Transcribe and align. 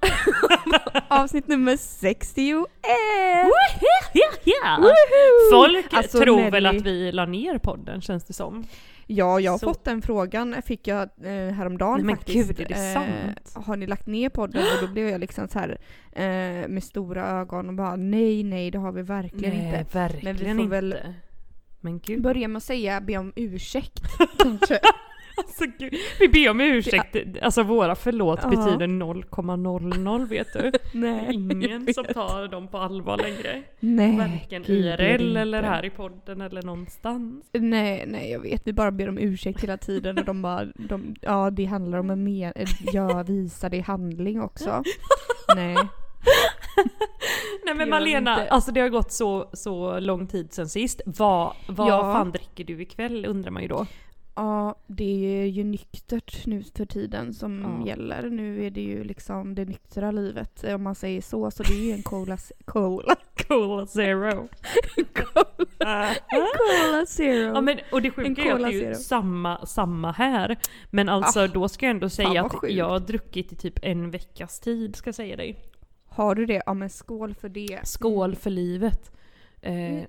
Avsnitt 1.08 1.48
nummer 1.48 1.76
61! 1.76 2.66
Ja. 4.44 4.76
Woohoo! 4.78 5.50
Folk 5.52 5.86
Alltså, 5.94 6.18
tror 6.20 6.50
väl 6.50 6.66
att 6.66 6.82
vi 6.82 7.12
la 7.12 7.26
ner 7.26 7.58
podden 7.58 8.00
känns 8.00 8.24
det 8.24 8.32
som. 8.32 8.64
Ja, 9.06 9.40
jag 9.40 9.50
har 9.52 9.58
Så. 9.58 9.66
fått 9.66 9.84
den 9.84 10.02
frågan, 10.02 10.62
fick 10.62 10.86
jag 10.86 11.02
eh, 11.02 11.52
häromdagen 11.54 11.94
Nej, 11.96 12.04
men 12.04 12.16
faktiskt. 12.16 12.48
gud, 12.48 12.60
är 12.60 12.64
det 12.68 12.92
sant? 12.94 13.66
har 13.66 13.76
ni 13.76 13.86
lagt 13.86 14.06
ner 14.06 14.28
podden? 14.28 14.62
Och 14.62 14.86
då 14.86 14.92
blev 14.92 15.08
jag 15.08 15.20
liksom 15.20 15.48
så 15.48 15.58
här 15.58 15.78
eh, 16.12 16.68
med 16.68 16.84
stora 16.84 17.28
ögon 17.40 17.68
och 17.68 17.74
bara 17.74 17.96
nej, 17.96 18.42
nej 18.42 18.70
det 18.70 18.78
har 18.78 18.92
vi 18.92 19.02
verkligen 19.02 19.54
inte. 19.54 19.86
verkligen 19.98 20.36
Men 20.36 20.36
vi 20.36 20.44
får 20.44 20.60
inte. 20.62 20.70
väl- 20.76 21.14
Men 21.80 21.98
gud. 22.00 22.22
Börja 22.22 22.48
med 22.48 22.56
att 22.56 22.62
säga, 22.64 23.00
be 23.00 23.16
om 23.18 23.32
ursäkt 23.36 24.00
kanske. 24.38 24.80
Alltså, 25.46 25.64
gud. 25.78 25.94
Vi 26.20 26.28
ber 26.28 26.50
om 26.50 26.60
ursäkt. 26.60 27.16
Alltså 27.42 27.62
våra 27.62 27.94
förlåt 27.94 28.40
Ja. 28.42 28.48
betyder 28.48 28.86
0,00 28.86 30.28
vet 30.28 30.52
du. 30.52 30.72
Nej, 30.98 31.34
ingen 31.34 31.94
som 31.94 32.04
tar 32.04 32.48
dem 32.48 32.68
på 32.68 32.78
allvar 32.78 33.18
längre. 33.18 33.62
Nej, 33.80 34.16
Varken 34.16 34.64
IRL 34.70 35.36
eller 35.36 35.62
här 35.62 35.84
i 35.84 35.90
podden 35.90 36.40
eller 36.40 36.62
någonstans. 36.62 37.44
Nej, 37.52 38.04
nej 38.06 38.30
jag 38.30 38.40
vet. 38.40 38.66
Vi 38.66 38.72
bara 38.72 38.90
ber 38.90 39.08
om 39.08 39.18
ursäkt 39.18 39.62
hela 39.62 39.76
tiden 39.76 40.18
och 40.18 40.24
de 40.24 40.42
bara, 40.42 40.64
de, 40.74 41.14
ja 41.20 41.50
det 41.50 41.64
handlar 41.64 41.98
om 41.98 42.10
en 42.10 42.24
men, 42.24 42.52
ja, 42.92 43.22
visa 43.22 43.68
det 43.68 43.76
i 43.76 43.80
handling 43.80 44.40
också. 44.42 44.82
nej. 45.56 45.76
Nej 47.64 47.74
men 47.74 47.88
Malena, 47.90 48.46
alltså 48.46 48.72
det 48.72 48.80
har 48.80 48.88
gått 48.88 49.12
så, 49.12 49.50
så 49.52 50.00
lång 50.00 50.26
tid 50.26 50.52
sen 50.52 50.68
sist. 50.68 51.00
Vad, 51.06 51.52
vad 51.68 51.88
Ja. 51.88 52.00
fan 52.14 52.30
dricker 52.30 52.64
du 52.64 52.82
ikväll 52.82 53.26
undrar 53.28 53.50
man 53.50 53.62
ju 53.62 53.68
då. 53.68 53.86
Ja, 54.40 54.74
det 54.86 55.40
är 55.42 55.46
ju 55.46 55.64
nyktert 55.64 56.46
nu 56.46 56.62
för 56.76 56.84
tiden 56.86 57.34
som 57.34 57.62
Ja. 57.80 57.86
gäller. 57.86 58.30
Nu 58.30 58.66
är 58.66 58.70
det 58.70 58.80
ju 58.80 59.04
liksom 59.04 59.54
det 59.54 59.64
nyktra 59.64 60.10
livet 60.10 60.64
om 60.64 60.82
man 60.82 60.94
säger 60.94 61.20
så. 61.22 61.50
Så 61.50 61.62
det 61.62 61.72
är 61.72 61.84
ju 61.86 61.92
en 61.92 62.02
cola, 62.02 62.36
cola, 62.64 63.16
Cola 63.48 63.86
zero. 63.86 64.48
cola, 65.14 65.44
cola 65.78 67.06
zero. 67.06 67.54
Ja, 67.54 67.60
men, 67.60 67.78
och 67.92 68.02
det 68.02 68.10
sjuka 68.10 68.42
En 68.42 68.48
är 68.48 68.52
att 68.54 68.70
det 68.70 68.84
är 68.84 68.88
ju 68.88 68.94
samma, 68.94 69.66
samma 69.66 70.12
här. 70.12 70.58
Men 70.90 71.08
alltså 71.08 71.40
Ah, 71.40 71.46
då 71.48 71.68
ska 71.68 71.86
jag 71.86 71.90
ändå 71.90 72.08
säga 72.08 72.44
att 72.44 72.52
sjukt. 72.54 72.74
jag 72.74 72.88
har 72.88 73.00
druckit 73.00 73.52
i 73.52 73.56
typ 73.56 73.78
en 73.82 74.10
veckas 74.10 74.60
tid 74.60 74.96
ska 74.96 75.08
jag 75.08 75.14
säga 75.14 75.36
dig. 75.36 75.56
Har 76.08 76.34
du 76.34 76.46
det? 76.46 76.62
Ja 76.66 76.74
men 76.74 76.90
skål 76.90 77.34
för 77.34 77.48
det. 77.48 77.80
Skål 77.84 78.36
för 78.36 78.50
livet. 78.50 79.12
Eh, 79.62 79.72
Mm. 79.74 80.06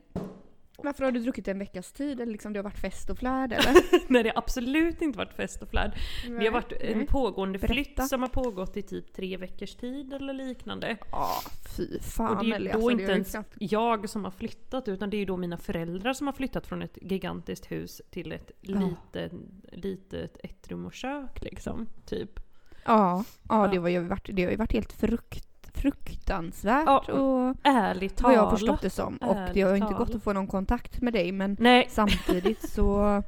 Varför 0.83 1.03
har 1.03 1.11
du 1.11 1.19
druckit 1.19 1.47
en 1.47 1.59
veckas 1.59 1.91
tid? 1.91 2.21
Eller 2.21 2.31
liksom 2.31 2.53
det 2.53 2.59
har 2.59 2.63
varit 2.63 2.79
fest 2.79 3.09
och 3.09 3.17
flärd 3.17 3.51
eller? 3.53 3.73
nej 4.11 4.23
det 4.23 4.29
har 4.29 4.37
absolut 4.37 5.01
inte 5.01 5.17
varit 5.17 5.33
fest 5.33 5.61
och 5.61 5.69
flärd. 5.69 5.91
Det 6.39 6.45
har 6.45 6.51
varit 6.51 6.71
en 6.71 6.97
Nej. 6.97 7.07
pågående 7.07 7.59
Berätta. 7.59 7.73
flytt 7.73 8.07
som 8.09 8.21
har 8.21 8.29
pågått 8.29 8.77
i 8.77 8.81
typ 8.81 9.13
tre 9.13 9.37
veckors 9.37 9.75
tid 9.75 10.13
eller 10.13 10.33
liknande. 10.33 10.97
Ja, 11.11 11.29
fy 11.77 11.99
fan 11.99 12.37
Och 12.37 12.43
det 12.43 12.51
är 12.55 12.59
ju 12.59 12.65
alltså, 12.71 12.79
då 12.79 12.89
det 12.89 13.01
inte 13.01 13.11
ens 13.11 13.31
knappt- 13.35 13.57
jag 13.59 14.09
som 14.09 14.23
har 14.23 14.31
flyttat 14.31 14.87
utan 14.87 15.09
det 15.09 15.17
är 15.17 15.19
ju 15.19 15.25
då 15.25 15.37
mina 15.37 15.57
föräldrar 15.57 16.13
som 16.13 16.27
har 16.27 16.33
flyttat 16.33 16.67
från 16.67 16.81
ett 16.81 16.97
gigantiskt 17.01 17.71
hus 17.71 18.01
till 18.09 18.31
ett 18.31 18.51
litet, 18.61 19.31
litet 19.71 20.37
ett 20.43 20.67
rum 20.67 20.85
och 20.85 20.93
kök 20.93 21.41
liksom. 21.43 21.87
Typ. 22.05 22.39
Ja, 22.85 23.23
ja 23.49 23.65
Ja. 23.65 23.67
det, 23.71 23.79
var 23.79 23.89
ju 23.89 23.99
varit, 23.99 24.29
det 24.33 24.43
har 24.43 24.51
ju 24.51 24.57
varit 24.57 24.73
helt 24.73 24.93
frukt, 24.93 25.47
fruktansvärt 25.73 26.83
Ja, 26.85 26.97
och 27.13 27.55
Ärligt 27.63 28.21
vad 28.21 28.31
jag 28.33 28.37
har 28.39 28.45
talat. 28.45 28.59
förstått 28.59 28.81
det 28.81 28.89
som. 28.89 29.17
Och 29.17 29.37
det 29.53 29.61
har 29.61 29.69
ju 29.69 29.75
inte 29.75 29.87
gått 29.87 29.97
talat. 29.97 30.15
att 30.15 30.23
få 30.23 30.33
någon 30.33 30.47
kontakt 30.47 31.01
med 31.01 31.13
dig 31.13 31.31
men 31.31 31.57
Nej, 31.59 31.87
samtidigt 31.89 32.69
så 32.69 33.05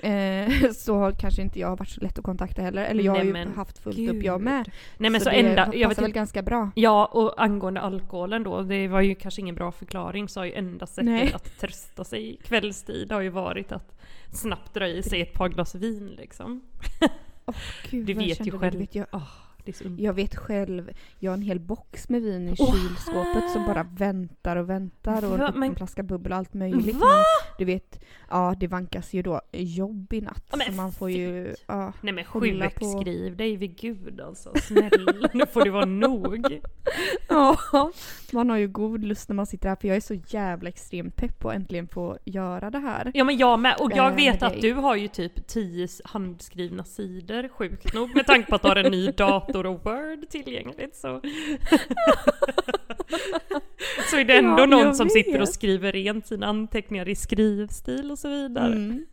eh, 0.00 0.70
så 0.74 0.98
har 0.98 1.12
kanske 1.12 1.42
inte 1.42 1.58
jag 1.60 1.76
varit 1.76 1.88
så 1.88 2.00
lätt 2.00 2.18
att 2.18 2.24
kontakta 2.24 2.62
heller. 2.62 2.84
Eller 2.84 3.04
jag 3.04 3.12
har 3.12 3.18
Nej, 3.18 3.26
ju 3.26 3.32
men 3.32 3.52
haft 3.54 3.78
fullt 3.78 3.96
gud. 3.96 4.16
upp 4.16 4.22
jag 4.22 4.40
med. 4.40 4.70
nej 4.98 5.10
men 5.10 5.20
så, 5.20 5.30
det 5.30 5.36
enda, 5.36 5.74
jag 5.74 5.88
vet 5.88 5.98
väl 5.98 6.04
inte, 6.04 6.14
ganska 6.18 6.42
bra. 6.42 6.70
Ja, 6.74 7.04
och 7.06 7.42
angående 7.42 7.80
alkoholen 7.80 8.42
då, 8.42 8.62
det 8.62 8.88
var 8.88 9.00
ju 9.00 9.14
kanske 9.14 9.40
ingen 9.40 9.54
bra 9.54 9.72
förklaring, 9.72 10.28
så 10.28 10.40
har 10.40 10.44
ju 10.44 10.52
enda 10.52 10.86
sättet 10.86 11.04
Nej. 11.04 11.32
att 11.32 11.58
trösta 11.60 12.04
sig 12.04 12.36
kvällstid 12.44 13.12
har 13.12 13.20
ju 13.20 13.28
varit 13.28 13.72
att 13.72 13.98
snabbt 14.32 14.74
dra 14.74 14.88
i 14.88 15.02
sig 15.02 15.20
ett 15.22 15.32
par 15.34 15.48
glas 15.48 15.74
vin 15.74 16.06
liksom. 16.16 16.60
Gud, 17.90 18.06
Du 18.06 18.14
vet 18.14 18.40
ju 18.46 18.50
det. 18.50 18.58
själv. 18.58 18.72
Du 18.72 18.78
vet, 18.78 18.94
jag, 18.94 19.06
Åh, 19.12 19.22
jag 19.98 20.12
vet 20.12 20.36
själv, 20.36 20.90
jag 21.18 21.30
har 21.30 21.36
en 21.36 21.42
hel 21.42 21.60
box 21.60 22.08
med 22.08 22.22
vin 22.22 22.48
i 22.48 22.56
kylskåpet 22.56 23.50
som 23.52 23.66
bara 23.66 23.82
väntar 23.82 24.56
och 24.56 24.70
väntar 24.70 25.24
och 25.32 25.38
Va? 25.38 25.48
en, 25.54 25.60
Men- 25.60 25.74
flaska 25.76 26.02
bubbel 26.02 26.32
och 26.32 26.38
allt 26.38 26.54
möjligt. 26.54 26.96
Va? 26.96 27.06
Men 27.06 27.24
du 27.58 27.64
vet, 27.64 28.00
ja 28.30 28.54
det 28.60 28.66
vankas 28.66 29.12
ju 29.14 29.22
då 29.22 29.40
jobb 29.52 30.12
i 30.12 30.20
natt. 30.20 30.44
Ja, 30.52 30.58
så 30.66 30.72
man 30.72 30.92
får 30.92 31.10
ju, 31.10 31.54
ja. 31.66 31.92
Nej 32.00 32.12
men 32.14 32.24
Hålla 32.24 32.70
på- 32.70 32.84
sjukskriv 32.94 33.36
dig 33.36 33.56
vid 33.56 33.76
gud 33.78 34.20
alltså, 34.20 34.52
snälla 34.62 35.28
nu 35.32 35.46
får 35.46 35.64
det 35.64 35.70
vara 35.70 35.84
nog. 35.84 36.46
Ja, 37.28 37.56
man 38.32 38.50
har 38.50 38.56
ju 38.56 38.68
god 38.68 39.04
lust 39.04 39.28
när 39.28 39.36
man 39.36 39.46
sitter 39.46 39.68
här 39.68 39.76
för 39.76 39.88
jag 39.88 39.96
är 39.96 40.00
så 40.00 40.14
jävla 40.14 40.68
extremt 40.68 41.16
pepp 41.16 41.38
på 41.38 41.48
att 41.50 41.56
äntligen 41.56 41.88
få 41.88 42.18
göra 42.24 42.70
det 42.70 42.78
här. 42.78 43.10
Ja 43.14 43.24
men 43.24 43.36
jag 43.38 43.60
med, 43.60 43.76
och 43.80 43.90
Äh, 43.92 43.96
jag 43.96 44.06
med 44.14 44.16
vet 44.16 44.42
att 44.42 44.52
dig. 44.52 44.60
du 44.60 44.72
har 44.72 44.96
ju 44.96 45.08
typ 45.08 45.46
10 45.46 45.88
handskrivna 46.04 46.84
sidor, 46.84 47.48
sjukt 47.48 47.94
nog, 47.94 48.14
med 48.16 48.26
tanke 48.26 48.48
på 48.50 48.54
att 48.54 48.62
du 48.62 48.68
har 48.68 48.76
en 48.76 48.90
ny 48.90 49.10
dator 49.16 49.51
och 49.56 49.84
Word 49.84 50.28
tillgängligt 50.28 50.96
så... 50.96 51.20
så 54.10 54.16
är 54.16 54.24
det 54.24 54.36
ändå 54.38 54.62
Ja, 54.62 54.66
någon 54.66 54.94
som 54.94 55.08
sitter 55.10 55.34
och 55.34 55.40
vet. 55.40 55.54
skriver 55.54 55.92
rent 55.92 56.26
sina 56.26 56.46
anteckningar 56.46 57.08
i 57.08 57.14
skrivstil 57.14 58.10
och 58.10 58.18
så 58.18 58.28
vidare. 58.28 58.72
Mm. 58.74 59.06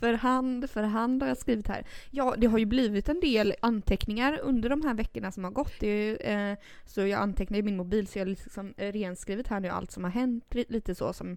För 0.00 0.12
hand, 0.12 0.70
för 0.70 0.82
hand 0.82 1.22
har 1.22 1.28
jag 1.28 1.38
skrivit 1.38 1.68
här. 1.68 1.86
Ja, 2.10 2.34
det 2.38 2.46
har 2.46 2.58
ju 2.58 2.66
blivit 2.66 3.08
en 3.08 3.20
del 3.20 3.54
anteckningar 3.62 4.38
under 4.42 4.68
de 4.68 4.82
här 4.82 4.94
veckorna 4.94 5.32
som 5.32 5.44
har 5.44 5.50
gått. 5.50 5.82
Ju, 5.82 6.16
eh, 6.16 6.56
så 6.86 7.00
jag 7.00 7.20
antecknar 7.20 7.58
i 7.58 7.62
min 7.62 7.76
mobil 7.76 8.06
så 8.06 8.18
jag 8.18 8.24
har 8.24 8.30
liksom 8.30 8.74
eh, 8.76 8.92
renskrivit 8.92 9.48
här 9.48 9.60
nu 9.60 9.68
allt 9.68 9.90
som 9.90 10.04
har 10.04 10.10
hänt. 10.10 10.54
li- 10.54 10.64
Lite 10.68 10.94
så 10.94 11.12
som 11.12 11.36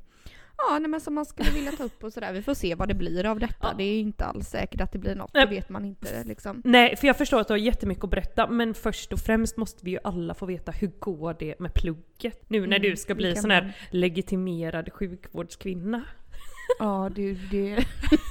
Ja, 0.58 0.80
nej, 0.80 0.90
men 0.90 1.02
som 1.02 1.14
man 1.16 1.26
skulle 1.26 1.52
vilja 1.52 1.72
ta 1.72 1.84
upp 1.84 2.04
och 2.04 2.14
sådär. 2.14 2.34
Vi 2.34 2.42
får 2.42 2.54
se 2.54 2.76
vad 2.76 2.88
det 2.88 2.94
blir 2.94 3.26
av 3.26 3.40
detta. 3.40 3.56
Ja. 3.68 3.74
Det 3.78 3.84
är 3.84 4.00
inte 4.00 4.26
alls 4.26 4.48
säkert 4.50 4.82
att 4.82 4.92
det 4.92 5.00
blir 5.00 5.16
något. 5.16 5.32
Nej. 5.34 5.46
Det 5.46 5.56
vet 5.56 5.70
man 5.70 5.86
inte 5.86 6.24
liksom. 6.24 6.62
Nej, 6.66 6.96
för 6.96 7.08
jag 7.08 7.18
förstår 7.18 7.40
att 7.40 7.48
du 7.48 7.54
har 7.54 7.58
jättemycket 7.58 8.04
att 8.04 8.10
berätta, 8.10 8.48
men 8.48 8.74
först 8.74 9.14
och 9.14 9.20
främst 9.20 9.58
måste 9.58 9.86
vi 9.86 9.92
ju 9.92 10.00
alla 10.04 10.34
få 10.34 10.46
veta 10.46 10.72
hur 10.72 10.92
går 11.00 11.36
det 11.40 11.60
med 11.60 11.74
plugget? 11.74 12.50
Nu 12.50 12.60
när 12.68 12.78
Mm, 12.78 12.82
du 12.92 12.98
ska 12.98 13.16
bli 13.16 13.36
sån 13.36 13.52
här 13.52 13.62
man- 13.62 13.72
legitimerad 13.90 14.94
sjukvårdskvinna. 14.94 16.02
Ja, 16.80 17.10
det... 17.16 17.34
det 17.52 17.86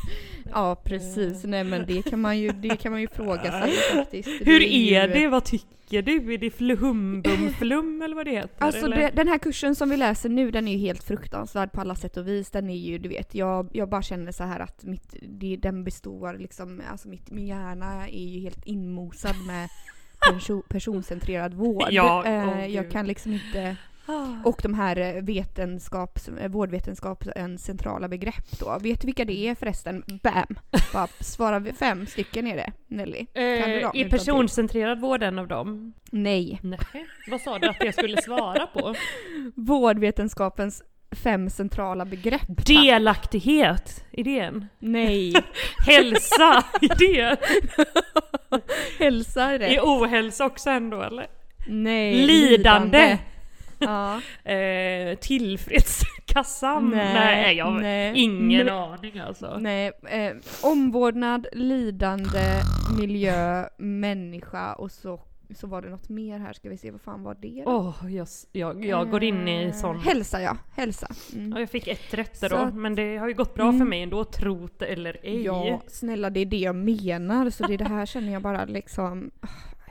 ja, 0.52 0.74
precis. 0.84 1.44
Nej 1.44 1.64
men 1.64 1.86
det 1.86 2.02
kan 2.02 2.20
man 2.20 2.38
ju, 2.38 2.48
det 2.52 2.76
kan 2.76 2.92
man 2.92 3.00
ju 3.00 3.08
fråga 3.08 3.50
sig 3.62 3.72
faktiskt. 3.72 4.28
Hur 4.28 4.60
ju- 4.60 4.94
är 4.94 5.08
det? 5.08 5.28
Vad 5.28 5.44
tycker 5.44 6.02
du? 6.02 6.34
Är 6.34 6.38
det 6.38 6.50
fluhumbum-flum 6.50 8.02
eller 8.04 8.16
vad 8.16 8.26
det 8.26 8.30
heter? 8.30 8.64
Alltså 8.64 8.88
det, 8.88 9.10
den 9.14 9.28
här 9.28 9.38
kursen 9.38 9.74
som 9.74 9.90
vi 9.90 9.96
läser 9.96 10.28
nu 10.28 10.50
den 10.50 10.68
är 10.68 10.72
ju 10.72 10.78
helt 10.78 11.04
fruktansvärd 11.04 11.72
på 11.72 11.80
alla 11.80 11.94
sätt 11.94 12.16
och 12.16 12.28
vis. 12.28 12.50
Den 12.50 12.70
är 12.70 12.76
ju, 12.76 12.98
du 12.98 13.08
vet, 13.08 13.34
jag, 13.34 13.68
jag 13.72 13.88
bara 13.88 14.02
känner 14.02 14.32
så 14.32 14.44
här 14.44 14.60
att 14.60 14.84
mitt, 14.84 15.14
det, 15.22 15.56
den 15.56 15.84
består 15.84 16.34
liksom, 16.38 16.82
alltså 16.90 17.08
mitt, 17.08 17.30
min 17.30 17.46
hjärna 17.46 18.08
är 18.08 18.24
ju 18.24 18.40
helt 18.40 18.66
inmosad 18.66 19.36
med 19.46 19.68
perso, 20.32 20.62
personcentrerad 20.68 21.54
vård. 21.54 21.88
Ja, 21.90 22.24
åh, 22.26 22.66
jag 22.66 22.90
kan 22.90 23.06
liksom 23.06 23.32
inte, 23.32 23.76
Ah. 24.10 24.48
och 24.48 24.60
de 24.62 24.74
här 24.74 24.96
eh, 24.96 25.22
vetenskaps, 25.22 26.28
eh, 26.28 26.50
vårdvetenskapens 26.50 27.64
centrala 27.64 28.08
begrepp 28.08 28.58
då. 28.58 28.78
Vet 28.80 29.00
du 29.00 29.06
vilka 29.06 29.24
det 29.24 29.48
är 29.48 29.54
förresten? 29.54 30.04
Bam! 30.22 30.58
Bara 30.92 31.06
svara 31.20 31.64
fem 31.78 32.06
stycken 32.06 32.46
är 32.46 32.56
det, 32.56 32.72
Nelly. 32.86 33.18
Eh, 33.18 33.44
du 33.66 33.80
dem 33.80 33.90
är 33.94 34.10
personcentrerad 34.10 35.00
vård 35.00 35.22
en 35.22 35.38
av 35.38 35.48
dem? 35.48 35.92
Nej. 36.10 36.58
Nej. 36.62 37.06
Vad 37.30 37.40
sa 37.40 37.58
du 37.58 37.68
att 37.68 37.84
jag 37.84 37.94
skulle 37.94 38.22
svara 38.22 38.66
på? 38.66 38.94
Vårdvetenskapens 39.54 40.82
fem 41.10 41.50
centrala 41.50 42.04
begrepp. 42.04 42.66
Delaktighet, 42.66 44.04
en? 44.38 44.66
Nej. 44.78 45.34
Hälsa, 45.86 46.64
en? 46.80 47.36
Hälsa 48.98 49.42
är 49.42 49.58
det. 49.58 49.66
Är 49.76 49.80
ohälsa 49.80 50.46
också 50.46 50.70
ändå 50.70 51.02
eller? 51.02 51.26
Nej. 51.66 52.14
Lidande. 52.26 53.18
Ja. 53.80 54.20
Eh, 54.52 55.14
tillfredskassan? 55.18 56.90
Nej, 56.90 57.14
Nej, 57.14 57.56
jag 57.56 57.64
har 57.64 57.80
nej. 57.80 58.12
ingen 58.16 58.66
Nej. 58.66 58.74
aning 58.74 59.18
alltså. 59.18 59.56
Nej. 59.60 59.92
Eh, 60.08 60.32
omvårdnad, 60.62 61.46
lidande, 61.52 62.60
miljö, 62.98 63.64
människa 63.78 64.72
och 64.74 64.90
så 64.92 65.20
så 65.56 65.66
var 65.66 65.82
det 65.82 65.88
något 65.88 66.08
mer 66.08 66.38
här, 66.38 66.52
ska 66.52 66.68
vi 66.70 66.76
se 66.76 66.90
vad 66.90 67.00
fan 67.00 67.22
var 67.22 67.34
det? 67.40 67.62
Åh, 67.66 67.96
jag, 68.08 68.22
s- 68.24 68.46
jag, 68.52 68.84
jag 68.84 69.10
går 69.10 69.24
in 69.24 69.48
i 69.48 69.64
Eh, 69.64 69.72
sån... 69.72 70.00
Hälsa 70.00 70.42
ja, 70.42 70.56
hälsa. 70.76 71.08
Mm. 71.34 71.52
Ja, 71.52 71.60
jag 71.60 71.70
fick 71.70 71.86
ett 71.88 72.14
rätt 72.14 72.40
då, 72.50 72.56
att- 72.56 72.74
men 72.74 72.94
det 72.94 73.16
har 73.16 73.28
ju 73.28 73.34
gått 73.34 73.54
bra 73.54 73.64
för 73.64 73.76
Mm. 73.76 73.88
mig 73.88 74.02
ändå, 74.02 74.24
trot 74.24 74.82
eller 74.82 75.16
ej. 75.22 75.42
Ja, 75.44 75.80
snälla 75.88 76.30
det 76.30 76.40
är 76.40 76.46
det 76.46 76.56
jag 76.56 76.76
menar. 76.76 77.50
Så 77.50 77.66
det, 77.66 77.74
är 77.74 77.78
det 77.78 77.84
här 77.88 78.06
känner 78.06 78.32
jag 78.32 78.42
bara 78.42 78.64
liksom 78.64 79.30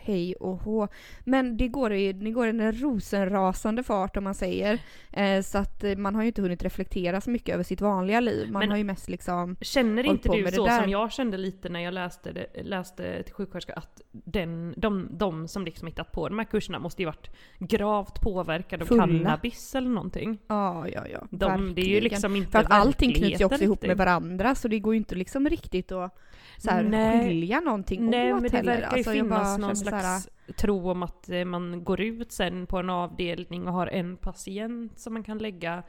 hej 0.02 0.36
och 0.36 0.58
hå. 0.58 0.88
Men 1.24 1.58
det 1.58 1.68
går 1.68 1.94
i, 1.94 2.14
det 2.14 2.32
går 2.32 2.48
i 2.48 2.50
en 2.50 2.72
rosenrasande 2.82 3.84
fart 3.84 4.18
om 4.18 4.24
man 4.24 4.36
säger. 4.36 4.80
Eh, 5.14 5.42
så 5.42 5.58
att 5.58 5.84
eh, 5.84 5.96
man 5.96 6.16
har 6.16 6.22
ju 6.22 6.28
inte 6.28 6.42
hunnit 6.42 6.64
reflektera 6.64 7.22
så 7.22 7.30
mycket 7.30 7.54
över 7.56 7.64
sitt 7.64 7.82
vanliga 7.82 8.20
liv. 8.20 8.52
Man 8.52 8.60
Men- 8.60 8.70
har 8.70 8.78
ju 8.78 8.84
mest 8.84 9.10
liksom 9.10 9.56
Känner 9.62 10.04
inte 10.04 10.30
du 10.30 10.52
så 10.52 10.68
som 10.68 10.90
jag 10.90 11.12
kände 11.12 11.38
lite 11.38 11.70
när 11.70 11.80
jag 11.80 11.94
läste, 11.94 12.32
det, 12.32 12.64
läste 12.64 13.24
till 13.24 13.34
sjuksköterska 13.34 13.74
att 13.74 14.02
den, 14.12 14.74
de, 14.78 15.08
de 15.12 15.48
som 15.48 15.66
liksom 15.66 15.88
hittat 15.88 16.12
på 16.12 16.30
de 16.30 16.40
här 16.40 16.46
kurserna 16.46 16.80
måste 16.80 17.02
ju 17.02 17.06
varit 17.06 17.30
gravt 17.60 18.22
påverkade 18.22 18.84
av 18.84 18.88
Fulla. 18.88 19.04
cannabis 19.08 19.76
eller 19.76 19.90
någonting. 19.90 20.40
Ja, 20.48 20.88
ja, 20.88 21.08
ja. 21.12 21.28
De, 21.32 21.74
det 21.76 21.82
är 21.82 21.86
ju 21.96 22.02
liksom 22.02 22.36
inte 22.36 22.52
För 22.52 22.60
att 22.60 22.72
allting 22.72 23.14
knyts 23.14 23.42
ju 23.42 23.46
också 23.46 23.64
ihop 23.64 23.82
med 23.82 23.98
varandra 23.98 24.56
så 24.56 24.68
det 24.68 24.80
går 24.80 24.94
ju 24.94 24.98
inte 24.98 25.16
liksom 25.16 25.50
riktigt 25.50 25.92
att 25.92 26.16
så 26.58 26.70
här, 26.72 27.24
skilja 27.24 27.60
någonting 27.60 28.10
Nej 28.10 28.34
åt 28.34 28.42
men 28.42 28.52
det 28.52 28.58
heller. 28.58 28.72
verkar 28.74 28.92
ju 28.92 28.98
Alltså, 28.98 29.12
finnas 29.12 29.58
någon 29.58 29.76
så 29.90 29.96
här, 29.96 30.20
slags 30.20 30.30
tro 30.58 30.90
om 30.90 31.04
att 31.04 31.30
eh, 31.30 31.46
man 31.46 31.84
går 31.84 32.02
ut 32.02 32.32
sen 32.32 32.66
på 32.66 32.78
en 32.78 32.90
avdelning 32.90 33.68
och 33.68 33.74
har 33.74 33.88
en 33.88 34.18
patient 34.18 35.00
som 35.00 35.14
man 35.14 35.24
kan 35.24 35.38
lägga 35.38 35.84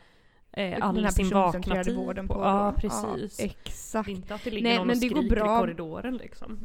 eh, 0.52 0.78
all 0.80 1.12
sin 1.12 1.30
vakna 1.30 1.84
tid 1.84 1.96
vården 1.96 2.28
på. 2.28 2.34
på. 2.34 2.40
Ja 2.40 2.74
precis. 2.76 3.40
exakt. 3.40 4.08
Inte 4.08 4.34
att 4.34 4.44
det 4.44 4.50
ligger 4.50 4.68
Nej, 4.68 4.78
någon 4.78 4.86
men 4.86 4.96
och 4.96 5.00
det 5.00 5.08
går 5.08 5.16
skriker 5.16 5.36
bra. 5.36 5.56
i 5.56 5.60
korridoren 5.60 6.16
liksom. 6.16 6.58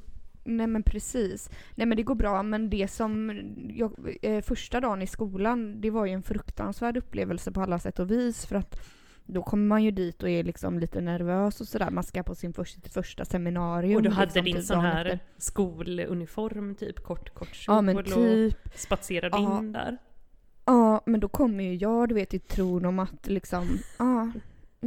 Nej 0.44 0.68
men 0.68 0.84
precis. 0.84 1.50
Nej 1.76 1.88
men 1.88 1.98
det 1.98 2.04
går 2.04 2.16
bra 2.16 2.44
men 2.44 2.70
det 2.70 2.88
som, 2.88 3.42
jag, 3.70 4.18
eh, 4.22 4.42
första 4.42 4.80
dagen 4.80 5.02
i 5.02 5.08
skolan, 5.08 5.82
det 5.82 5.90
var 5.90 6.06
ju 6.06 6.14
en 6.14 6.24
fruktansvärd 6.24 6.98
upplevelse 6.98 7.52
på 7.52 7.62
alla 7.62 7.80
sätt 7.80 8.00
och 8.00 8.12
vis 8.12 8.46
för 8.46 8.56
att 8.56 8.80
då 9.26 9.44
kommer 9.44 9.66
man 9.68 9.84
ju 9.84 9.92
dit 9.92 10.24
och 10.24 10.30
är 10.30 10.44
liksom 10.44 10.80
lite 10.80 11.02
nervös 11.02 11.62
och 11.62 11.68
sådär. 11.68 11.90
Man 11.92 12.04
ska 12.04 12.24
på 12.24 12.36
sin 12.36 12.54
första, 12.54 12.82
sitt 12.82 12.94
första 12.94 13.26
seminarium. 13.26 13.96
Och 13.96 14.02
du 14.04 14.10
hade 14.10 14.26
liksom, 14.26 14.44
din 14.46 14.56
typ 14.56 14.66
sån 14.66 14.80
här 14.80 15.06
efter. 15.06 15.20
skoluniform, 15.38 16.76
typ 16.76 17.04
kort 17.04 17.34
kort 17.34 17.64
Ja 17.68 17.82
men 17.82 18.04
typ. 18.04 18.66
och 18.74 18.80
spatserade 18.80 19.38
Ja. 19.38 19.60
in 19.60 19.72
där. 19.72 19.98
Ja 20.66 21.02
men 21.06 21.20
då 21.20 21.28
kommer 21.28 21.64
ju 21.64 21.76
jag 21.76 22.10
du 22.10 22.16
vet 22.16 22.34
i 22.34 22.40
tron 22.40 22.86
om 22.86 23.00
att 23.00 23.28
liksom, 23.28 23.68
ja, 24.00 24.32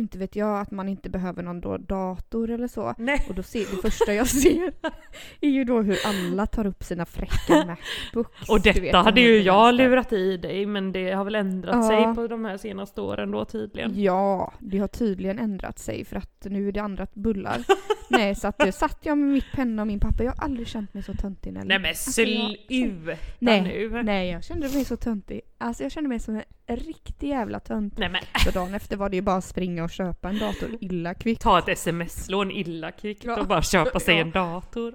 inte 0.00 0.18
vet 0.18 0.36
jag 0.36 0.60
att 0.60 0.70
man 0.70 0.88
inte 0.88 1.10
behöver 1.10 1.42
någon 1.42 1.84
dator 1.86 2.50
eller 2.50 2.68
så. 2.68 2.94
Nej. 2.98 3.26
Och 3.28 3.34
då 3.34 3.42
ser 3.42 3.60
det 3.60 3.82
första 3.90 4.14
jag 4.14 4.26
ser 4.28 4.72
är 5.40 5.48
ju 5.48 5.64
då 5.64 5.82
hur 5.82 5.96
alla 6.06 6.46
tar 6.46 6.66
upp 6.66 6.84
sina 6.84 7.06
fräcka 7.06 7.64
Macbooks. 7.66 8.48
Och 8.48 8.60
detta 8.62 8.80
vet, 8.80 8.94
hade 8.94 9.20
ju 9.20 9.38
jag 9.42 9.64
vänster. 9.66 9.88
lurat 9.88 10.12
i 10.12 10.36
dig 10.36 10.66
men 10.66 10.92
det 10.92 11.10
har 11.12 11.24
väl 11.24 11.34
ändrat 11.34 11.74
Ja. 11.76 11.88
sig 11.88 12.14
på 12.14 12.26
de 12.26 12.44
här 12.44 12.56
senaste 12.56 13.00
åren 13.00 13.30
då 13.30 13.44
tydligen. 13.44 14.02
Ja, 14.02 14.52
det 14.58 14.78
har 14.78 14.88
tydligen 14.88 15.38
ändrat 15.38 15.78
sig 15.78 16.04
för 16.04 16.16
att 16.16 16.46
nu 16.50 16.68
är 16.68 16.72
det 16.72 16.80
andra 16.82 17.06
bullar. 17.14 17.58
Nej, 18.10 18.34
så 18.34 18.48
att 18.48 18.74
satt 18.74 18.98
jag 19.02 19.18
med 19.18 19.32
mitt 19.32 19.52
penna 19.52 19.82
och 19.82 19.86
min 19.88 20.00
pappa. 20.00 20.22
Jag 20.24 20.32
har 20.32 20.44
aldrig 20.44 20.68
känt 20.68 20.94
mig 20.94 21.02
så 21.02 21.14
töntig 21.14 21.52
Nelly. 21.52 21.68
Nej 21.68 21.78
men 21.78 21.88
Alltså, 21.88 22.10
sluta 22.12 23.16
Nej, 23.38 23.62
nu. 23.62 24.02
Nej, 24.02 24.30
jag 24.30 24.44
kände 24.44 24.68
mig 24.68 24.84
så 24.84 24.96
töntig. 24.96 25.40
Alltså 25.58 25.82
jag 25.82 25.92
kände 25.92 26.08
mig 26.08 26.18
som 26.18 26.42
en 26.66 26.76
riktig 26.76 27.28
jävla 27.28 27.60
tönt. 27.60 27.98
Nej 27.98 28.08
men 28.08 28.20
Så 28.44 28.50
dagen 28.50 28.74
efter 28.74 28.96
var 28.96 29.08
det 29.08 29.16
ju 29.16 29.22
bara 29.22 29.36
att 29.36 29.44
springa 29.44 29.84
och 29.84 29.87
köpa 29.88 30.28
en 30.28 30.38
dator 30.38 30.68
illa 30.80 31.14
kvickt. 31.14 31.42
ta 31.42 31.58
ett 31.58 31.68
sms-lån 31.68 32.50
illa 32.50 32.90
kvickt 32.92 33.24
Ja. 33.24 33.40
och 33.40 33.46
bara 33.46 33.62
köpa 33.62 34.00
sig 34.00 34.14
Ja. 34.14 34.20
en 34.20 34.30
dator. 34.30 34.94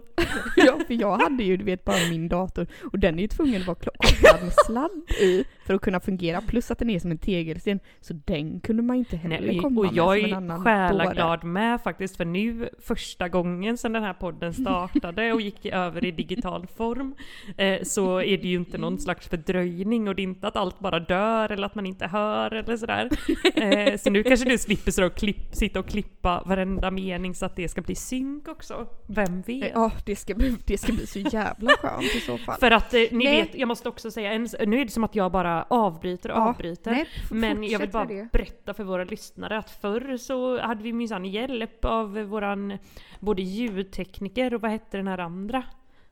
Ja, 0.55 0.79
för 0.87 0.93
jag 0.93 1.17
hade 1.17 1.43
ju 1.43 1.57
du 1.57 1.63
vet 1.65 1.85
bara 1.85 2.09
min 2.09 2.29
dator 2.29 2.67
och 2.91 2.99
den 2.99 3.17
är 3.17 3.21
ju 3.21 3.27
tvungen 3.27 3.61
att 3.61 3.67
vara 3.67 3.77
kopplad 3.77 4.43
med 4.43 4.53
sladd 4.65 4.91
i 5.21 5.43
för 5.65 5.73
att 5.73 5.81
kunna 5.81 5.99
fungera. 5.99 6.41
Plus 6.41 6.71
att 6.71 6.79
den 6.79 6.89
är 6.89 6.99
som 6.99 7.11
en 7.11 7.17
tegelsten. 7.17 7.79
Så 8.01 8.13
den 8.25 8.59
kunde 8.59 8.83
man 8.83 8.95
inte 8.95 9.17
heller 9.17 9.41
Nej, 9.41 9.57
komma 9.57 9.81
och 9.81 9.85
med 9.85 9.95
jag 9.95 10.19
som 10.19 10.29
en 10.29 10.33
annan 10.33 10.63
själaglad 10.63 11.43
med 11.43 11.81
faktiskt 11.81 12.17
för 12.17 12.25
nu 12.25 12.69
första 12.79 13.29
gången 13.29 13.77
sedan 13.77 13.93
den 13.93 14.03
här 14.03 14.13
podden 14.13 14.53
startade 14.53 15.33
och 15.33 15.41
gick 15.41 15.65
över 15.65 16.05
i 16.05 16.11
digital 16.11 16.67
form 16.67 17.15
eh, 17.57 17.83
så 17.83 18.21
är 18.21 18.37
det 18.37 18.47
ju 18.47 18.55
inte 18.55 18.77
någon 18.77 18.97
slags 18.97 19.27
fördröjning 19.27 20.07
och 20.07 20.15
det 20.15 20.21
är 20.21 20.23
inte 20.23 20.47
att 20.47 20.55
allt 20.55 20.79
bara 20.79 20.99
dör 20.99 21.51
eller 21.51 21.65
att 21.65 21.75
man 21.75 21.85
inte 21.85 22.07
hör 22.07 22.51
eller 22.51 22.77
sådär. 22.77 23.09
Eh, 23.55 23.97
så 23.97 24.09
nu 24.09 24.23
kanske 24.23 24.49
du 24.49 24.57
slipper 24.57 24.91
så 24.91 25.09
klipp, 25.09 25.55
sitta 25.55 25.79
och 25.79 25.87
klippa 25.87 26.43
varenda 26.45 26.91
mening 26.91 27.35
så 27.35 27.45
att 27.45 27.55
det 27.55 27.69
ska 27.69 27.81
bli 27.81 27.95
synk 27.95 28.47
också. 28.47 28.87
Vem 29.07 29.41
vet? 29.41 29.71
Ja, 29.73 29.91
det 30.05 30.15
ska, 30.15 30.35
bli, 30.35 30.55
det 30.65 30.77
ska 30.77 30.93
bli 30.93 31.07
så 31.07 31.19
jävla 31.19 31.71
skönt 31.71 32.15
i 32.15 32.19
så 32.19 32.37
fall. 32.37 32.59
För 32.59 32.71
att 32.71 32.93
eh, 32.93 32.99
ni 32.99 33.25
Nej. 33.25 33.41
vet, 33.41 33.55
jag 33.55 33.67
måste 33.67 33.89
också 33.89 34.11
säga, 34.11 34.31
en, 34.31 34.47
nu 34.65 34.81
är 34.81 34.85
det 34.85 34.91
som 34.91 35.03
att 35.03 35.15
jag 35.15 35.31
bara 35.31 35.52
avbryter 35.61 36.31
och 36.31 36.37
Ja, 36.37 36.49
avbryter. 36.49 36.91
nej, 36.91 37.07
Men 37.31 37.63
jag 37.63 37.79
vill 37.79 37.89
bara 37.89 38.05
det. 38.05 38.31
berätta 38.31 38.73
för 38.73 38.83
våra 38.83 39.03
lyssnare 39.03 39.57
att 39.57 39.69
förr 39.69 40.17
så 40.17 40.59
hade 40.61 40.83
vi 40.83 40.93
minsann 40.93 41.25
hjälp 41.25 41.85
av 41.85 42.13
våran 42.19 42.77
både 43.19 43.41
ljudtekniker 43.41 44.53
och 44.53 44.61
vad 44.61 44.71
hette 44.71 44.97
den 44.97 45.07
här 45.07 45.17
andra 45.17 45.63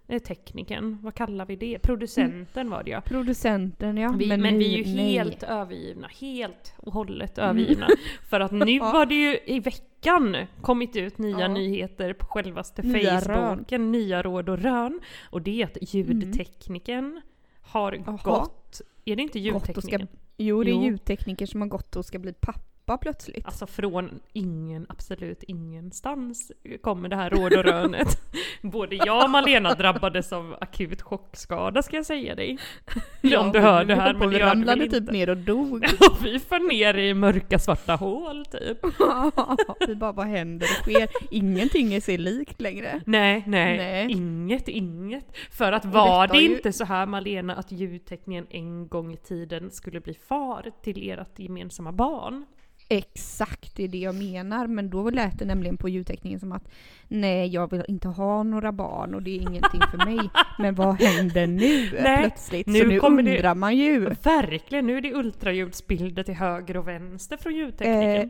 eh, 0.08 0.20
tekniken? 0.22 0.98
Vad 1.02 1.16
kallar 1.16 1.46
vi 1.46 1.56
det? 1.56 1.80
Producenten 1.80 2.70
var 2.70 2.84
det 2.84 2.92
ja. 2.92 3.02
Producenten 3.02 3.98
ja. 3.98 4.14
Vi, 4.18 4.28
men, 4.38 4.58
vi 4.58 4.74
är 4.74 4.78
ju 4.86 4.96
nej. 4.96 5.12
helt 5.14 5.44
övergivna, 5.44 6.08
helt 6.08 6.74
och 6.78 6.94
hållet 6.94 7.38
övergivna. 7.38 7.88
För 8.30 8.40
att 8.40 8.52
nu 8.52 8.80
har 8.80 9.06
det 9.06 9.16
ju 9.16 9.40
i 9.46 9.60
veckan 9.60 10.38
kommit 10.62 10.96
ut 10.96 11.18
nya 11.18 11.40
Ja. 11.40 11.48
nyheter 11.48 12.14
på 12.14 12.26
självaste 12.26 12.82
Nya 12.82 13.20
Facebooken, 13.22 13.92
nya 13.92 14.22
råd 14.22 14.50
och 14.50 14.60
rön. 14.60 15.00
Och 15.30 15.42
det 15.42 15.62
är 15.62 15.66
att 15.66 15.94
ljudtekniken 15.94 17.22
har 17.62 17.94
Jaha. 18.06 18.20
gått, 18.24 18.61
är 19.06 19.16
det 19.16 19.22
inte 19.22 19.40
och 19.78 19.84
ska-? 19.84 20.08
Jo, 20.38 20.64
det 20.64 20.70
är 20.72 20.74
Jo. 20.74 20.84
ljudtekniker 20.84 21.46
som 21.46 21.62
har 21.62 21.68
gått 21.68 21.96
och 21.96 22.06
ska 22.06 22.20
bli 22.20 22.34
pappa 22.34 22.71
plötsligt. 22.86 23.46
Alltså 23.46 23.68
från 23.68 24.20
ingen, 24.34 24.86
absolut 24.90 25.44
ingenstans 25.44 26.52
kommer 26.82 27.10
det 27.10 27.16
här 27.16 27.30
råd 27.30 27.54
och 27.54 27.64
rönet. 27.64 28.08
Både 28.62 28.96
jag 28.96 29.24
och 29.24 29.30
Malena 29.30 29.74
drabbades 29.74 30.34
av 30.34 30.56
akut 30.62 31.02
chockskada 31.02 31.82
ska 31.82 31.96
jag 31.96 32.06
säga 32.06 32.36
dig. 32.36 32.58
Om 33.38 33.52
du 33.52 33.60
hör 33.60 33.86
det 33.86 33.96
här, 33.96 34.14
men 34.14 34.30
vi 34.30 34.40
ramlade 34.40 34.88
typ 34.90 35.12
ner 35.12 35.30
och 35.30 35.38
dog. 35.38 35.86
Och 36.12 36.26
vi 36.26 36.40
föll 36.40 36.62
ner 36.68 36.98
i 36.98 37.14
mörka 37.14 37.60
svarta 37.60 37.96
hål 37.96 38.46
typ. 38.46 38.78
vi 39.88 39.96
bara, 39.96 40.12
vad 40.12 40.28
händer? 40.28 40.68
Det 40.86 40.92
sker. 40.94 41.10
Ingenting 41.32 41.94
är 41.94 42.02
sig 42.02 42.18
likt 42.18 42.62
längre. 42.62 43.02
Nej, 43.06 43.44
nej, 43.48 43.78
Nej. 43.78 44.12
inget, 44.12 44.68
inget. 44.68 45.38
För 45.52 45.72
att 45.72 45.86
Och 45.86 45.92
var 45.92 46.28
det 46.28 46.38
ju- 46.38 46.56
inte 46.56 46.74
så 46.74 46.86
här 46.86 47.06
Malena 47.06 47.56
att 47.56 47.72
ljudteknikern 47.72 48.48
en 48.50 48.88
gång 48.88 49.14
i 49.14 49.18
tiden 49.18 49.72
skulle 49.72 50.00
bli 50.02 50.14
far 50.14 50.72
till 50.84 51.10
ert 51.12 51.40
gemensamma 51.40 51.92
barn? 51.92 52.46
Exakt, 52.92 53.76
det 53.76 53.84
är 53.84 53.88
det 53.88 53.98
jag 53.98 54.16
menar. 54.16 54.68
Men 54.68 54.90
då 54.90 55.10
lät 55.10 55.40
det 55.40 55.46
nämligen 55.46 55.78
på 55.78 55.90
ljudtekniken 55.90 56.40
som 56.40 56.52
att 56.52 56.72
nej, 57.08 57.48
jag 57.48 57.72
vill 57.72 57.84
inte 57.88 58.08
ha 58.08 58.44
några 58.44 58.72
barn 58.72 59.16
och 59.16 59.22
det 59.24 59.32
är 59.32 59.42
ingenting 59.42 59.82
för 59.92 59.98
mig. 60.06 60.30
Men 60.60 60.76
vad 60.76 61.02
händer 61.02 61.48
nu 61.48 61.90
Nej, 62.04 62.20
plötsligt? 62.22 62.68
nu 62.68 62.80
Så 62.80 62.86
nu 62.86 63.00
kommer 63.00 63.24
det- 63.24 63.36
undrar 63.36 63.56
man 63.56 63.78
ju. 63.78 64.00
Verkligen, 64.24 64.88
nu 64.88 64.98
är 64.98 65.02
det 65.02 65.14
ultraljudsbilder 65.14 66.24
till 66.24 66.34
höger 66.36 66.78
och 66.78 66.88
vänster 66.88 67.38
från 67.38 67.56
ljudtekniken. 67.56 68.16
Eh, 68.22 68.28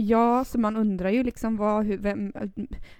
Ja, 0.00 0.44
så 0.44 0.58
man 0.60 0.76
undrar 0.76 1.10
ju 1.10 1.22
liksom 1.22 1.56
vad, 1.56 1.84
hur, 1.86 1.98
vem, 1.98 2.32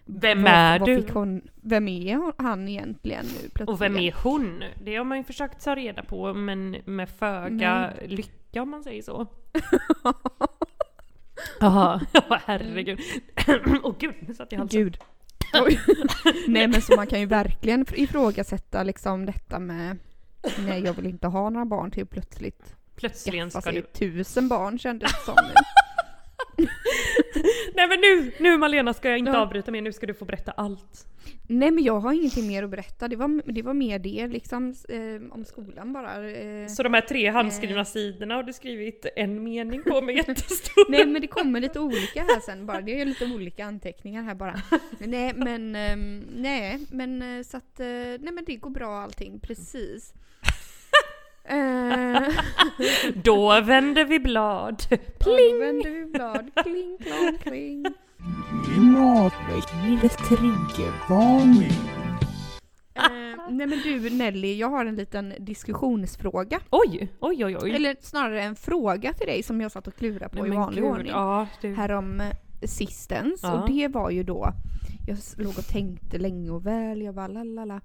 Vem 0.05 0.43
vad, 0.43 0.53
är 0.53 0.79
vad 0.79 0.89
du? 0.89 1.05
Hon, 1.13 1.41
vem 1.63 1.89
är 1.89 2.43
han 2.43 2.69
egentligen 2.69 3.25
nu 3.25 3.49
plötsligt? 3.49 3.69
Och 3.69 3.83
vem 3.83 3.97
är 3.97 4.15
hon? 4.23 4.63
Det 4.85 4.97
har 4.97 5.05
man 5.05 5.19
ju 5.19 5.25
försökt 5.25 5.65
ta 5.65 5.75
reda 5.75 6.03
på 6.03 6.35
men 6.35 6.77
med 6.85 7.09
föga 7.09 7.91
lycka 8.07 8.63
om 8.63 8.71
man 8.71 8.85
säger 8.85 9.03
så. 9.03 9.27
Jaha, 11.61 12.00
ja 12.12 12.40
herregud. 12.47 13.00
Åh 13.83 13.95
gud, 13.99 14.14
nu 14.21 14.35
satt 14.35 14.52
jag 14.52 14.59
i 14.59 14.61
halsen. 14.61 14.81
Gud. 14.81 14.99
Nej 16.49 16.69
men 16.69 16.83
så 16.83 16.97
man 16.97 17.07
kan 17.07 17.21
ju 17.21 17.26
verkligen 17.26 17.87
ifrågasätta 17.95 18.83
liksom 18.83 19.26
detta 19.26 19.59
med 19.59 19.99
Nej 20.67 20.83
jag 20.85 20.93
vill 20.93 21.07
inte 21.07 21.26
ha 21.26 21.50
några 21.50 21.67
barn 21.67 21.90
till 21.90 22.07
plötsligt 22.07 22.75
Plötsligen 22.97 23.50
ska 23.50 23.73
du... 23.73 23.83
tusen 23.83 24.49
barn 24.49 24.78
kändes 24.78 25.12
det 25.12 25.19
som 25.25 25.35
nu. 25.35 25.55
Nej 27.75 27.88
men 27.88 28.00
nu, 28.00 28.33
nu 28.41 28.59
Malena 28.59 28.95
ska 28.95 29.09
jag 29.09 29.19
inte 29.19 29.31
Ja. 29.31 29.38
avbryta 29.38 29.71
mer, 29.71 29.83
nu 29.83 29.93
ska 29.93 30.07
du 30.07 30.15
få 30.15 30.25
berätta 30.25 30.50
allt. 30.53 31.07
Nej 31.50 31.71
men 31.71 31.85
jag 31.85 32.00
har 32.00 32.12
ingenting 32.12 32.47
mer 32.49 32.62
att 32.62 32.71
berätta. 32.71 33.09
Det 33.09 33.17
var, 33.17 33.53
det 33.53 33.62
var 33.62 33.75
mer 33.75 33.99
det 33.99 34.27
liksom 34.29 34.75
eh, 34.88 35.33
om 35.35 35.45
skolan 35.45 35.93
bara. 35.93 36.31
Eh, 36.31 36.67
Så 36.67 36.83
de 36.83 36.95
här 36.95 37.00
tre 37.00 37.29
handskrivna 37.31 37.85
sidorna 37.85 38.35
har 38.35 38.43
du 38.43 38.53
skrivit 38.53 39.07
en 39.17 39.45
mening 39.45 39.83
på 39.83 40.00
med 40.00 40.17
jättestor... 40.17 40.91
Nej 40.91 41.07
men 41.07 41.21
det 41.23 41.27
kommer 41.29 41.61
lite 41.61 41.81
olika 41.81 42.21
här 42.23 42.41
sen 42.41 42.67
bara. 42.67 42.81
Det 42.81 43.00
är 43.00 43.05
lite 43.07 43.25
olika 43.25 43.65
anteckningar 43.65 44.23
här 44.23 44.35
bara. 44.35 44.55
Nej 44.99 45.33
men, 45.37 45.75
ehm, 45.77 46.25
nej 46.37 46.79
men 46.91 47.23
eh, 47.23 47.43
så 47.43 47.57
att, 47.57 47.81
eh, 47.81 47.87
nej 48.21 48.33
men 48.33 48.45
det 48.47 48.57
går 48.57 48.71
bra 48.71 48.95
allting 48.99 49.41
precis. 49.41 50.12
Eh, 51.49 52.28
Då 53.25 53.61
vänder 53.61 54.05
vi 54.05 54.19
blad. 54.21 54.83
Ja, 54.90 54.97
då 55.19 55.59
vänder 55.59 55.90
vi 55.90 56.05
blad. 56.05 56.50
Kling, 56.62 56.99
klong, 57.00 57.38
kling. 57.43 57.85
Triggervarning. 60.28 61.73
Eh, 62.95 63.50
Nej 63.50 63.67
men 63.67 63.81
du 63.85 64.11
Nelly, 64.11 64.57
jag 64.57 64.69
har 64.69 64.87
en 64.87 64.97
liten 64.97 65.35
diskussionsfråga. 65.38 66.61
Oj, 66.71 67.09
oj, 67.21 67.45
oj, 67.45 67.57
oj. 67.62 67.71
Eller 67.71 67.97
snarare 68.00 68.43
en 68.43 68.57
fråga 68.57 69.12
till 69.12 69.26
dig 69.26 69.43
som 69.43 69.61
jag 69.61 69.73
satt 69.73 69.87
och 69.87 69.95
klurade 69.95 70.28
på 70.28 70.37
Nej, 70.37 70.47
i 70.47 70.49
men 70.49 70.59
vanlig 70.59 70.83
gud, 70.83 70.93
ordning. 70.93 71.12
Ja, 71.12 71.47
du. 71.61 71.75
Härom 71.75 72.21
eh, 72.21 72.26
sistens. 72.64 73.40
Ja. 73.43 73.52
Och 73.52 73.71
det 73.71 73.88
var 73.88 74.11
ju 74.11 74.23
då, 74.23 74.52
jag 75.07 75.19
låg 75.37 75.59
och 75.59 75.67
tänkte 75.67 76.19
länge 76.19 76.50
och 76.50 76.67
väl, 76.67 77.02
jag 77.02 77.14
bara 77.14 77.28
lalala. 77.28 77.81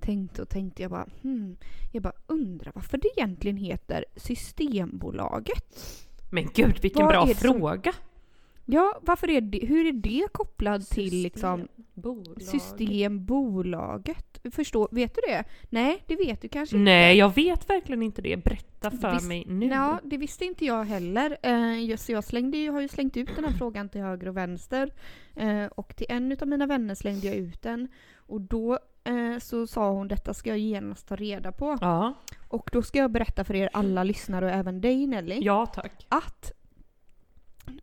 Tänkte 0.00 0.42
och 0.42 0.48
tänkte, 0.48 0.82
jag 0.82 0.90
bara 0.90 1.06
hmm. 1.22 1.56
Jag 1.92 2.02
bara 2.02 2.12
undrar 2.26 2.72
varför 2.74 2.98
det 2.98 3.08
egentligen 3.16 3.56
heter 3.56 4.04
Systembolaget. 4.16 5.76
Men 6.30 6.48
gud 6.54 6.78
vilken 6.82 7.04
Vad 7.04 7.12
bra 7.14 7.26
som- 7.26 7.34
fråga. 7.34 7.92
Ja, 8.70 8.98
varför 9.02 9.30
är 9.30 9.40
det, 9.40 9.66
hur 9.66 9.86
är 9.86 9.92
det 9.92 10.28
kopplat 10.32 10.90
till 10.90 11.22
liksom 11.22 11.68
Bolag. 11.94 12.42
Systembolaget? 12.42 14.40
Förstår, 14.52 14.88
vet 14.90 15.14
du 15.14 15.20
det? 15.28 15.44
Nej, 15.70 16.02
det 16.06 16.16
vet 16.16 16.42
du 16.42 16.48
kanske 16.48 16.76
inte. 16.76 16.84
Nej, 16.84 17.16
jag 17.16 17.34
vet 17.34 17.68
verkligen 17.70 18.02
inte 18.02 18.22
det. 18.22 18.36
Berätta 18.44 18.90
för 18.90 19.12
Visst- 19.14 19.28
mig 19.28 19.44
nu. 19.48 19.66
Ja, 19.66 20.00
det 20.04 20.16
visste 20.16 20.44
inte 20.44 20.64
jag 20.64 20.84
heller. 20.84 21.36
Eh, 21.42 21.96
så 21.96 22.12
jag 22.12 22.24
slängde, 22.24 22.58
har 22.58 22.80
ju 22.80 22.88
slängt 22.88 23.16
ut 23.16 23.30
den 23.36 23.44
här 23.44 23.52
frågan 23.52 23.88
till 23.88 24.00
höger 24.00 24.28
och 24.28 24.36
vänster. 24.36 24.90
Eh, 25.36 25.64
och 25.66 25.96
till 25.96 26.06
en 26.08 26.36
av 26.40 26.48
mina 26.48 26.66
vänner 26.66 26.94
slängde 26.94 27.26
jag 27.26 27.36
ut 27.36 27.62
den. 27.62 27.88
Och 28.16 28.40
då 28.40 28.78
eh, 29.04 29.38
så 29.38 29.66
sa 29.66 29.90
hon 29.90 30.08
detta 30.08 30.34
ska 30.34 30.50
jag 30.50 30.58
genast 30.58 31.08
ta 31.08 31.16
reda 31.16 31.52
på. 31.52 31.78
Ja, 31.80 32.14
Och 32.48 32.70
då 32.72 32.82
ska 32.82 32.98
jag 32.98 33.10
berätta 33.10 33.44
för 33.44 33.54
er 33.54 33.68
alla 33.72 34.04
lyssnare 34.04 34.44
och 34.44 34.50
även 34.50 34.80
dig 34.80 35.06
Nelly. 35.06 35.38
ja 35.42 35.66
tack. 35.66 36.06
Att 36.08 36.52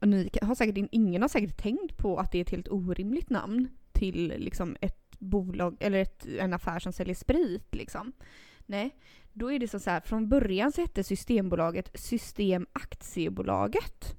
och 0.02 0.08
ni 0.08 0.30
har 0.42 0.56
säkert, 0.56 0.88
ingen 0.92 1.22
har 1.22 1.30
säkert 1.30 1.58
tänkt 1.58 1.98
på 1.98 2.18
att 2.18 2.32
det 2.32 2.38
är 2.38 2.42
ett 2.42 2.50
helt 2.50 2.68
orimligt 2.68 3.30
namn 3.30 3.68
till 3.92 4.34
liksom 4.38 4.78
ett 4.82 5.20
bolag 5.20 5.78
eller 5.80 6.00
ett, 6.02 6.26
en 6.40 6.54
affär 6.54 6.80
som 6.80 6.94
säljer 6.94 7.16
sprit 7.16 7.76
liksom. 7.76 8.14
Nej, 8.66 8.96
då 9.34 9.52
är 9.52 9.60
det 9.60 9.68
så 9.68 9.90
här, 9.90 10.00
från 10.00 10.30
början 10.30 10.72
så 10.72 10.82
hette 10.82 11.04
Systembolaget 11.04 12.00
System 12.00 12.66
Aktiebolaget. 12.74 14.16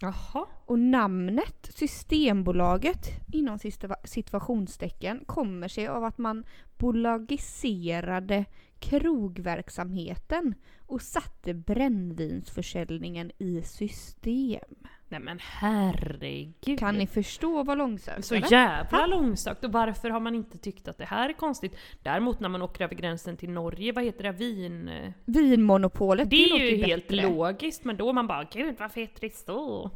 Jaha. 0.00 0.46
Och 0.66 0.78
namnet 0.78 1.70
Systembolaget 1.74 3.06
inom 3.32 3.58
situationstecken 4.04 5.24
kommer 5.26 5.68
sig 5.68 5.86
av 5.86 6.04
att 6.04 6.18
man 6.18 6.44
bolagiserade 6.78 8.44
krogverksamheten 8.78 10.54
och 10.86 11.02
satte 11.02 11.54
brännvinsförsäljningen 11.54 13.30
i 13.38 13.62
system. 13.62 14.86
Nej 15.08 15.20
men 15.20 15.38
herregud. 15.42 16.78
Kan 16.78 16.94
ni 16.98 17.06
förstå 17.06 17.62
vad 17.62 17.78
långsökt 17.78 18.24
Så 18.24 18.34
eller? 18.34 18.52
jävla 18.52 19.06
långsökt. 19.06 19.64
Och 19.64 19.72
varför 19.72 20.10
har 20.10 20.20
man 20.20 20.34
inte 20.34 20.58
tyckt 20.58 20.88
att 20.88 20.98
det 20.98 21.04
här 21.04 21.28
är 21.28 21.32
konstigt? 21.32 21.76
Däremot 22.02 22.40
när 22.40 22.48
man 22.48 22.62
åker 22.62 22.84
över 22.84 22.94
gränsen 22.94 23.36
till 23.36 23.50
Norge, 23.50 23.92
vad 23.92 24.04
heter 24.04 24.22
det? 24.24 24.32
Vin... 24.32 24.90
Vinmonopolet, 25.24 26.30
Det 26.30 26.44
är 26.44 26.50
låter 26.50 26.64
ju 26.64 26.84
helt 26.84 27.08
bättre. 27.08 27.22
logiskt, 27.28 27.84
men 27.84 27.96
då 27.96 28.08
är 28.08 28.12
man 28.12 28.26
bara 28.26 28.44
gud 28.52 28.74
varför 28.78 29.00
heter 29.00 29.20
det 29.20 29.34
så? 29.36 29.90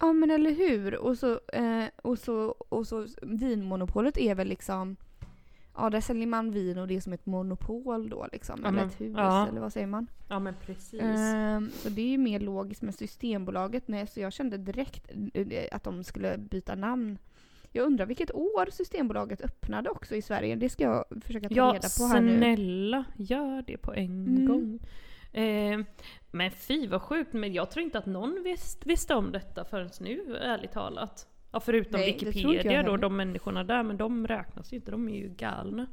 Ja 0.00 0.12
men 0.12 0.30
eller 0.30 0.50
hur. 0.50 0.94
Och 0.96 1.18
så, 1.18 1.40
eh, 1.52 1.84
och 2.02 2.18
så, 2.18 2.44
och 2.68 2.86
så 2.86 3.06
Vinmonopolet 3.22 4.18
är 4.18 4.34
väl 4.34 4.48
liksom 4.48 4.96
Ja 5.78 5.90
där 5.90 6.00
säljer 6.00 6.26
man 6.26 6.50
vin 6.50 6.78
och 6.78 6.88
det 6.88 6.96
är 6.96 7.00
som 7.00 7.12
ett 7.12 7.26
monopol 7.26 8.08
då 8.08 8.26
liksom. 8.32 8.60
Ja, 8.62 8.68
eller 8.68 8.84
ett 8.86 9.00
hus 9.00 9.14
ja. 9.16 9.48
eller 9.48 9.60
vad 9.60 9.72
säger 9.72 9.86
man? 9.86 10.06
Ja 10.28 10.38
men 10.38 10.54
precis. 10.66 11.00
Ehm, 11.02 11.70
så 11.74 11.88
det 11.88 12.02
är 12.02 12.08
ju 12.08 12.18
mer 12.18 12.40
logiskt 12.40 12.82
med 12.82 12.94
Systembolaget. 12.94 13.88
Nej, 13.88 14.06
så 14.06 14.20
jag 14.20 14.32
kände 14.32 14.56
direkt 14.58 15.10
eh, 15.34 15.64
att 15.72 15.84
de 15.84 16.04
skulle 16.04 16.38
byta 16.38 16.74
namn. 16.74 17.18
Jag 17.72 17.86
undrar 17.86 18.06
vilket 18.06 18.34
år 18.34 18.70
Systembolaget 18.70 19.40
öppnade 19.40 19.90
också 19.90 20.14
i 20.14 20.22
Sverige. 20.22 20.56
Det 20.56 20.68
ska 20.68 20.84
jag 20.84 21.04
försöka 21.24 21.48
ta 21.48 21.54
Ja, 21.54 21.72
reda 21.74 21.88
på 21.98 22.04
här 22.06 22.20
nu. 22.20 22.36
snälla, 22.38 23.04
gör 23.16 23.62
det 23.66 23.76
på 23.76 23.94
en 23.94 24.26
Mm. 24.26 24.46
gång. 24.46 24.78
Eh, 25.42 25.78
men 26.30 26.50
fy 26.50 26.86
vad 26.88 27.02
sjukt, 27.02 27.32
men 27.32 27.52
jag 27.52 27.70
tror 27.70 27.84
inte 27.84 27.98
att 27.98 28.06
någon 28.06 28.42
visst, 28.44 28.86
visste 28.86 29.14
om 29.14 29.32
detta 29.32 29.64
förrän 29.64 29.90
nu, 30.00 30.36
ärligt 30.36 30.72
talat. 30.72 31.26
Ja, 31.52 31.60
förutom 31.60 32.00
Nej, 32.00 32.12
Wikipedia 32.12 32.82
då, 32.82 32.96
de 32.96 33.16
människorna 33.16 33.64
där, 33.64 33.82
men 33.82 33.96
de 33.96 34.26
räknas 34.26 34.72
ju 34.72 34.76
inte, 34.76 34.90
de 34.90 35.08
är 35.08 35.16
ju 35.16 35.28
galna. 35.28 35.86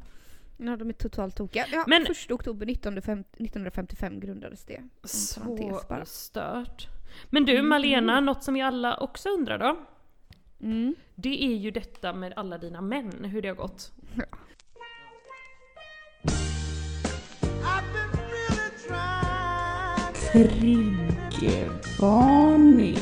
Ja, 0.58 0.76
de 0.76 0.90
är 0.90 0.94
totalt 0.94 1.36
tokiga. 1.36 1.66
Ja, 1.72 1.84
Men- 1.88 2.06
1 2.06 2.32
oktober 2.32 2.66
1955 2.66 4.20
grundades 4.20 4.66
det. 4.66 4.84
Så 5.04 5.80
stört. 6.06 6.88
Men 7.30 7.46
du 7.46 7.54
Mm. 7.54 7.70
Malena, 7.70 8.20
något 8.20 8.44
som 8.44 8.54
vi 8.54 8.62
alla 8.62 8.98
också 8.98 9.30
undrar 9.30 9.58
då? 9.60 9.78
Mm. 10.62 10.96
Det 11.16 11.44
är 11.46 11.56
ju 11.56 11.72
detta 11.72 12.14
med 12.14 12.34
alla 12.36 12.58
dina 12.58 12.82
män, 12.82 13.26
hur 13.26 13.42
det 13.42 13.48
har 13.48 13.56
gått. 13.56 13.92
Trying, 20.32 20.96
Triggervarning. 21.32 22.98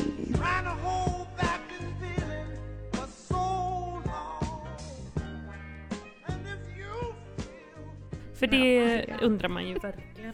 För 8.34 8.46
det 8.46 9.06
undrar 9.22 9.48
man 9.48 9.68
ju 9.68 9.74
verkligen. 9.74 10.32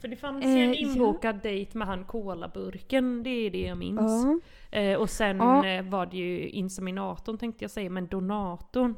För 0.00 0.08
det 0.08 0.16
fanns 0.16 0.44
ju 0.44 0.48
en 0.48 0.56
Eh, 0.56 0.66
ja. 0.66 0.74
inbokad 0.74 1.40
dejt 1.42 1.78
med 1.78 1.86
han 1.88 2.04
kolaburken, 2.04 3.22
det 3.22 3.30
är 3.30 3.50
det 3.50 3.60
jag 3.60 3.78
minns. 3.78 4.00
Ja. 4.00 4.40
Eh, 4.78 4.98
och 4.98 5.10
sen 5.10 5.36
Ja. 5.36 5.66
eh, 5.66 5.84
var 5.84 6.06
det 6.06 6.16
ju 6.16 6.48
inseminatorn 6.48 7.38
tänkte 7.38 7.64
jag 7.64 7.70
säga, 7.70 7.90
men 7.90 8.06
donatorn. 8.06 8.94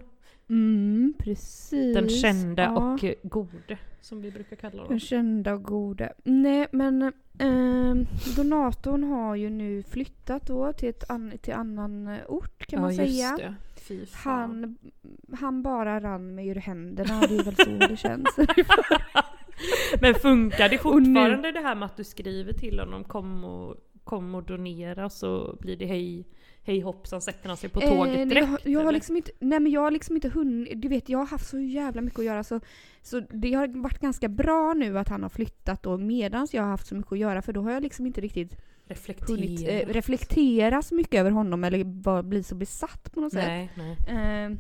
Mm, 0.49 1.15
precis. 1.19 1.95
Den 1.95 2.09
kända 2.09 2.63
Ja. 2.63 2.93
och 2.95 3.05
eh, 3.05 3.15
gode, 3.23 3.79
som 4.01 4.23
vi 4.23 4.31
brukar 4.31 4.57
kalla 4.57 4.83
Den 4.83 4.89
dem. 4.91 4.99
kända 5.01 5.55
och 5.55 5.63
gode. 5.63 6.13
Nej 6.25 6.67
men 6.73 7.13
ehm, 7.39 8.07
donatorn 8.37 9.05
har 9.05 9.35
ju 9.37 9.51
nu 9.51 9.83
flyttat 9.83 10.47
då 10.47 10.73
till, 10.73 10.89
ett 10.89 11.11
an, 11.11 11.33
till 11.43 11.55
annan 11.55 12.07
eh, 12.09 12.19
ort 12.29 12.67
kan 12.67 12.81
man 12.81 12.95
säga. 12.95 13.37
det. 13.39 13.55
Han, 14.13 14.79
han 15.33 15.63
bara 15.63 16.01
rann 16.01 16.35
mig 16.35 16.49
ur 16.49 16.55
händerna, 16.55 17.21
det 17.21 17.37
är 17.37 17.43
väl 17.45 17.57
så 17.57 17.71
det 17.89 17.97
känns. 17.97 18.37
Men 20.01 20.15
funkar 20.15 20.69
det 20.69 20.71
nu- 20.71 20.79
fortfarande 20.79 21.53
det 21.53 21.61
här 21.61 21.75
med 21.75 21.87
att 21.87 21.97
du 21.97 22.05
skriver 22.05 22.53
till 22.53 22.79
honom 22.81 23.05
kom 23.05 23.45
och, 23.45 23.77
kom 24.05 24.35
och 24.35 24.43
donera 24.43 25.11
så 25.11 25.57
blir 25.61 25.77
det 25.77 25.87
hej, 25.87 26.25
hej 26.63 26.81
hoppsan 26.81 27.21
sätter 27.21 27.49
han 27.49 27.57
sig 27.57 27.71
på 27.71 27.81
tåget 27.81 28.17
Eh, 28.19 28.27
direkt? 28.27 28.49
jag, 28.65 28.73
jag 28.73 28.85
har 28.85 28.93
liksom 28.93 29.17
inte, 29.17 29.31
nej 29.39 29.61
men 29.61 29.73
jag 29.73 29.81
har 29.81 29.91
liksom 29.91 30.15
inte 30.17 30.29
hunnit, 30.29 30.83
du 30.83 30.89
vet 30.89 31.09
jag 31.09 31.19
har 31.19 31.27
haft 31.27 31.49
så 31.49 31.59
jävla 31.59 32.01
mycket 32.03 32.19
att 32.19 32.25
göra 32.25 32.45
så, 32.45 32.61
så 33.03 33.21
det 33.21 33.53
har 33.55 33.83
varit 33.83 33.99
ganska 34.01 34.29
bra 34.29 34.75
nu 34.75 34.99
att 34.99 35.09
han 35.09 35.23
har 35.23 35.31
flyttat 35.31 35.87
och 35.87 36.01
medans 36.01 36.55
jag 36.55 36.63
har 36.63 36.71
haft 36.71 36.87
så 36.87 36.95
mycket 36.95 37.13
att 37.13 37.19
göra 37.19 37.43
för 37.43 37.53
då 37.53 37.63
har 37.63 37.73
jag 37.73 37.83
liksom 37.83 38.07
inte 38.07 38.21
riktigt 38.21 38.57
Reflektera. 38.87 39.37
hunnit 39.37 39.69
eh, 39.69 39.93
reflektera 39.93 40.83
så 40.83 40.95
mycket 40.95 41.21
över 41.21 41.31
honom 41.31 41.65
eller 41.65 41.85
bara 41.85 42.23
bli 42.23 42.43
så 42.43 42.55
besatt 42.55 43.13
på 43.15 43.21
något 43.21 43.33
sätt. 43.33 43.45
nej, 43.47 43.71
nej. 43.77 44.45
Eh, 44.45 44.51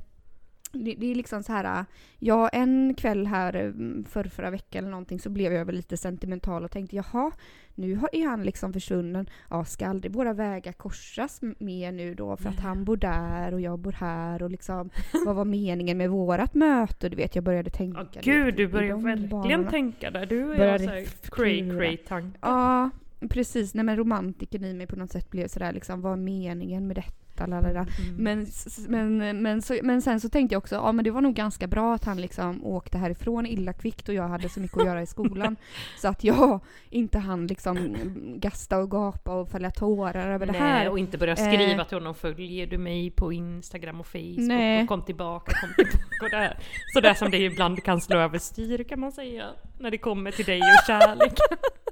det, 0.72 0.94
det 0.98 1.10
är 1.10 1.14
liksom 1.14 1.42
så 1.42 1.52
här, 1.52 1.78
äh, 1.80 1.84
ja 2.18 2.48
en 2.48 2.94
kväll 2.94 3.26
här 3.26 3.54
mm, 3.54 4.04
för 4.08 4.24
förra 4.24 4.50
veckan 4.50 4.78
eller 4.84 4.90
någonting 4.90 5.20
så 5.20 5.30
blev 5.30 5.52
jag 5.52 5.64
väl 5.64 5.74
lite 5.74 5.96
sentimental 5.96 6.64
och 6.64 6.70
tänkte 6.70 6.96
jaha, 6.96 7.30
nu 7.74 7.94
har- 7.96 8.08
är 8.12 8.26
han 8.26 8.42
liksom 8.42 8.72
försvunnen. 8.72 9.26
Ja, 9.50 9.64
ska 9.64 9.86
aldrig 9.86 10.12
våra 10.12 10.32
vägar 10.32 10.72
korsas 10.72 11.40
mer 11.58 11.92
nu 11.92 12.14
då 12.14 12.36
för 12.36 12.48
att 12.48 12.60
han 12.60 12.84
bor 12.84 12.96
där 12.96 13.54
och 13.54 13.60
jag 13.60 13.78
bor 13.78 13.92
här 13.92 14.42
och 14.42 14.50
liksom 14.50 14.90
vad 15.26 15.36
var 15.36 15.44
meningen 15.44 15.98
med 15.98 16.10
vårat 16.10 16.54
möte? 16.54 17.08
Du 17.08 17.16
vet, 17.16 17.34
jag 17.34 17.44
började 17.44 17.70
tänka. 17.70 18.00
Lite 18.00 18.20
gud, 18.20 18.56
du 18.56 18.62
i 18.62 18.68
börjar 18.68 18.90
de 18.90 19.04
verkligen 19.04 19.28
banorna. 19.30 19.70
tänka 19.70 20.10
där. 20.10 20.26
Du 20.26 20.40
är 20.52 20.56
Började 20.58 20.98
f- 20.98 21.20
cray 21.32 21.70
cray 21.70 21.96
tanke. 21.96 22.38
Ja, 22.42 22.90
precis. 23.28 23.74
Nej 23.74 23.84
men 23.84 23.96
romantiken 23.96 24.64
i 24.64 24.74
mig 24.74 24.86
på 24.86 24.96
något 24.96 25.12
sätt 25.12 25.30
blev 25.30 25.48
sådär 25.48 25.72
liksom, 25.72 26.00
vad 26.00 26.12
är 26.12 26.16
meningen 26.16 26.86
med 26.86 26.96
detta? 26.96 27.14
Mm. 27.38 27.76
Men, 28.16 28.46
men, 28.88 29.42
men, 29.42 29.62
så, 29.62 29.78
men 29.82 30.02
sen 30.02 30.20
så 30.20 30.28
tänkte 30.28 30.54
jag 30.54 30.58
också, 30.58 30.74
ja 30.74 30.92
men 30.92 31.04
det 31.04 31.10
var 31.10 31.20
nog 31.20 31.34
ganska 31.34 31.66
bra 31.66 31.94
att 31.94 32.04
han 32.04 32.20
liksom 32.20 32.64
åkte 32.64 32.98
härifrån 32.98 33.46
illa 33.46 33.72
kvickt 33.72 34.08
och 34.08 34.14
jag 34.14 34.28
hade 34.28 34.48
så 34.48 34.60
mycket 34.60 34.78
att 34.78 34.86
göra 34.86 35.02
i 35.02 35.06
skolan. 35.06 35.56
så 36.00 36.08
att 36.08 36.24
jag 36.24 36.60
inte 36.90 37.18
hann 37.18 37.46
liksom 37.46 37.96
gasta 38.36 38.78
och 38.78 38.90
gapa 38.90 39.34
och 39.34 39.48
fälla 39.50 39.70
tårar 39.70 40.30
över 40.30 40.46
det 40.46 40.52
Nej, 40.52 40.60
här. 40.60 40.88
och 40.90 40.98
inte 40.98 41.18
börja 41.18 41.36
skriva 41.36 41.82
Eh. 41.82 41.86
till 41.88 41.96
honom, 41.96 42.14
följer 42.14 42.66
du 42.66 42.78
mig 42.78 43.10
på 43.10 43.32
Instagram 43.32 44.00
och 44.00 44.06
Facebook 44.06 44.38
Nej. 44.38 44.82
och 44.82 44.88
kom 44.88 45.02
tillbaka, 45.02 45.52
kom 45.60 45.70
tillbaka 45.76 46.24
och 46.24 46.30
där. 46.30 46.58
Sådär 46.94 47.14
som 47.14 47.30
det 47.30 47.38
ibland 47.38 47.82
kan 47.84 48.00
slå 48.00 48.18
överstyr 48.18 48.84
kan 48.84 49.00
man 49.00 49.12
säga, 49.12 49.46
när 49.78 49.90
det 49.90 49.98
kommer 49.98 50.30
till 50.30 50.44
dig 50.44 50.60
och 50.60 50.86
kärlek. 50.86 51.34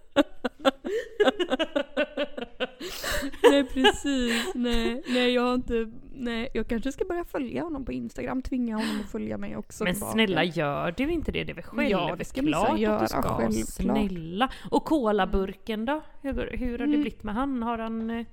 nej 3.50 3.64
precis, 3.64 4.54
nej, 4.54 5.02
nej 5.06 5.32
jag 5.34 5.42
har 5.42 5.54
inte, 5.54 5.90
nej 6.14 6.48
jag 6.54 6.68
kanske 6.68 6.92
ska 6.92 7.04
börja 7.04 7.24
följa 7.24 7.62
honom 7.62 7.84
på 7.84 7.92
Instagram, 7.92 8.42
tvinga 8.42 8.76
honom 8.76 9.00
att 9.04 9.10
följa 9.10 9.38
mig 9.38 9.56
också 9.56 9.84
Men 9.84 9.94
tillbaka. 9.94 10.12
snälla 10.12 10.44
gör 10.44 10.94
du 10.96 11.10
inte 11.12 11.32
det? 11.32 11.44
Det 11.44 11.52
är 11.52 11.54
väl 11.54 11.64
självklart 11.64 12.08
Ja, 12.10 12.16
det 12.16 12.24
ska 12.24 12.40
att 12.40 12.80
göra, 12.80 13.00
du 13.00 13.06
ska. 13.08 13.22
självklart. 13.22 13.68
Snälla. 13.68 14.48
Och 14.70 14.84
kolaburken 14.84 15.84
då? 15.84 16.00
Hur, 16.22 16.32
hur 16.56 16.70
har 16.70 16.78
det 16.78 16.84
Mm. 16.84 17.00
blivit 17.00 17.22
med 17.22 17.34
han? 17.34 17.62
Har 17.62 17.78
han... 17.78 18.10
eh, 18.10 18.26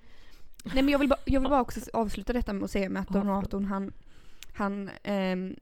Nej 0.63 0.83
men 0.83 0.89
jag 0.89 0.99
vill, 0.99 1.09
bara, 1.09 1.19
jag 1.25 1.39
vill 1.41 1.49
bara 1.49 1.61
också 1.61 1.79
avsluta 1.93 2.33
detta 2.33 2.53
med 2.53 2.63
att 2.63 2.71
säga 2.71 2.89
med 2.89 3.01
att 3.01 3.09
donatorn 3.09 3.65
han, 3.65 3.93
han 4.53 4.89
ehm, 5.03 5.55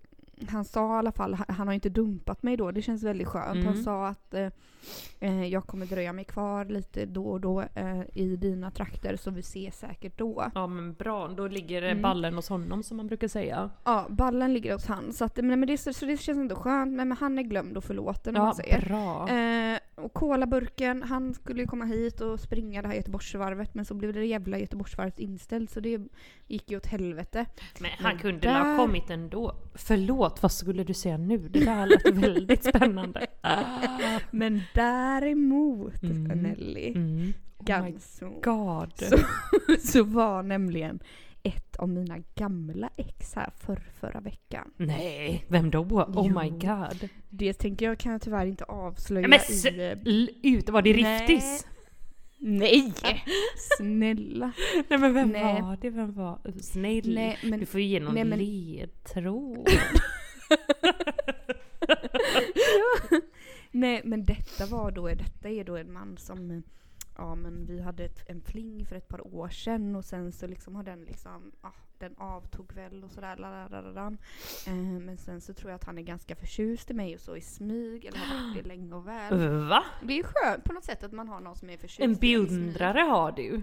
han 0.50 0.66
sa 0.66 0.96
i 0.96 0.98
alla 1.00 1.12
fall, 1.12 1.34
han, 1.34 1.56
han 1.56 1.68
har 1.68 1.74
inte 1.74 1.90
dumpat 1.90 2.44
mig 2.44 2.58
då, 2.58 2.72
det 2.72 2.82
känns 2.82 3.04
väldigt 3.04 3.28
skönt. 3.28 3.48
Han 3.48 3.74
Mm. 3.74 3.84
sa 3.84 4.08
att 4.08 4.34
eh, 4.34 4.48
eh, 5.20 5.46
jag 5.46 5.66
kommer 5.66 5.86
dröja 5.86 6.14
mig 6.14 6.26
kvar 6.26 6.66
lite 6.66 7.06
då 7.06 7.26
och 7.28 7.42
då 7.42 7.62
eh, 7.76 8.02
i 8.14 8.36
dina 8.36 8.72
trakter 8.72 9.16
så 9.16 9.32
vi 9.32 9.40
ses 9.40 9.80
säkert 9.80 10.18
då. 10.18 10.52
Ja 10.56 10.68
men 10.68 10.94
bra, 10.94 11.28
då 11.28 11.48
ligger 11.48 11.82
Mm. 11.82 12.02
ballen 12.02 12.34
hos 12.36 12.50
honom 12.50 12.84
som 12.84 12.98
man 12.98 13.08
brukar 13.08 13.28
säga. 13.28 13.70
Ja, 13.84 14.06
ballen 14.10 14.54
ligger 14.54 14.74
hos 14.74 14.86
han. 14.88 15.14
Så, 15.14 15.26
att, 15.26 15.38
men, 15.38 15.60
men 15.60 15.68
det, 15.68 15.78
så, 15.78 15.94
så 15.94 16.06
det 16.06 16.18
känns 16.18 16.38
ändå 16.38 16.56
skönt, 16.56 16.94
men, 16.94 17.08
men 17.08 17.18
han 17.18 17.40
är 17.40 17.44
glömd 17.44 17.78
och 17.78 17.84
förlåten 17.84 18.36
om 18.36 18.42
man 18.42 18.48
Ja, 18.58 18.64
säger. 18.64 18.86
bra. 18.86 19.30
Eh, 19.30 19.80
och 19.98 20.14
kolaburken, 20.14 21.04
han 21.04 21.34
skulle 21.34 21.62
ju 21.62 21.68
komma 21.68 21.86
hit 21.86 22.22
och 22.22 22.40
springa 22.40 22.82
det 22.82 22.88
här 22.88 22.96
Göteborgsvarvet 22.96 23.74
men 23.74 23.86
så 23.86 23.94
blev 23.94 24.14
det 24.14 24.26
jävla 24.26 24.60
Göteborgsvarvet 24.60 25.20
inställt 25.20 25.72
så 25.72 25.80
det 25.80 26.00
gick 26.48 26.72
ju 26.72 26.78
åt 26.78 26.86
helvete. 26.86 27.46
Men 27.80 27.92
han 28.00 28.04
men 28.14 28.20
kunde 28.22 28.48
väl 28.48 28.56
ha 28.56 28.64
där- 28.64 28.78
kommit 28.78 29.10
ändå. 29.10 29.56
Förlåt, 29.76 30.42
vad 30.44 30.52
skulle 30.52 30.84
du 30.84 30.94
säga 30.94 31.18
nu? 31.18 31.38
Det 31.38 31.66
där 31.66 31.86
lät 31.86 32.10
väldigt 32.14 32.64
spännande. 32.64 33.28
Men 34.32 34.62
däremot 34.74 36.04
Mm. 36.04 36.24
Nelly, 36.24 36.94
Mm. 36.96 37.34
Oh. 37.60 37.66
Så- 38.08 38.40
så 39.80 40.04
var 40.04 40.44
nämligen 40.44 41.00
ett 41.48 41.76
av 41.76 41.90
mina 41.90 42.18
gamla 42.36 42.90
ex 42.98 43.34
här 43.34 43.50
för 43.58 43.76
förra 44.00 44.20
veckan. 44.20 44.72
Nej, 44.78 45.46
vem 45.48 45.72
då? 45.72 45.80
Oh 45.82 46.44
my 46.44 46.50
Jo. 46.50 46.60
god. 46.60 47.10
Det 47.30 47.54
tänker 47.54 47.86
jag 47.86 47.98
kan 47.98 48.12
jag 48.12 48.22
tyvärr 48.22 48.46
inte 48.46 48.64
avslöja 48.64 49.28
Men 49.28 49.40
i... 49.50 49.92
eh, 50.44 50.54
ut, 50.54 50.70
var 50.70 50.82
det 50.82 50.94
Nej. 51.02 51.20
Riftis? 51.28 51.68
Nej! 52.40 52.94
Snälla. 53.78 54.52
Nej 54.90 55.00
men 55.00 55.14
vem 55.14 55.30
Nej. 55.30 55.62
var 55.62 55.78
det? 55.82 55.90
Vem 55.90 56.14
var 56.14 56.40
Snäll. 56.62 57.14
Nej 57.16 57.38
men 57.44 57.60
Du 57.60 57.66
får 57.66 57.80
ju 57.82 57.88
ge 57.88 58.00
någon 58.00 58.14
Nej, 58.16 58.24
men- 58.26 58.40
ledtråd. 58.40 59.68
Nej 63.72 64.02
men 64.04 64.26
detta 64.26 64.66
var 64.66 64.92
då, 64.92 65.08
detta 65.08 65.50
är 65.50 65.64
då 65.64 65.78
en 65.78 65.94
man 65.94 66.18
som 66.18 66.64
Ja 67.18 67.36
men 67.36 67.66
vi 67.66 67.82
hade 67.82 68.04
ett, 68.06 68.24
en 68.30 68.42
fling 68.42 68.86
för 68.86 68.96
ett 68.96 69.08
par 69.08 69.36
år 69.36 69.50
sedan 69.50 69.96
och 69.96 70.06
sen 70.06 70.32
så 70.32 70.48
liksom 70.48 70.76
har 70.76 70.84
den 70.84 71.02
liksom, 71.02 71.52
ja 71.62 71.74
den 72.00 72.16
avtog 72.18 72.74
väl 72.74 73.04
och 73.04 73.12
sådär 73.12 73.38
eh, 74.68 74.74
Men 74.74 75.18
sen 75.18 75.42
så 75.42 75.54
tror 75.54 75.72
jag 75.72 75.76
att 75.76 75.84
han 75.84 75.98
är 75.98 76.02
ganska 76.02 76.36
förtjust 76.36 76.92
i 76.92 76.94
mig 76.94 77.16
och 77.16 77.22
så 77.22 77.36
i 77.36 77.42
smyg, 77.42 78.06
eller 78.06 78.18
har 78.18 78.44
varit 78.44 78.64
det 78.64 78.68
länge 78.68 78.94
och 78.96 79.08
väl. 79.08 79.50
Va? 79.68 79.84
Det 80.04 80.20
är 80.20 80.24
skönt 80.24 80.64
på 80.64 80.74
något 80.74 80.84
sätt 80.84 81.04
att 81.04 81.12
man 81.12 81.28
har 81.28 81.40
någon 81.40 81.56
som 81.56 81.70
är 81.70 81.78
förtjust 81.78 82.00
En 82.00 82.16
beundrare 82.16 83.00
har 83.00 83.32
du? 83.32 83.62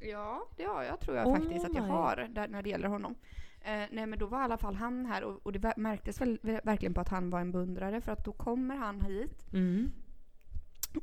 Ja, 0.00 0.46
det 0.56 0.64
har 0.64 0.82
jag 0.82 1.00
tror 1.00 1.16
jag 1.16 1.26
Oh 1.26 1.36
faktiskt 1.36 1.64
att 1.64 1.74
jag 1.74 1.82
har 1.82 2.28
där, 2.34 2.48
när 2.48 2.62
det 2.62 2.68
gäller 2.70 2.88
honom. 2.88 3.14
Eh, 3.60 3.84
nej 3.90 4.06
men 4.06 4.18
då 4.18 4.26
var 4.26 4.40
i 4.40 4.42
alla 4.44 4.56
fall 4.58 4.74
han 4.74 5.06
här 5.06 5.24
och, 5.24 5.40
och 5.46 5.52
det 5.52 5.76
märktes 5.76 6.20
väl, 6.20 6.38
ver- 6.42 6.60
verkligen 6.64 6.94
på 6.94 7.00
att 7.00 7.08
han 7.08 7.30
var 7.30 7.40
en 7.40 7.52
beundrare 7.52 8.00
för 8.00 8.12
att 8.12 8.24
då 8.24 8.32
kommer 8.32 8.76
han 8.76 9.00
hit 9.00 9.46
Mm. 9.52 9.90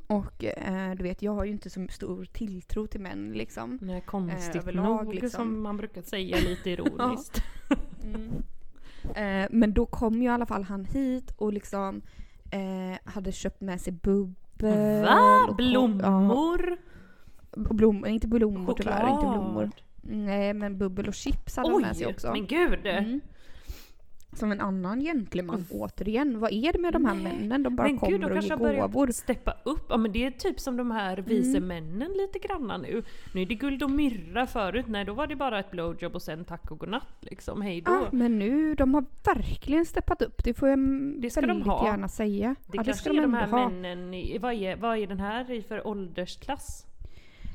Och 0.08 0.44
eh, 0.44 0.96
du 0.96 1.04
vet 1.04 1.22
jag 1.22 1.32
har 1.32 1.46
ju 1.46 1.52
inte 1.52 1.70
så 1.70 1.88
stor 1.90 2.26
tilltro 2.26 2.88
till 2.88 3.02
män 3.02 3.34
liksom. 3.34 3.78
Nej, 3.82 4.02
konstigt 4.02 4.56
Eh, 4.56 4.62
överlag, 4.62 5.06
nog 5.06 5.14
liksom. 5.14 5.30
som 5.30 5.62
man 5.62 5.78
brukar 5.78 6.02
säga 6.02 6.38
lite 6.50 6.70
ironiskt. 6.70 7.44
Eh, 9.16 9.48
men 9.50 9.74
då 9.74 9.86
kom 9.86 10.14
ju 10.22 10.24
i 10.24 10.28
alla 10.28 10.46
fall 10.46 10.64
han 10.64 10.86
hit 10.86 11.32
och 11.38 11.54
liksom 11.54 12.02
eh, 12.52 13.00
hade 13.12 13.32
köpt 13.32 13.62
med 13.62 13.82
sig 13.82 13.94
bubbel. 13.94 15.04
Va? 15.06 15.46
och 15.50 15.56
Blommor? 15.56 16.02
Ja, 16.04 16.78
och 17.70 17.76
blom, 17.76 18.06
inte 18.06 18.28
blommor 18.28 18.74
tyvärr, 18.78 19.10
inte 19.14 19.26
blommor. 19.26 19.64
Choklad? 19.66 19.82
Nej 20.04 20.54
men 20.54 20.78
bubbel 20.78 21.08
och 21.08 21.14
chips 21.14 21.58
hade 21.58 21.72
han 21.72 21.82
med 21.82 21.98
sig 21.98 22.08
också. 22.08 22.32
men 22.32 22.48
gud! 22.48 22.86
Mm. 22.86 23.22
Som 24.34 24.52
en 24.52 24.62
annan 24.62 25.00
gentleman 25.02 25.66
återigen. 25.72 26.40
Vad 26.40 26.52
är 26.54 26.74
det 26.74 26.80
med 26.80 26.94
de 26.94 27.06
här 27.06 27.14
Nej. 27.16 27.24
männen? 27.24 27.64
De 27.64 27.76
bara 27.76 27.88
Men 27.88 27.98
kommer 27.98 28.12
gud, 28.12 28.22
de 28.22 28.38
och 28.38 28.44
ger 28.44 28.82
gåvor. 28.82 29.08
steppa 29.12 29.54
upp. 29.64 29.86
Ja 29.90 29.98
men 29.98 30.12
det 30.12 30.26
är 30.26 30.32
typ 30.32 30.60
som 30.60 30.78
de 30.78 30.92
här 30.92 31.18
vise 31.18 31.58
Mm. 31.58 31.68
männen 31.68 32.12
lite 32.12 32.40
granna 32.40 32.78
nu. 32.78 33.04
Nu 33.34 33.42
är 33.42 33.46
det 33.46 33.56
guld 33.56 33.84
och 33.84 33.92
myrra 33.92 34.48
förut, 34.48 34.86
nej 34.88 35.06
då 35.06 35.14
var 35.14 35.28
det 35.28 35.36
bara 35.36 35.60
ett 35.60 35.72
blowjob 35.72 36.16
och 36.16 36.22
sen 36.22 36.46
tack 36.46 36.72
och 36.72 36.80
godnatt 36.80 37.08
liksom, 37.20 37.62
hej 37.62 37.82
då. 37.82 37.92
Ja, 37.92 38.08
men 38.12 38.40
nu, 38.40 38.76
de 38.76 38.94
har 38.94 39.06
verkligen 39.26 39.86
steppat 39.86 40.22
upp. 40.22 40.44
Det 40.44 40.54
får 40.54 40.70
jag 40.70 40.80
Det 41.22 41.30
ska 41.30 41.42
de 41.42 41.48
väldigt 41.48 41.66
ha. 41.68 41.86
gärna 41.86 42.08
säga. 42.08 42.56
det 42.68 42.78
ja, 42.78 42.84
kanske 42.84 43.04
ska 43.04 43.10
är 43.18 43.22
de 43.22 43.34
här 43.34 43.48
ha. 43.48 43.70
männen, 43.70 44.12
vad, 44.42 44.54
är, 44.54 44.76
vad 44.76 44.98
är 44.98 45.08
den 45.08 45.20
här 45.20 45.52
i 45.52 45.62
för 45.62 45.88
åldersklass? 45.88 46.86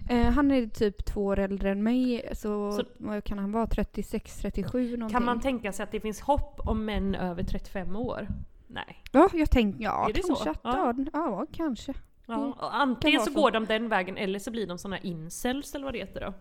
Eh, 0.09 0.31
han 0.33 0.51
är 0.51 0.67
typ 0.67 1.05
två 1.05 1.25
år 1.25 1.39
äldre 1.39 1.71
än 1.71 1.83
mig, 1.83 2.29
så, 2.33 2.73
Så- 2.73 3.21
kan 3.25 3.39
han 3.39 3.53
vara? 3.53 3.67
36, 3.67 4.37
37 4.41 4.97
någonting. 4.97 5.15
Kan 5.15 5.25
man 5.25 5.41
tänka 5.41 5.73
sig 5.73 5.85
att 5.85 5.91
det 5.93 6.01
finns 6.01 6.21
hopp 6.21 6.61
om 6.65 6.85
män 6.85 7.15
över 7.15 7.43
35 7.43 7.97
år? 7.97 8.29
Nej. 8.67 9.03
Ja, 9.13 9.29
jag 9.33 9.51
tänkte, 9.51 9.83
ja 9.83 10.09
Är 10.09 10.13
det 10.13 10.23
så? 10.23 10.27
kanske 10.35 10.51
att, 10.51 10.61
Ja. 10.63 10.95
ja. 10.97 11.05
Ja, 11.13 11.47
kanske. 11.53 11.95
Ja, 12.27 12.35
Mm. 12.35 12.51
och 12.53 12.75
antingen 12.77 13.21
så 13.21 13.33
så. 13.33 13.41
går 13.41 13.51
de 13.51 13.65
den 13.65 13.89
vägen 13.89 14.17
eller 14.17 14.39
så 14.39 14.51
blir 14.51 14.67
de 14.67 14.79
såna 14.79 14.99
incels 14.99 15.75
eller 15.75 15.85
vad 15.85 15.95
det 15.95 15.99
heter 15.99 16.21
då. 16.21 16.33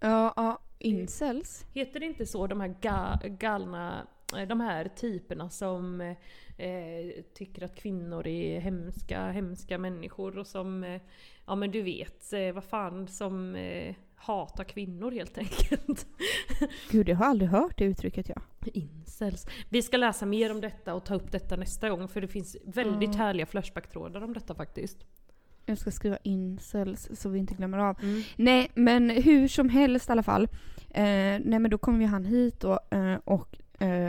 Ja, 0.00 0.32
ja, 0.36 0.58
incels. 0.78 1.64
Heter 1.74 2.00
det 2.00 2.06
inte 2.06 2.26
så, 2.26 2.46
de 2.46 2.60
här 2.60 2.74
ga, 2.80 3.18
galna, 3.28 4.06
de 4.48 4.60
här 4.60 4.88
typerna 4.96 5.50
som 5.50 6.00
eh, 6.56 7.22
tycker 7.34 7.64
att 7.64 7.74
kvinnor 7.74 8.26
är 8.26 8.60
hemska, 8.60 9.30
hemska 9.30 9.78
människor 9.78 10.38
och 10.38 10.46
som, 10.46 10.84
eh, 10.84 11.00
ja 11.46 11.54
men 11.54 11.70
du 11.70 11.82
vet, 11.82 12.32
eh, 12.32 12.52
vad 12.52 12.64
fan, 12.64 13.08
som 13.08 13.56
eh, 13.56 13.94
hatar 14.14 14.64
kvinnor 14.64 15.10
helt 15.10 15.38
enkelt. 15.38 16.06
Gud, 16.90 17.08
jag 17.08 17.16
har 17.16 17.26
aldrig 17.26 17.50
hört 17.50 17.78
det 17.78 17.84
uttrycket 17.84 18.28
ja. 18.28 18.42
Incels. 18.72 19.46
Vi 19.68 19.82
ska 19.82 19.96
läsa 19.96 20.26
mer 20.26 20.50
om 20.50 20.60
detta 20.60 20.94
och 20.94 21.04
ta 21.04 21.14
upp 21.14 21.32
detta 21.32 21.56
nästa 21.56 21.90
gång 21.90 22.08
för 22.08 22.20
det 22.20 22.28
finns 22.28 22.56
väldigt 22.64 23.08
Mm. 23.08 23.20
härliga 23.20 23.46
Flashback-trådar 23.46 24.24
om 24.24 24.32
detta 24.34 24.54
faktiskt. 24.54 24.98
Jag 25.66 25.78
ska 25.78 25.90
skriva 25.90 26.18
incels 26.22 27.08
så 27.12 27.28
vi 27.28 27.38
inte 27.38 27.54
glömmer 27.54 27.78
av. 27.78 27.96
Mm. 28.02 28.22
Nej, 28.36 28.70
men 28.74 29.10
hur 29.10 29.48
som 29.48 29.68
helst 29.68 30.08
i 30.08 30.12
alla 30.12 30.22
fall. 30.22 30.48
Eh, 30.90 31.02
nej, 31.44 31.58
men 31.58 31.70
då 31.70 31.78
kom 31.78 32.00
ju 32.00 32.06
han 32.06 32.24
hit 32.24 32.60
då, 32.60 32.80
eh, 32.90 33.14
och 33.24 33.56
eh, 33.58 33.64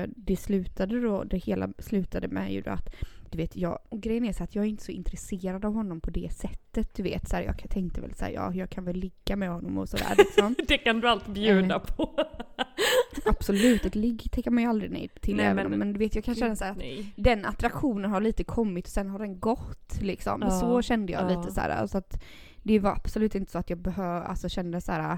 det 0.08 0.36
slutade 0.38 0.99
då, 1.01 1.23
det 1.23 1.38
hela 1.38 1.69
slutade 1.79 2.27
med 2.27 2.53
ju 2.53 2.62
då 2.62 2.71
att 2.71 2.95
du 3.32 3.38
vet, 3.38 3.55
jag, 3.55 3.79
och 3.89 4.01
grejen 4.01 4.25
är 4.25 4.34
så 4.34 4.43
att 4.43 4.55
jag 4.55 4.65
är 4.65 4.69
inte 4.69 4.84
så 4.84 4.91
intresserad 4.91 5.65
av 5.65 5.73
honom 5.73 6.01
på 6.01 6.10
det 6.10 6.34
sättet. 6.34 6.95
Du 6.95 7.03
vet, 7.03 7.29
så 7.29 7.36
här, 7.36 7.43
jag 7.43 7.69
tänkte 7.69 8.01
väl 8.01 8.13
såhär, 8.15 8.32
ja 8.32 8.53
jag 8.53 8.69
kan 8.69 8.86
väl 8.86 8.95
ligga 8.95 9.36
med 9.36 9.49
honom 9.49 9.77
och 9.77 9.89
sådär 9.89 10.13
liksom. 10.17 10.55
Det 10.67 10.77
kan 10.77 10.99
du 10.99 11.10
alltid 11.10 11.34
bjuda 11.34 11.75
Eh. 11.75 11.82
på. 11.95 12.10
Absolut, 13.25 13.86
ett 13.86 13.95
ligg 13.95 14.32
tackar 14.32 14.51
man 14.51 14.63
ju 14.63 14.69
aldrig 14.69 14.91
nej 14.91 15.10
till. 15.21 15.36
Nej, 15.36 15.53
men- 15.53 15.79
men 15.79 15.93
du 15.93 15.99
vet, 15.99 16.15
jag 16.15 16.23
kan 16.23 16.36
känna 16.36 16.55
så 16.55 16.63
här 16.63 16.71
att 16.71 16.77
Nej. 16.77 17.13
den 17.15 17.45
attraktionen 17.45 18.12
har 18.12 18.21
lite 18.21 18.43
kommit 18.43 18.86
och 18.86 18.91
sen 18.91 19.10
har 19.10 19.19
den 19.19 19.39
gått 19.39 20.01
liksom. 20.01 20.41
Ja, 20.41 20.49
Så 20.49 20.82
kände 20.82 21.12
jag 21.13 21.32
ja. 21.32 21.38
lite 21.39 21.53
så 21.53 21.62
här. 21.62 21.69
Alltså 21.69 21.97
att 21.97 22.23
det 22.63 22.79
var 22.79 22.91
absolut 22.91 23.36
inte 23.36 23.51
så 23.51 23.58
att 23.58 23.69
jag 23.69 23.79
behöv, 23.79 24.23
alltså 24.23 24.49
kände 24.49 24.82
så 24.82 24.91
här 24.91 25.17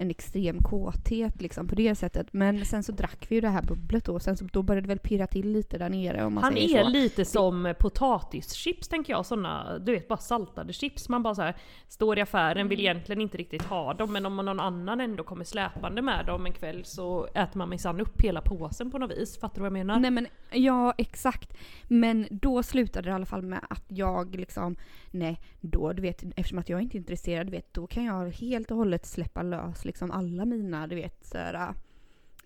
en 0.00 0.10
extrem 0.10 0.58
kåthet 0.62 1.40
liksom 1.42 1.68
på 1.68 1.74
det 1.74 1.94
sättet. 1.94 2.26
Men 2.32 2.64
sen 2.64 2.82
så 2.82 2.92
drack 2.92 3.26
vi 3.28 3.34
ju 3.34 3.40
det 3.40 3.48
här 3.48 3.62
bubblet 3.62 4.04
då 4.04 4.12
och 4.14 4.22
sen 4.22 4.36
så 4.36 4.44
då 4.52 4.62
började 4.62 4.86
det 4.86 4.88
väl 4.88 4.98
pirra 4.98 5.26
till 5.26 5.52
lite 5.52 5.78
där 5.78 5.88
nere 5.88 6.24
om 6.24 6.34
man 6.34 6.44
Han 6.44 6.52
säger 6.52 6.78
är 6.78 6.84
så. 6.84 6.88
lite 6.90 7.24
som 7.24 7.74
potatischips 7.78 8.88
tänker 8.88 9.12
jag, 9.12 9.26
såna, 9.26 9.78
du 9.78 9.92
vet 9.92 10.08
bara 10.08 10.18
saltade 10.18 10.72
chips. 10.72 11.08
Man 11.08 11.22
bara 11.22 11.34
så 11.34 11.42
här, 11.42 11.56
står 11.88 12.18
i 12.18 12.20
affären, 12.20 12.56
Mm. 12.56 12.68
vill 12.68 12.80
egentligen 12.80 13.20
inte 13.20 13.36
riktigt 13.38 13.62
ha 13.62 13.94
dem 13.94 14.12
men 14.12 14.26
om 14.26 14.36
någon 14.36 14.60
annan 14.60 15.00
ändå 15.00 15.22
kommer 15.24 15.44
släpande 15.44 16.02
med 16.02 16.26
dem 16.26 16.46
en 16.46 16.52
kväll 16.52 16.84
så 16.84 17.26
äter 17.34 17.58
man 17.58 17.68
minsann 17.68 18.00
upp 18.00 18.20
hela 18.22 18.40
påsen 18.40 18.90
på 18.90 18.98
något 18.98 19.10
vis. 19.18 19.38
Fattar 19.40 19.54
du 19.54 19.60
vad 19.60 19.66
jag 19.66 19.72
menar? 19.72 20.00
Nej 20.00 20.10
men 20.10 20.26
ja 20.52 20.94
exakt. 20.98 21.56
Men 21.88 22.26
då 22.30 22.62
slutade 22.62 23.08
det 23.08 23.10
i 23.10 23.14
alla 23.14 23.26
fall 23.26 23.42
med 23.42 23.60
att 23.70 23.84
jag 23.88 24.34
liksom, 24.36 24.76
nej 25.10 25.40
då 25.60 25.92
du 25.92 26.02
vet 26.02 26.22
eftersom 26.36 26.58
att 26.58 26.68
jag 26.68 26.80
inte 26.82 26.96
är 26.96 26.98
intresserad, 26.98 27.50
vet 27.50 27.74
då 27.74 27.86
kan 27.86 28.04
jag 28.04 28.30
helt 28.30 28.70
och 28.70 28.76
hållet 28.76 29.06
släppa 29.06 29.42
lös 29.42 29.84
liksom 29.90 30.10
alla 30.10 30.44
mina 30.44 30.86
du 30.86 30.94
vet 30.94 31.26
så 31.26 31.38
här, 31.38 31.54
äh, 31.54 31.74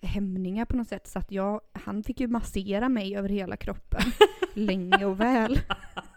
hämningar 0.01 0.65
på 0.65 0.77
något 0.77 0.87
sätt. 0.87 1.07
Så 1.07 1.19
att 1.19 1.31
jag, 1.31 1.61
han 1.73 2.03
fick 2.03 2.19
ju 2.19 2.27
massera 2.27 2.89
mig 2.89 3.15
över 3.17 3.29
hela 3.29 3.57
kroppen 3.57 4.01
länge 4.53 5.05
och 5.05 5.19
väl. 5.19 5.59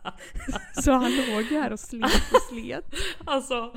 så 0.82 0.92
han 0.92 1.12
låg 1.16 1.42
ju 1.42 1.58
här 1.58 1.72
och 1.72 1.80
slet 1.80 2.04
och 2.32 2.42
slet. 2.48 2.84
Alltså, 3.24 3.74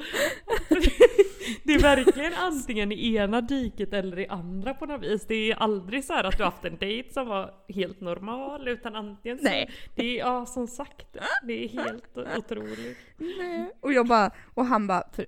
det 1.63 1.73
är 1.73 1.81
verkligen 1.81 2.33
antingen 2.33 2.91
i 2.91 3.15
ena 3.15 3.41
diket 3.41 3.93
eller 3.93 4.19
i 4.19 4.27
andra 4.27 4.73
på 4.73 4.85
något 4.85 5.03
vis. 5.03 5.25
Det 5.27 5.51
är 5.51 5.55
aldrig 5.55 6.03
så 6.03 6.13
här 6.13 6.23
att 6.23 6.37
du 6.37 6.43
haft 6.43 6.65
en 6.65 6.77
dejt 6.77 7.13
som 7.13 7.27
var 7.27 7.53
helt 7.67 8.01
normal 8.01 8.67
utan 8.67 8.95
antingen 8.95 9.37
så, 9.37 9.43
Nej. 9.43 9.69
Det 9.95 10.03
är, 10.03 10.17
ja 10.17 10.45
som 10.45 10.67
sagt, 10.67 11.17
det 11.43 11.63
är 11.63 11.69
helt 11.69 12.17
otroligt. 12.37 12.97
Nej. 13.17 13.71
Och 13.79 13.93
jag 13.93 14.07
bara, 14.07 14.31
och 14.53 14.65
han 14.65 14.87
bara, 14.87 15.03
för, 15.11 15.25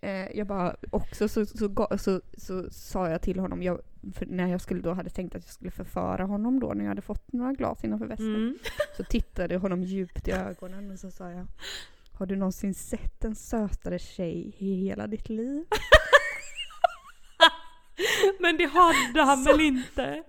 äh, 0.00 0.10
jag 0.34 0.46
bara 0.46 0.76
också 0.90 1.28
så, 1.28 1.46
så, 1.46 1.88
så, 1.98 2.20
så, 2.36 2.70
sa 2.70 3.08
jag 3.08 3.22
till 3.22 3.38
honom, 3.38 3.62
jag, 3.62 3.80
när 4.20 4.48
jag 4.48 4.60
skulle 4.60 4.80
då 4.80 4.92
hade 4.92 5.10
tänkt 5.10 5.34
att 5.34 5.42
jag 5.42 5.52
skulle 5.52 5.70
förföra 5.70 6.24
honom 6.24 6.60
då 6.60 6.72
när 6.74 6.84
jag 6.84 6.88
hade 6.88 7.02
fått 7.02 7.32
några 7.32 7.52
glas 7.52 7.84
innanför 7.84 8.06
västen. 8.06 8.34
Mm. 8.34 8.58
Så 8.96 9.04
tittade 9.04 9.54
jag 9.54 9.60
honom 9.60 9.82
djupt 9.82 10.15
i 10.28 10.30
ögonen 10.32 10.90
och 10.90 10.98
så 10.98 11.10
sa 11.10 11.30
jag, 11.30 11.46
har 12.12 12.26
du 12.26 12.36
någonsin 12.36 12.74
sett 12.74 13.24
en 13.24 13.34
sötare 13.36 13.98
tjej 13.98 14.54
i 14.58 14.74
hela 14.74 15.06
ditt 15.06 15.28
liv? 15.28 15.64
Men 18.40 18.56
det 18.56 18.64
hade 18.66 19.22
han 19.22 19.44
väl 19.44 19.60
inte? 19.60 20.22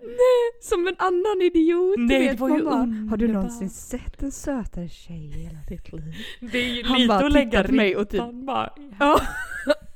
Som 0.62 0.88
en 0.88 0.96
annan 1.00 1.42
idiot! 1.42 1.96
Nej, 1.98 2.20
det 2.20 2.30
vet, 2.30 2.40
var 2.40 2.50
man 2.50 2.58
ju 2.58 2.64
bara, 2.64 2.76
Har 2.76 2.86
du 3.18 3.26
underbart." 3.26 3.30
någonsin 3.34 3.70
sett 3.70 4.24
en 4.24 4.32
sötare 4.32 4.90
tjej 4.90 5.26
i 5.26 5.30
hela 5.44 5.60
ditt 5.70 5.92
liv? 5.94 6.16
Det 6.40 6.58
är 6.58 6.70
ju 6.74 6.84
Han 6.84 6.98
lite 6.98 7.08
bara 7.08 7.26
att 7.26 7.32
lägga 7.32 7.64
på 7.64 7.72
mig 7.74 7.96
och 7.96 8.10
typ- 8.10 8.34
bara. 8.34 8.74
Ja. 9.00 9.22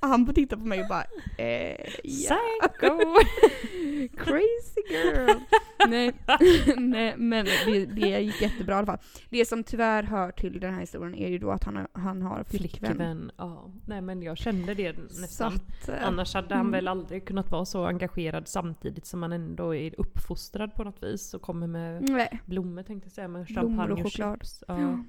Han 0.01 0.25
får 0.25 0.33
titta 0.33 0.57
på 0.57 0.65
mig 0.65 0.81
och 0.81 0.87
bara 0.87 1.05
eh, 1.37 1.85
ja. 2.03 2.37
Psycho! 2.71 2.97
Crazy 4.17 4.81
girl! 4.89 5.39
nej, 5.87 6.13
nej, 6.77 7.13
men 7.17 7.45
det, 7.65 7.85
det 7.85 8.19
gick 8.19 8.41
jättebra 8.41 8.75
i 8.75 8.77
alla 8.77 8.85
fall. 8.85 8.99
Det 9.29 9.45
som 9.45 9.63
tyvärr 9.63 10.03
hör 10.03 10.31
till 10.31 10.59
den 10.59 10.73
här 10.73 10.79
historien 10.79 11.15
är 11.15 11.29
ju 11.29 11.37
då 11.37 11.51
att 11.51 11.63
han 11.63 11.75
har, 11.75 11.87
han 11.93 12.21
har 12.21 12.43
flickvän. 12.43 12.89
Flickvän, 12.89 13.31
ja. 13.37 13.71
Nej 13.85 14.01
men 14.01 14.21
jag 14.21 14.37
kände 14.37 14.73
det 14.73 14.97
nästan. 14.97 15.53
att, 15.53 15.89
eh, 15.89 16.07
Annars 16.07 16.33
hade 16.33 16.55
han 16.55 16.61
mm. 16.61 16.71
väl 16.71 16.87
aldrig 16.87 17.25
kunnat 17.25 17.51
vara 17.51 17.65
så 17.65 17.85
engagerad 17.85 18.47
samtidigt 18.47 19.05
som 19.05 19.21
han 19.21 19.31
ändå 19.31 19.75
är 19.75 19.99
uppfostrad 19.99 20.75
på 20.75 20.83
något 20.83 21.03
vis 21.03 21.33
och 21.33 21.41
kommer 21.41 21.67
med 21.67 22.09
Nej. 22.09 22.41
blommor 22.45 22.83
tänkte 22.83 23.05
jag 23.07 23.13
säga, 23.13 23.27
med 23.27 23.45
Blommor 23.45 23.63
och 23.63 23.69
champagne 23.71 24.01
och 24.01 24.11
choklad. 24.11 24.37
chips. 24.37 24.63
Ja. 24.67 24.81
Ja. 24.81 25.03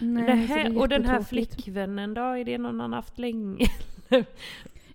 Nej, 0.00 0.24
Det 0.26 0.48
så 0.48 0.54
det 0.54 0.60
här, 0.60 0.78
och 0.78 0.88
den 0.88 1.04
här 1.04 1.22
flickvännen 1.22 2.14
då, 2.14 2.20
är 2.20 2.44
det 2.44 2.58
någon 2.58 2.80
han 2.80 2.92
haft 2.92 3.18
länge? 3.18 3.66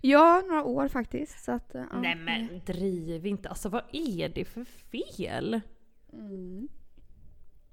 Ja, 0.02 0.42
några 0.48 0.64
år 0.64 0.88
faktiskt. 0.88 1.44
Så 1.44 1.52
att, 1.52 1.70
ja. 1.72 2.00
Nej 2.00 2.14
men 2.14 2.60
driv 2.66 3.26
inte, 3.26 3.48
alltså 3.48 3.68
vad 3.68 3.82
är 3.92 4.28
det 4.28 4.44
för 4.44 4.64
fel? 4.64 5.60
Mm. 6.12 6.68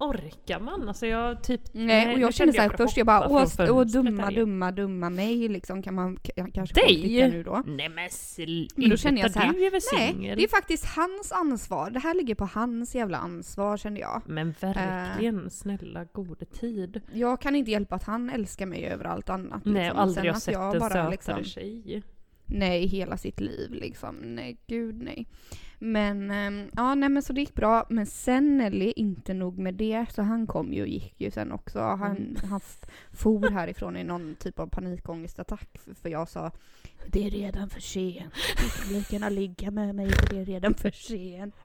Orkar 0.00 0.60
man? 0.60 0.88
Alltså 0.88 1.06
jag 1.06 1.42
typ... 1.42 1.60
Nej, 1.72 2.14
och 2.14 2.20
jag 2.20 2.34
kände 2.34 2.52
såhär 2.52 2.68
först, 2.76 2.96
jag 2.96 3.06
bara 3.06 3.28
åh, 3.28 3.46
åh 3.58 3.84
dumma, 3.84 4.30
dumma, 4.30 4.72
dumma 4.72 5.10
mig 5.10 5.48
liksom. 5.48 5.82
Kan 5.82 5.94
man 5.94 6.16
k- 6.16 6.46
kanske 6.54 6.74
Dig? 6.80 7.28
nu 7.30 7.42
då? 7.42 7.62
Nej 7.66 7.88
men 7.88 8.10
sluta, 8.10 8.74
Men 8.76 8.90
då 8.90 8.96
känner 8.96 9.20
jag 9.20 9.30
så 9.30 9.38
här, 9.38 9.52
du 9.52 9.66
är 9.66 9.70
väl 9.70 9.80
Nej, 9.92 10.12
singel? 10.12 10.38
det 10.38 10.44
är 10.44 10.48
faktiskt 10.48 10.84
hans 10.84 11.32
ansvar. 11.32 11.90
Det 11.90 11.98
här 11.98 12.14
ligger 12.14 12.34
på 12.34 12.44
hans 12.44 12.94
jävla 12.94 13.18
ansvar 13.18 13.76
kände 13.76 14.00
jag. 14.00 14.22
Men 14.26 14.54
verkligen, 14.60 15.50
snälla 15.50 16.04
gode 16.04 16.44
tid. 16.44 17.00
Jag 17.12 17.40
kan 17.40 17.56
inte 17.56 17.70
hjälpa 17.70 17.94
att 17.94 18.04
han 18.04 18.30
älskar 18.30 18.66
mig 18.66 18.84
över 18.86 19.04
allt 19.04 19.28
annat. 19.30 19.64
Nej, 19.64 19.74
liksom. 19.74 19.96
och 19.96 20.02
aldrig 20.02 20.24
Sen 20.24 20.32
har 20.34 20.40
sett 20.40 20.54
jag 20.54 20.74
en 20.74 20.80
bara, 20.80 20.88
sötare 20.90 21.10
liksom, 21.10 21.44
tjej. 21.44 22.02
Nej, 22.48 22.86
hela 22.86 23.16
sitt 23.16 23.40
liv 23.40 23.72
liksom. 23.72 24.16
Nej, 24.16 24.58
gud 24.66 25.02
nej. 25.02 25.26
Men, 25.78 26.30
ehm, 26.30 26.70
ja 26.76 26.94
nej 26.94 27.08
men 27.08 27.22
så 27.22 27.32
det 27.32 27.40
gick 27.40 27.54
bra. 27.54 27.86
Men 27.90 28.06
sen 28.06 28.56
Nelly, 28.56 28.92
inte 28.96 29.34
nog 29.34 29.58
med 29.58 29.74
det, 29.74 30.06
så 30.14 30.22
han 30.22 30.46
kom 30.46 30.72
ju 30.72 30.82
och 30.82 30.88
gick 30.88 31.20
ju 31.20 31.30
sen 31.30 31.52
också. 31.52 31.78
Han, 31.80 32.16
Mm. 32.16 32.36
han 32.50 32.60
for 33.12 33.50
härifrån 33.50 33.96
i 33.96 34.04
någon 34.04 34.34
typ 34.34 34.58
av 34.58 34.66
panikångestattack. 34.66 35.68
För, 35.84 35.94
för 35.94 36.08
jag 36.08 36.28
sa, 36.28 36.50
det 37.06 37.26
är 37.26 37.30
redan 37.30 37.70
för 37.70 37.80
sent. 37.80 38.34
Du 38.56 38.68
kan 38.84 38.92
lika 38.98 39.12
gärna 39.12 39.28
ligga 39.28 39.70
med 39.70 39.94
mig 39.94 40.10
för 40.10 40.34
det 40.34 40.40
är 40.40 40.44
redan 40.44 40.74
för 40.74 40.90
sent. 40.90 41.54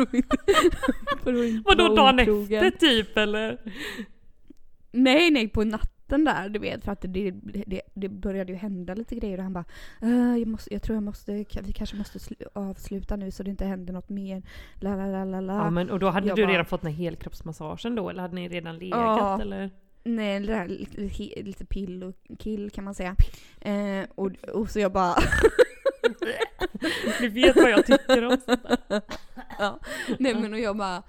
Vadå 1.64 1.94
dagen 1.94 2.18
efter 2.18 2.70
typ 2.70 3.16
eller? 3.16 3.58
Nej, 4.92 5.30
nej, 5.30 5.48
på 5.48 5.64
natten 5.64 5.90
där, 6.18 6.48
du 6.48 6.58
vet, 6.58 6.84
för 6.84 6.92
att 6.92 7.04
det, 7.08 7.30
det, 7.66 7.82
det 7.94 8.08
började 8.08 8.52
ju 8.52 8.58
hända 8.58 8.94
lite 8.94 9.14
grejer 9.14 9.38
och 9.38 9.44
han 9.44 9.52
bara 9.52 9.64
"Eh, 10.02 10.36
jag, 10.38 10.46
måste, 10.46 10.74
jag 10.74 10.82
tror 10.82 10.96
jag 10.96 11.02
måste, 11.02 11.32
vi 11.62 11.72
kanske 11.74 11.96
måste 11.96 12.18
slu- 12.18 12.46
avsluta 12.52 13.16
nu 13.16 13.30
så 13.30 13.42
det 13.42 13.50
inte 13.50 13.64
händer 13.64 13.92
något 13.92 14.08
mer. 14.08 14.42
La, 14.80 14.96
la, 14.96 15.24
la, 15.24 15.40
la. 15.40 15.54
Ja 15.54 15.70
men 15.70 15.90
och 15.90 15.98
då 15.98 16.10
hade 16.10 16.28
Jag 16.28 16.36
du 16.36 16.42
bara- 16.44 16.52
redan 16.52 16.64
fått 16.66 16.82
den 16.82 16.92
här 16.92 16.98
helkroppsmassagen 16.98 17.94
då 17.94 18.10
eller 18.10 18.22
hade 18.22 18.34
ni 18.34 18.48
redan 18.48 18.78
legat 18.78 18.98
Ja. 19.00 19.40
eller? 19.40 19.70
Nej, 20.04 20.40
det 20.40 20.46
där, 20.46 20.68
lite, 20.68 21.42
lite 21.42 21.64
pill 21.64 22.04
och 22.04 22.14
kill 22.38 22.70
kan 22.70 22.84
man 22.84 22.94
säga. 22.94 23.16
Eh, 23.60 24.04
och, 24.14 24.30
och 24.52 24.70
så 24.70 24.80
jag 24.80 24.92
bara 24.92 25.14
Ni 27.20 27.28
vet 27.28 27.56
vad 27.56 27.70
jag 27.70 27.86
tycker 27.86 28.24
om 28.24 28.36
ja. 29.58 29.78
Nej 30.18 30.34
men 30.34 30.52
och 30.52 30.58
jag 30.60 30.76
bara 30.76 31.02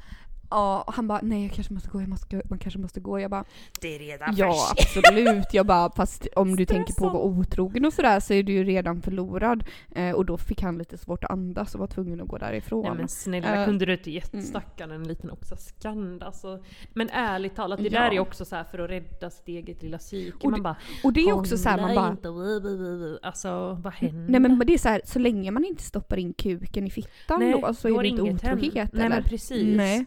Ja, 0.52 0.84
och 0.88 0.94
han 0.94 1.08
bara 1.08 1.20
nej 1.24 1.42
jag 1.44 1.52
kanske 1.52 1.74
måste 1.74 1.90
gå, 1.90 2.02
jag 2.02 2.10
måste 2.10 2.42
man 2.50 2.60
kanske 2.60 2.80
måste 2.80 3.00
gå. 3.00 3.20
Jag 3.20 3.32
bara 3.32 3.44
Det 3.82 3.96
är 3.96 4.00
redan 4.00 4.36
ja 4.38 4.56
absolut. 4.72 5.54
Jag 5.54 5.66
bara 5.66 5.92
fast 5.92 6.28
om 6.36 6.56
du 6.56 6.66
tänker 6.66 6.94
på 6.94 7.08
att 7.08 7.14
vara 7.14 7.24
otrogen 7.24 7.86
och 7.86 7.94
sådär 7.94 8.20
så 8.20 8.34
är 8.34 8.44
du 8.44 8.54
ju 8.54 8.64
redan 8.64 9.02
förlorad. 9.02 9.64
Eh, 9.96 10.12
och 10.12 10.26
då 10.26 10.38
fick 10.38 10.62
han 10.62 10.78
lite 10.78 10.98
svårt 10.98 11.24
att 11.24 11.32
andas 11.32 11.74
och 11.74 11.80
var 11.80 11.88
tvungen 11.88 12.22
att 12.22 12.28
gå 12.28 12.38
därifrån. 12.38 12.84
Nej 12.84 12.94
men 12.98 13.08
snälla 13.08 13.56
Eh, 13.62 13.66
kunde 13.66 13.86
du 13.86 13.94
inte 13.94 14.12
gett 14.12 14.34
mm. 14.34 14.46
stackaren 14.46 14.92
en 14.92 15.08
liten 15.08 15.32
Oxascand 15.32 16.24
alltså. 16.24 16.64
Men 16.94 17.10
ärligt 17.10 17.56
talat, 17.56 17.80
det 17.80 17.84
Ja. 17.90 18.00
där 18.02 18.12
är 18.14 18.20
också 18.20 18.46
så 18.46 18.56
här 18.56 18.64
för 18.64 18.80
att 18.80 18.90
rädda 18.90 19.30
sitt 19.30 19.48
eget 19.48 19.84
lilla 19.84 19.98
psyke. 19.98 20.38
Och 20.38 20.52
man 20.52 20.60
det- 20.60 20.64
bara 20.64 20.76
och 21.04 21.14
det 21.14 21.22
är 21.22 21.34
också 21.34 21.58
så 21.58 21.70
här, 21.70 21.78
man 21.78 21.86
"Hångla 21.86 22.02
bara 22.02 22.12
inte, 22.12 22.30
wu, 22.30 22.60
wu, 22.60 22.78
wu." 22.78 23.18
Alltså 23.24 23.78
vad 23.84 23.94
händer? 23.94 24.32
Nej 24.32 24.40
men 24.40 24.60
det 24.60 24.74
är 24.74 24.78
så 24.78 24.90
här, 24.90 25.02
så 25.06 25.20
länge 25.20 25.52
man 25.52 25.66
inte 25.66 25.84
stoppar 25.84 26.18
in 26.18 26.34
kuken 26.34 26.88
i 26.88 26.90
fittan 26.90 27.40
Nej, 27.40 27.62
då 27.62 27.74
så 27.74 27.88
är 28.00 28.02
det 28.02 28.08
inte 28.08 28.22
otrohet 28.22 28.74
Nej 28.74 29.06
eller? 29.06 29.10
men 29.10 29.24
precis. 29.24 29.78
Nej. 29.78 30.06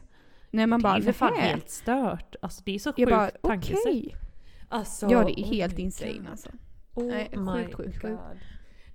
Nej 0.55 0.67
man 0.67 0.79
det 0.81 0.83
bara 0.83 0.97
är 0.97 1.01
för 1.01 1.13
fan 1.13 1.35
helt 1.37 1.71
stört. 1.71 2.37
Alltså 2.43 2.63
det 2.65 2.75
är 2.75 2.79
så 2.79 2.93
Jag 2.97 3.25
sjukt 3.31 3.43
tankesätt. 3.43 3.79
okej. 3.87 4.15
Alltså, 4.69 5.07
Ja 5.11 5.25
det 5.25 5.41
är 5.41 5.45
oh 5.45 5.53
helt 5.55 5.77
my 5.77 5.83
insane 5.85 6.13
God. 6.13 6.27
alltså. 6.31 6.49
Oh 6.95 7.07
Nej, 7.07 7.29
my 7.37 7.63
sjukt, 7.65 7.75
sjukt, 7.77 8.03
God. 8.03 8.11
sjukt. 8.11 8.43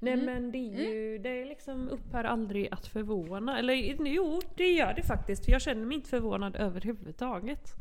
Nej 0.02 0.14
Mm. 0.14 0.26
men 0.26 0.52
det 0.52 0.58
är 0.58 0.90
ju, 0.90 1.18
det 1.18 1.42
är 1.42 1.46
liksom 1.46 1.90
upphör 1.90 2.24
aldrig 2.24 2.68
att 2.72 2.88
förvåna. 2.88 3.60
Eller 3.60 3.74
jo, 4.08 4.42
det 4.56 4.72
gör 4.72 4.94
det 4.94 5.04
faktiskt. 5.04 5.46
För 5.46 5.52
jag 5.52 5.62
känner 5.62 5.86
mig 5.86 5.96
inte 5.98 6.10
förvånad 6.10 6.56
överhuvudtaget. 6.56 7.74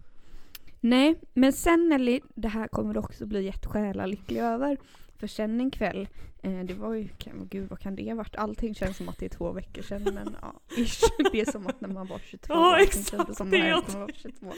Nej, 0.81 1.15
men 1.35 1.53
sen 1.53 1.89
Nelly, 1.89 2.21
det 2.35 2.49
här 2.49 2.69
kommer 2.69 2.95
du 2.95 3.01
också 3.01 3.27
bli 3.27 3.45
jättesjälalycklig 3.45 4.41
över. 4.41 4.77
För 5.19 5.27
sen 5.27 5.61
en 5.61 5.71
kväll, 5.71 6.09
eh, 6.43 6.61
det 6.65 6.75
var 6.75 6.95
ju, 6.95 7.09
kan, 7.09 7.49
gud 7.51 7.69
vad 7.71 7.79
kan 7.79 7.97
det 7.97 8.09
ha 8.09 8.15
varit? 8.15 8.37
Allting 8.37 8.75
känns 8.75 8.97
som 8.97 9.09
att 9.09 9.19
det 9.19 9.25
är 9.27 9.31
två 9.31 9.53
veckor 9.53 9.83
sedan 9.83 10.15
men 10.15 10.37
ja, 10.43 10.61
ish. 10.77 11.01
Det 11.33 11.41
är 11.41 11.53
som 11.53 11.67
att 11.67 11.81
när 11.81 11.89
man 11.89 12.07
var 12.07 12.19
22. 12.19 12.55
Ja, 12.55 12.79
exakt, 12.81 13.37
som 13.37 13.51
det 13.51 13.57
jag 13.59 13.85
man 13.93 14.01
var 14.01 14.11
22. 14.15 14.53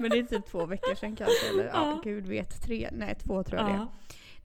Men 0.00 0.10
det 0.10 0.18
är 0.18 0.22
typ 0.22 0.46
två 0.46 0.66
veckor 0.66 0.94
sedan 0.94 1.16
kanske, 1.16 1.48
eller 1.52 1.64
ja, 1.64 1.72
Ja. 1.74 2.00
gud 2.04 2.26
vet, 2.26 2.62
tre, 2.62 2.88
nej 2.92 3.14
två 3.14 3.42
tror 3.42 3.60
jag 3.60 3.70
det. 3.70 3.74
Ja. 3.74 3.88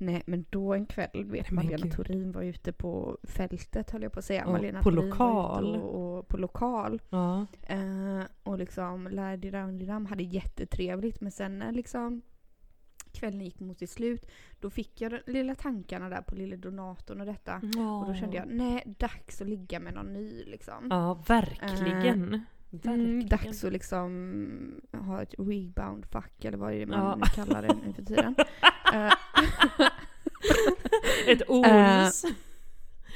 Nej 0.02 0.24
men 0.26 0.46
då 0.50 0.74
en 0.74 0.86
kväll, 0.86 1.26
vet 1.26 1.52
Malena 1.52 1.78
gud. 1.78 1.94
Thorin 1.96 2.32
var 2.32 2.42
ute 2.42 2.72
på 2.74 3.18
fältet 3.24 3.92
höll 3.92 4.02
jag 4.04 4.12
på 4.12 4.20
att 4.20 4.26
säga. 4.26 4.44
Ja, 4.46 4.52
Malena 4.52 4.84
på 4.84 4.92
Thorin 4.92 5.10
lokal. 5.10 5.64
Var 5.66 5.76
ute 5.76 5.86
och, 5.86 6.18
och, 6.18 6.28
på 6.28 6.38
lokal. 6.38 7.02
Ja. 7.10 7.46
Eh, 7.62 8.22
och 8.44 8.58
liksom 8.58 9.08
lärde 9.08 9.52
ram 9.52 10.06
hade 10.06 10.24
jättetrevligt 10.24 11.22
men 11.22 11.32
sen 11.32 11.60
när 11.60 11.72
liksom 11.72 12.22
kvällen 13.20 13.42
gick 13.42 13.60
mot 13.60 13.80
sitt 13.80 13.90
slut 13.90 14.26
då 14.60 14.70
fick 14.70 15.02
jag 15.02 15.12
de 15.12 15.32
lilla 15.32 15.56
tankarna 15.56 16.10
där 16.10 16.22
på 16.22 16.36
lilla 16.36 16.56
donatorn 16.56 17.20
och 17.20 17.26
detta. 17.26 17.56
Och 18.02 18.08
då 18.08 18.14
kände 18.20 18.38
jag 18.38 18.46
nej, 18.48 18.84
dags 19.00 19.42
att 19.42 19.50
ligga 19.50 19.80
med 19.80 19.94
någon 19.94 20.14
ny 20.14 20.44
liksom. 20.46 20.88
Ja, 20.90 21.24
verkligen. 21.28 21.84
verkligen. 21.94 22.42
Mm, 22.84 23.28
dags 23.28 23.64
att 23.64 23.74
liksom 23.74 24.82
ha 24.94 25.22
ett 25.22 25.34
rebound 25.38 26.06
fuck 26.06 26.46
eller 26.46 26.58
vad 26.58 26.74
är 26.74 26.80
det 26.80 26.86
man 26.86 27.20
Ja. 27.20 27.26
kallar 27.36 27.62
det 27.62 27.76
nu 27.86 27.94
för 27.94 28.04
tiden. 28.06 28.36
Eh, 28.94 29.14
Ett 31.28 31.42
ons. 31.50 32.26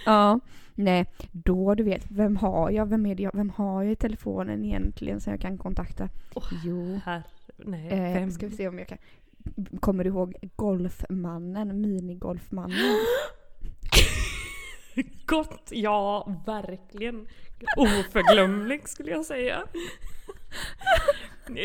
Ja, 0.06 0.40
nej, 0.76 1.06
då 1.32 1.76
du 1.76 1.84
vet, 1.84 2.12
vem 2.12 2.36
har 2.38 2.70
jag, 2.72 2.86
vem 2.86 3.06
är 3.06 3.16
det 3.16 3.24
jag, 3.24 3.32
vem 3.34 3.50
har 3.50 3.84
jag 3.84 3.92
i 3.92 3.96
telefonen 3.96 4.66
egentligen 4.66 5.22
som 5.22 5.32
jag 5.32 5.42
kan 5.42 5.58
kontakta? 5.58 6.10
Åh, 6.36 6.44
Jo, 6.66 7.00
Herre, 7.06 7.24
nej. 7.58 7.88
eh, 8.24 8.30
ska 8.30 8.48
vi 8.48 8.56
se 8.56 8.68
om 8.68 8.80
jag 8.80 8.88
kan. 8.88 8.98
Kommer 9.80 10.04
du 10.04 10.10
ihåg 10.10 10.36
Golfmannen, 10.56 11.82
minigolfmannen? 11.82 12.98
Gott, 15.26 15.70
ja 15.72 16.28
verkligen. 16.46 17.28
Oförglömlig 17.78 18.90
skulle 18.90 19.12
jag 19.12 19.26
säga. 19.26 19.64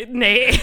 Nej. 0.09 0.51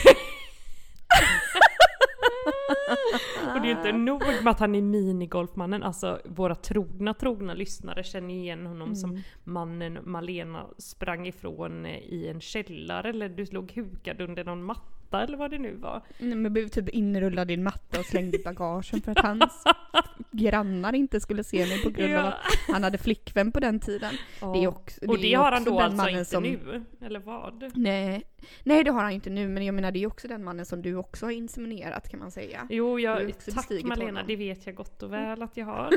Och 3.55 3.61
det 3.61 3.67
är 3.67 3.77
inte 3.77 3.91
nog 3.91 4.21
med 4.43 4.47
att 4.51 4.59
han 4.59 4.75
är 4.75 4.81
minigolfmannen, 4.81 5.83
alltså 5.83 6.21
våra 6.25 6.55
trogna 6.55 7.13
trogna 7.13 7.53
lyssnare 7.53 8.03
känner 8.03 8.33
igen 8.33 8.65
honom 8.65 8.95
som 8.95 9.09
Mm. 9.09 9.23
mannen 9.43 9.99
Malena 10.03 10.65
sprang 10.77 11.27
ifrån 11.27 11.85
i 11.85 12.27
en 12.27 12.41
källare 12.41 13.09
eller 13.09 13.29
du 13.29 13.45
låg 13.51 13.71
hukad 13.71 14.21
under 14.21 14.43
någon 14.43 14.63
matta 14.63 14.85
eller 15.23 15.37
vad 15.37 15.51
det 15.51 15.57
nu 15.57 15.75
var. 15.75 16.01
Nej, 16.17 16.35
men 16.35 16.53
blev 16.53 16.67
typ 16.67 16.89
inrullad 16.89 17.51
i 17.51 17.53
en 17.53 17.63
matta 17.63 17.99
och 17.99 18.05
slängd 18.05 18.35
i 18.35 18.43
bagagen 18.43 19.01
för 19.01 19.11
att 19.11 19.19
hans 19.19 19.63
grannar 20.31 20.95
inte 20.95 21.19
skulle 21.19 21.43
se 21.43 21.65
mig 21.65 21.83
på 21.83 21.89
grund 21.89 22.15
av 22.15 22.25
att 22.25 22.35
han 22.67 22.83
hade 22.83 22.97
flickvän 22.97 23.51
på 23.51 23.59
den 23.59 23.79
tiden. 23.79 24.13
Det 24.39 24.63
är 24.63 24.67
också, 24.67 25.05
Och 25.07 25.17
är 25.17 25.21
det 25.21 25.33
har 25.33 25.51
han 25.51 25.63
då 25.63 25.79
alltså 25.79 26.09
inte 26.09 26.25
som, 26.25 26.43
nu? 26.43 26.83
Eller 27.01 27.19
vad? 27.19 27.71
Nej, 27.75 28.23
nej 28.63 28.83
det 28.83 28.91
har 28.91 29.01
han 29.01 29.11
inte 29.11 29.29
nu 29.29 29.47
men 29.47 29.65
jag 29.65 29.75
menar 29.75 29.91
det 29.91 30.03
är 30.03 30.07
också 30.07 30.27
den 30.27 30.43
mannen 30.43 30.65
som 30.65 30.81
du 30.81 30.95
också 30.95 31.25
har 31.25 31.31
inseminerat 31.31 32.09
kan 32.09 32.19
man 32.19 32.31
säga. 32.31 32.67
Jo, 32.69 32.99
jag, 32.99 33.33
tack 33.55 33.69
Malena, 33.69 34.05
honom. 34.05 34.23
det 34.27 34.35
vet 34.35 34.65
jag 34.65 34.75
gott 34.75 35.03
och 35.03 35.13
väl 35.13 35.41
att 35.41 35.57
jag 35.57 35.65
har. 35.65 35.89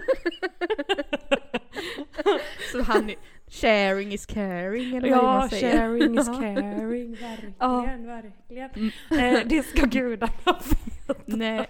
Så 2.73 2.83
han, 2.83 3.11
Sharing 3.51 4.13
is 4.13 4.27
caring 4.27 4.97
eller 4.97 5.11
vad 5.11 5.19
Ja, 5.19 5.23
man 5.23 5.49
säger. 5.51 5.79
sharing 5.79 6.19
is 6.19 6.27
Ja. 6.29 6.35
caring, 6.35 7.11
verkligen, 7.13 7.55
Ja. 7.59 7.83
verkligen. 8.07 8.71
Mm. 9.11 9.37
Eh, 9.37 9.43
det 9.49 9.63
ska 9.63 9.87
gudarna 9.87 10.33
veta. 10.45 11.21
Nej. 11.27 11.67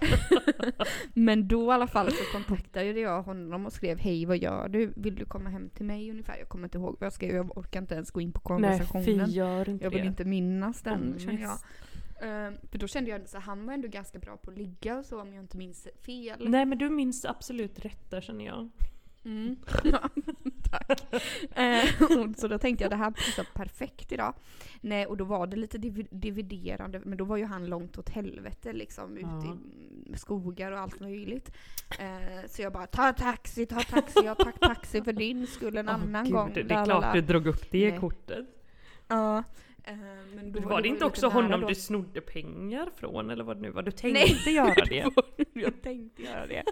Men 1.13 1.47
då 1.47 1.71
i 1.71 1.73
alla 1.73 1.87
fall 1.87 2.11
så 2.11 2.23
kontaktade 2.31 2.85
jag 2.99 3.21
honom 3.23 3.65
och 3.65 3.73
skrev 3.73 3.99
hej 3.99 4.25
vad 4.25 4.37
gör 4.37 4.69
du? 4.69 4.93
Vill 4.95 5.15
du 5.15 5.25
komma 5.25 5.49
hem 5.49 5.69
till 5.69 5.85
mig 5.85 6.11
ungefär? 6.11 6.37
Jag 6.37 6.49
kommer 6.49 6.63
inte 6.63 6.77
ihåg 6.77 6.95
vad 6.99 7.05
jag 7.05 7.13
skrev, 7.13 7.35
jag 7.35 7.57
orkar 7.57 7.81
inte 7.81 7.95
ens 7.95 8.11
gå 8.11 8.21
in 8.21 8.31
på 8.31 8.57
Nej, 8.57 8.79
fy 8.79 8.85
konversationen. 8.85 9.29
gör 9.29 9.69
inte 9.69 9.83
jag 9.85 9.91
vill 9.91 10.01
det. 10.01 10.07
inte 10.07 10.25
minnas 10.25 10.81
den 10.81 11.01
Ångest. 11.03 11.25
känner 11.25 11.41
jag. 11.41 11.51
Eh, 12.21 12.51
för 12.71 12.77
då 12.77 12.87
kände 12.87 13.09
jag 13.11 13.21
att 13.21 13.33
han 13.43 13.65
var 13.65 13.73
ändå 13.73 13.87
ganska 13.87 14.19
bra 14.19 14.37
på 14.37 14.51
att 14.51 14.57
ligga 14.57 14.97
och 14.97 15.05
så 15.05 15.21
om 15.21 15.33
jag 15.33 15.43
inte 15.43 15.57
minns 15.57 15.87
fel. 16.05 16.49
Nej 16.49 16.65
men 16.65 16.77
du 16.77 16.89
minns 16.89 17.25
absolut 17.25 17.79
rätt 17.85 18.09
där 18.11 18.21
känner 18.21 18.45
jag. 18.45 18.69
Mm. 19.25 19.55
Tack. 20.71 21.01
Eh, 21.55 21.85
så 22.37 22.47
då 22.47 22.57
tänkte 22.57 22.83
jag 22.83 22.91
det 22.91 22.95
här 22.95 23.11
passar 23.11 23.45
perfekt 23.53 24.11
idag. 24.11 24.33
Nej, 24.81 25.05
och 25.05 25.17
då 25.17 25.23
var 25.25 25.47
det 25.47 25.55
lite 25.57 25.77
div- 25.77 26.07
dividerande, 26.11 27.01
men 27.05 27.17
då 27.17 27.23
var 27.25 27.37
ju 27.37 27.45
han 27.45 27.65
långt 27.65 27.97
åt 27.97 28.09
helvete 28.09 28.73
liksom 28.73 29.17
ute 29.17 29.27
Ja. 29.45 29.57
i 30.13 30.17
skogar 30.17 30.71
och 30.71 30.79
allt 30.79 30.99
möjligt. 30.99 31.51
Eh, 31.99 32.47
så 32.47 32.61
jag 32.61 32.73
bara 32.73 32.87
ta 32.87 33.13
taxi, 33.13 33.65
ta 33.65 33.79
taxi, 33.79 34.19
jag 34.25 34.37
tack 34.37 34.59
taxi 34.59 35.01
för 35.01 35.13
din 35.13 35.47
skull 35.47 35.77
en 35.77 35.89
Åh, 35.89 35.95
annan 35.95 36.23
gud, 36.23 36.33
gång. 36.33 36.51
Det 36.53 36.59
är 36.61 36.63
la, 36.65 36.85
klart 36.85 37.01
la. 37.01 37.13
du 37.13 37.21
drog 37.21 37.47
upp 37.47 37.71
det 37.71 37.89
Nej. 37.91 37.99
kortet. 37.99 38.45
Ja. 39.07 39.37
Eh, 39.37 39.43
men 40.35 40.51
då 40.51 40.59
Var 40.59 40.81
det 40.81 40.87
ju 40.87 40.93
inte 40.93 41.05
också 41.05 41.27
honom 41.27 41.61
då. 41.61 41.67
du 41.67 41.75
snodde 41.75 42.21
pengar 42.21 42.89
från 42.95 43.29
eller 43.29 43.43
vad 43.43 43.57
det 43.57 43.61
nu 43.61 43.71
var? 43.71 43.81
Du 43.83 43.91
tänkte 43.91 44.23
Nej. 44.45 44.55
göra 44.55 44.85
det? 44.85 45.09
jag 45.53 45.81
tänkte 45.81 46.21
göra 46.23 46.47
det. 46.47 46.63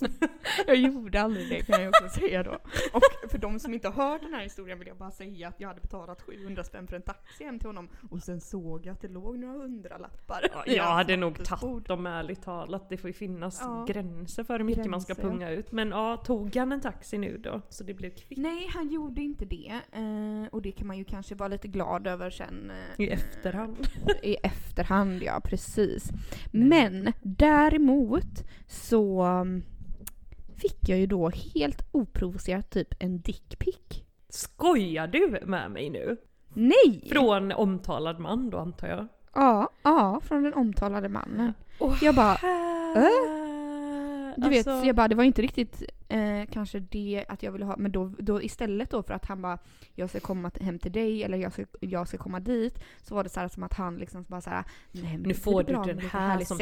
jag 0.66 0.76
gjorde 0.76 1.20
aldrig 1.22 1.48
det 1.48 1.60
kan 1.66 1.82
jag 1.82 1.88
också 1.88 2.20
säga 2.20 2.42
då. 2.42 2.58
Och 2.92 3.30
för 3.30 3.38
de 3.38 3.58
som 3.58 3.74
inte 3.74 3.88
har 3.88 4.10
hört 4.10 4.22
den 4.22 4.34
här 4.34 4.42
historien 4.42 4.78
vill 4.78 4.88
jag 4.88 4.96
bara 4.96 5.10
säga 5.10 5.48
att 5.48 5.60
jag 5.60 5.68
hade 5.68 5.80
betalat 5.80 6.22
700 6.22 6.64
spänn 6.64 6.86
för 6.86 6.96
en 6.96 7.02
taxi 7.02 7.44
hem 7.44 7.58
till 7.58 7.68
honom 7.68 7.88
och 8.10 8.22
sen 8.22 8.40
såg 8.40 8.86
jag 8.86 8.92
att 8.92 9.00
det 9.00 9.08
låg 9.08 9.38
några 9.38 9.58
hundralappar. 9.58 10.48
Ja, 10.52 10.62
jag 10.66 10.84
hade 10.84 11.16
nog 11.16 11.44
tagit 11.44 11.86
dem 11.88 12.06
ärligt 12.06 12.42
talat. 12.42 12.88
Det 12.88 12.96
får 12.96 13.08
ju 13.10 13.14
finnas 13.14 13.58
Ja. 13.62 13.84
gränser 13.88 14.44
för 14.44 14.58
hur 14.58 14.64
mycket 14.64 14.86
man 14.86 15.00
ska 15.00 15.14
Gränser, 15.14 15.30
punga 15.30 15.50
ut. 15.50 15.72
Men 15.72 15.88
ja, 15.90 16.16
tog 16.16 16.56
han 16.56 16.72
en 16.72 16.80
taxi 16.80 17.18
nu 17.18 17.38
då? 17.38 17.60
Så 17.68 17.84
det 17.84 17.94
blev 17.94 18.10
kvitt 18.10 18.38
Nej, 18.38 18.68
han 18.74 18.88
gjorde 18.88 19.20
inte 19.20 19.44
det. 19.44 19.80
Eh, 19.92 20.48
och 20.52 20.62
det 20.62 20.72
kan 20.72 20.86
man 20.86 20.98
ju 20.98 21.04
kanske 21.04 21.34
vara 21.34 21.48
lite 21.48 21.68
glad 21.68 21.81
över 22.06 22.30
sen. 22.30 22.70
eh, 22.98 23.04
i 23.06 23.08
efterhand. 23.08 23.88
I 24.22 24.36
efterhand, 24.42 25.22
ja 25.22 25.40
precis. 25.44 26.10
Men 26.50 27.12
däremot 27.22 28.44
så 28.66 29.22
um, 29.26 29.62
fick 30.56 30.88
jag 30.88 30.98
ju 30.98 31.06
då 31.06 31.30
helt 31.54 31.88
oprovocerat 31.92 32.70
typ 32.70 32.94
en 32.98 33.20
dickpic. 33.20 34.02
Skojar 34.28 35.06
du 35.06 35.40
med 35.46 35.70
mig 35.70 35.90
nu? 35.90 36.16
Nej! 36.54 37.08
Från 37.12 37.52
omtalad 37.52 38.18
man 38.20 38.50
då 38.50 38.58
antar 38.58 38.88
jag? 38.88 39.08
Ja, 39.34 39.68
ja, 39.82 40.20
från 40.24 40.42
den 40.42 40.54
omtalade 40.54 41.08
mannen. 41.08 41.54
Oh, 41.78 41.98
Jag 42.04 42.14
bara, 42.14 42.32
äh? 42.34 43.51
Du 44.36 44.48
vet, 44.48 44.64
så 44.64 44.82
jag 44.84 44.96
bara, 44.96 45.08
det 45.08 45.14
var 45.14 45.24
inte 45.24 45.42
riktigt 45.42 45.82
eh, 46.08 46.46
kanske 46.50 46.80
det 46.80 47.24
att 47.28 47.42
jag 47.42 47.52
ville 47.52 47.64
ha, 47.64 47.76
men 47.76 47.92
då, 47.92 48.12
då 48.18 48.42
istället 48.42 48.90
då 48.90 49.02
för 49.02 49.14
att 49.14 49.26
han 49.26 49.42
bara, 49.42 49.58
jag 49.94 50.10
ska 50.10 50.20
komma 50.20 50.50
hem 50.60 50.78
till 50.78 50.92
dig 50.92 51.24
eller 51.24 51.38
jag 51.38 51.52
ska, 51.52 51.64
jag 51.80 52.08
ska 52.08 52.18
komma 52.18 52.40
dit, 52.40 52.78
så 53.02 53.14
var 53.14 53.24
det 53.24 53.30
så 53.30 53.40
här 53.40 53.48
som 53.48 53.62
att 53.62 53.74
han 53.74 53.96
liksom 53.96 54.24
bara 54.28 54.40
så 54.40 54.50
här, 54.50 54.64
nej 54.92 55.18
men 55.18 55.28
Nu 55.28 55.34
får 55.34 55.62
du 55.62 55.72
den 55.72 55.98
här 55.98 56.44
som 56.44 56.58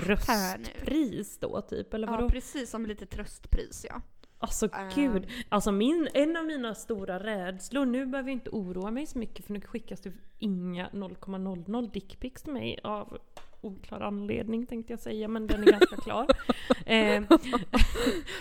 tröstpris 0.00 1.38
då 1.38 1.60
typ, 1.60 1.94
eller 1.94 2.06
vadå? 2.06 2.24
Ja, 2.24 2.28
precis 2.28 2.70
som 2.70 2.86
lite 2.86 3.06
tröstpris 3.06 3.86
ja. 3.88 4.02
Alltså 4.38 4.68
Ehm. 4.72 4.90
gud, 4.94 5.26
alltså 5.48 5.72
min, 5.72 6.08
en 6.14 6.36
av 6.36 6.44
mina 6.44 6.74
stora 6.74 7.18
rädslor, 7.18 7.86
nu 7.86 8.06
behöver 8.06 8.30
jag 8.30 8.36
inte 8.36 8.50
oroa 8.50 8.90
mig 8.90 9.06
så 9.06 9.18
mycket 9.18 9.44
för 9.44 9.52
nu 9.52 9.60
skickas 9.60 10.00
det 10.00 10.12
inga 10.38 10.88
0,00 10.88 11.90
dickpics 11.92 12.42
till 12.42 12.52
mig 12.52 12.78
av 12.84 13.18
oklar 13.64 14.00
anledning 14.00 14.66
tänkte 14.66 14.92
jag 14.92 15.00
säga, 15.00 15.28
men 15.28 15.46
den 15.46 15.62
är 15.62 15.72
ganska 15.72 15.96
klar. 15.96 16.26
Ehm, 16.86 17.26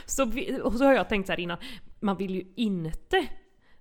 så, 0.05 0.25
vi, 0.25 0.61
och 0.63 0.73
så 0.73 0.83
har 0.83 0.93
jag 0.93 1.09
tänkt 1.09 1.27
så 1.27 1.31
här 1.31 1.39
innan, 1.39 1.57
man 1.99 2.17
vill 2.17 2.35
ju 2.35 2.43
inte 2.55 3.27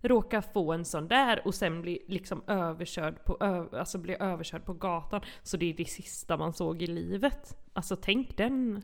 råka 0.02 0.42
få 0.42 0.72
en 0.72 0.85
sån 0.85 1.09
där 1.09 1.42
och 1.44 1.55
sen 1.55 1.83
bli 1.83 2.05
liksom 2.09 2.42
överkörd 2.46 3.24
på, 3.24 3.37
ö, 3.40 3.78
alltså 3.78 3.98
bli 3.98 4.16
överkörd 4.20 4.64
på 4.64 4.72
gatan. 4.72 5.20
Så 5.42 5.57
det 5.57 5.70
är 5.70 5.74
det 5.74 5.85
sista 5.85 6.37
man 6.37 6.52
såg 6.52 6.83
i 6.83 6.87
livet. 6.87 7.57
Alltså 7.72 7.96
tänk 7.96 8.37
den. 8.37 8.83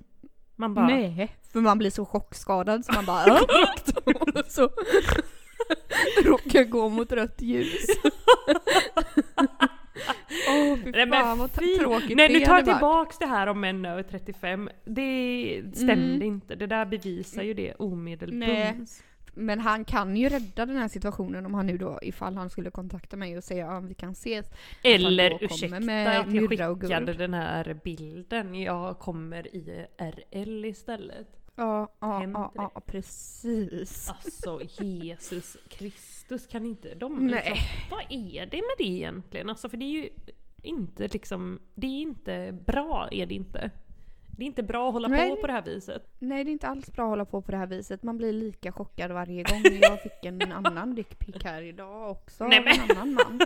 Man 0.57 0.75
bara... 0.75 0.87
Nej, 0.87 1.37
för 1.53 1.61
man 1.61 1.79
blir 1.79 1.91
så 1.91 2.05
chockskadad 2.05 2.85
så 2.85 2.93
man 2.93 3.07
bara 3.07 3.39
så 4.49 4.71
råkar 6.25 6.65
gå 6.65 6.89
mot 6.89 7.13
rött 7.13 7.43
ljus. 7.43 7.87
Åh 10.49 10.77
fy 10.85 10.91
men 10.93 11.11
fan 11.11 11.39
vad 11.39 11.51
fy- 11.51 11.79
tråkigt 11.79 12.17
Nej 12.17 12.33
nu 12.33 12.41
tar 12.41 12.57
jag 12.57 12.65
tillbaks 12.65 13.19
det 13.19 13.27
här 13.27 13.47
om 13.47 13.61
män 13.61 13.85
över 13.85 14.03
35. 14.03 14.69
Det 14.85 15.63
stämde 15.75 15.93
Mm. 15.93 16.23
inte. 16.23 16.55
Det 16.55 16.67
där 16.67 16.87
bevisar 16.87 17.43
ju 17.43 17.55
det 17.55 17.75
omedelbart. 17.75 18.77
Men 19.35 19.61
han 19.61 19.85
kan 19.85 20.17
ju 20.17 20.29
rädda 20.29 20.67
den 20.67 20.77
här 20.77 20.89
situationen 20.89 21.47
om 21.47 21.55
han 21.55 21.67
nu 21.67 21.79
då, 21.79 21.99
ifall 22.03 22.37
han 22.37 22.51
skulle 22.51 22.71
kontakta 22.71 23.17
mig 23.17 23.37
och 23.37 23.45
säga 23.45 23.67
ja 23.67 23.81
vi 23.81 23.95
kan 23.95 24.11
ses. 24.13 24.47
Eller 24.83 25.39
ursäkta 25.45 25.81
med 25.81 26.21
att 26.21 26.35
jag 26.35 26.49
skickade 26.49 27.13
den 27.13 27.35
här 27.35 27.81
bilden. 27.85 28.55
Jag 28.55 28.99
kommer 28.99 29.47
i 29.57 29.87
RL 29.99 30.65
istället. 30.65 31.27
Ja, 31.57 31.89
ja, 32.01 32.23
ja, 32.35 32.53
ja 32.55 32.81
precis. 32.87 34.11
Alltså 34.11 34.61
Jesus 34.83 35.57
Kristus 35.69 36.18
kan 36.51 36.67
inte 36.67 36.95
de 36.95 37.27
Nej. 37.27 37.43
liksom, 37.45 37.57
Vad 37.91 38.05
är 38.09 38.47
det 38.47 38.57
med 38.57 38.75
det 38.79 38.85
egentligen? 38.85 39.51
Alltså 39.51 39.69
för 39.69 39.77
det 39.77 39.85
är 39.85 40.03
ju 40.03 40.09
inte 40.63 41.09
liksom, 41.09 41.59
det 41.75 41.87
är 41.87 42.01
inte 42.01 42.59
bra 42.67 43.09
är 43.11 43.27
det 43.27 43.35
inte. 43.35 43.71
Det 44.39 44.45
är 44.45 44.47
inte 44.47 44.63
bra 44.63 44.89
att 44.89 44.93
hålla 44.93 45.09
Nej. 45.09 45.31
på 45.31 45.37
på 45.37 45.47
det 45.47 45.53
här 45.53 45.63
viset. 45.63 46.03
Nej 46.19 46.45
det 46.45 46.51
är 46.51 46.53
inte 46.53 46.69
alls 46.69 46.93
bra 46.93 47.05
att 47.05 47.11
hålla 47.11 47.25
på 47.25 47.43
på 47.43 47.51
det 47.51 47.57
här 47.57 47.67
viset. 47.67 48.03
Man 48.03 48.17
blir 48.19 48.33
lika 48.33 48.73
chockad 48.73 49.11
varje 49.13 49.43
gång. 49.43 49.63
Jag 49.81 50.03
fick 50.03 50.25
en 50.25 50.53
annan 50.53 50.95
dickpic 50.95 51.37
här 51.45 51.63
idag 51.63 52.11
också 52.11 52.45
Nej, 52.49 52.63
men- 52.65 52.91
en 52.91 52.97
annan 52.99 53.15
man. 53.15 53.41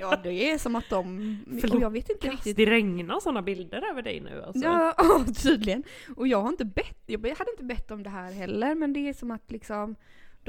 Ja 0.00 0.16
det 0.22 0.50
är 0.50 0.58
som 0.58 0.76
att 0.76 0.90
de... 0.90 1.36
Och 1.72 1.80
jag 1.80 1.90
vet 1.90 2.10
inte 2.10 2.28
riktigt. 2.30 2.56
Det 2.56 2.66
regnar 2.66 3.20
sådana 3.20 3.42
bilder 3.42 3.90
över 3.90 4.02
dig 4.02 4.20
nu 4.20 4.42
alltså. 4.42 4.64
Ja, 4.64 4.94
ja, 4.98 5.24
tydligen. 5.42 5.82
Och 6.16 6.28
jag 6.28 6.42
har 6.42 6.48
inte 6.48 6.64
bett, 6.64 7.02
jag 7.06 7.20
hade 7.20 7.50
inte 7.50 7.64
bett 7.64 7.90
om 7.90 8.02
det 8.02 8.10
här 8.10 8.32
heller 8.32 8.74
men 8.74 8.92
det 8.92 9.08
är 9.08 9.12
som 9.12 9.30
att 9.30 9.50
liksom 9.50 9.96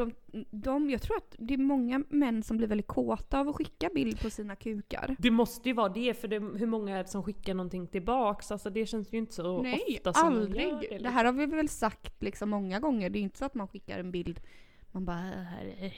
de, 0.06 0.46
de, 0.52 0.90
jag 0.90 1.02
tror 1.02 1.18
att 1.18 1.36
det 1.40 1.54
är 1.54 1.58
många 1.58 2.04
män 2.10 2.44
som 2.44 2.58
blir 2.58 2.68
väldigt 2.68 2.88
kåta 2.88 3.40
av 3.40 3.50
att 3.50 3.56
skicka 3.56 3.90
bild 3.96 4.22
på 4.22 4.30
sina 4.30 4.56
kukar. 4.56 5.16
Det 5.20 5.32
måste 5.32 5.70
ju 5.70 5.76
vara 5.76 5.90
det, 5.90 6.14
för 6.14 6.28
det, 6.28 6.40
hur 6.40 6.66
många 6.66 6.98
är 6.98 7.04
det 7.04 7.10
som 7.10 7.24
skickar 7.24 7.54
någonting 7.54 7.88
tillbaks? 7.88 8.52
Alltså 8.52 8.70
det 8.70 8.86
känns 8.86 9.14
ju 9.14 9.18
inte 9.18 9.34
så 9.34 9.62
Nej, 9.62 9.84
ofta 9.98 10.14
som 10.14 10.28
aldrig. 10.28 10.68
gör 10.68 10.72
Det, 10.72 10.88
det. 10.88 10.94
liksom. 10.94 11.14
här 11.14 11.26
har 11.26 11.34
vi 11.34 11.46
väl 11.46 11.70
sagt 11.70 12.24
liksom 12.24 12.50
många 12.50 12.80
gånger. 12.80 13.10
Det 13.10 13.20
är 13.20 13.22
inte 13.22 13.38
så 13.38 13.46
att 13.46 13.56
man 13.56 13.68
skickar 13.68 14.00
en 14.00 14.12
bild 14.12 14.40
man 14.92 15.06
bara 15.06 15.16
här 15.16 15.66
är 15.80 15.94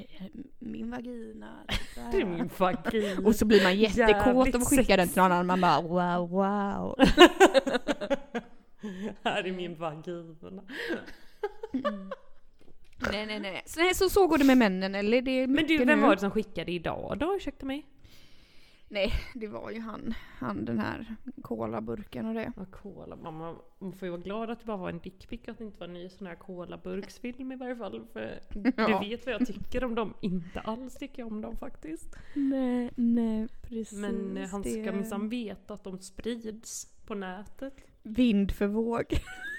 min 0.60 0.92
vagina. 0.92 1.48
Det 2.12 2.22
är 2.22 2.26
min 2.26 2.50
vagina. 2.58 3.28
Och 3.28 3.36
så 3.36 3.46
blir 3.46 3.64
man 3.64 3.78
jättekåt 3.78 4.26
Jävligt 4.26 4.56
av 4.56 4.62
att 4.62 4.68
skicka 4.68 4.98
den 4.98 5.08
till 5.08 5.22
någon 5.22 5.32
annan. 5.32 5.46
Man 5.48 5.62
bara 5.62 5.82
wow 5.82 6.30
wow. 6.30 6.96
här 9.24 9.44
är 9.44 9.52
min 9.52 9.76
vagina. 9.76 10.64
Nej 13.12 13.26
nej 13.26 13.40
nej. 13.40 13.62
Så, 13.66 13.80
nej, 13.80 13.96
så 13.96 14.10
så 14.10 14.28
går 14.28 14.38
det 14.38 14.44
med 14.46 14.58
männen 14.58 14.96
eller? 14.96 15.22
Det 15.22 15.48
Men 15.48 15.68
du, 15.68 15.78
vem 15.78 16.00
nu. 16.00 16.06
var 16.08 16.16
det 16.16 16.22
som 16.22 16.32
skickade 16.32 16.72
idag 16.72 17.18
då? 17.20 17.36
Ursäkta 17.36 17.66
mig? 17.66 17.86
Nej, 18.90 19.14
det 19.36 19.48
var 19.48 19.72
ju 19.72 19.80
han. 19.80 20.14
Han 20.40 20.66
den 20.66 20.80
här 20.80 21.16
colaburken 21.42 22.26
och 22.26 22.34
det. 22.34 22.52
Ja, 22.56 22.66
cola. 22.72 23.16
Mamma, 23.16 23.56
man 23.80 23.94
får 23.94 24.06
ju 24.06 24.10
vara 24.12 24.22
glad 24.22 24.50
att 24.50 24.60
det 24.60 24.66
bara 24.66 24.78
var 24.78 24.90
en 24.90 25.00
dickpic, 25.00 25.42
att 25.48 25.58
det 25.58 25.64
inte 25.64 25.80
var 25.80 25.88
en 25.88 25.94
ny 25.94 26.10
sån 26.10 26.28
här 26.28 26.36
colaburksfilm 26.36 27.52
i 27.52 27.56
varje 27.56 27.76
fall. 27.76 28.06
För 28.14 28.40
Ja. 28.78 29.00
du 29.02 29.10
vet 29.10 29.26
vad 29.26 29.36
jag 29.36 29.48
tycker 29.48 29.84
om 29.84 29.96
dem. 29.96 30.14
Inte 30.22 30.60
alls 30.60 30.96
tycker 30.98 31.20
jag 31.20 31.32
om 31.32 31.42
dem 31.42 31.58
faktiskt. 31.58 32.16
Nej, 32.34 32.92
nej 32.96 33.48
precis. 33.62 34.00
Men 34.00 34.38
eh, 34.38 34.50
han 34.50 34.64
ska 34.64 34.74
det- 34.74 34.92
minsann 34.92 35.30
veta 35.30 35.74
att 35.74 35.84
de 35.84 36.00
sprids 36.00 36.86
på 37.08 37.16
nätet. 37.16 37.74
Vind 38.04 38.52
för 38.52 38.68
våg. 38.68 39.04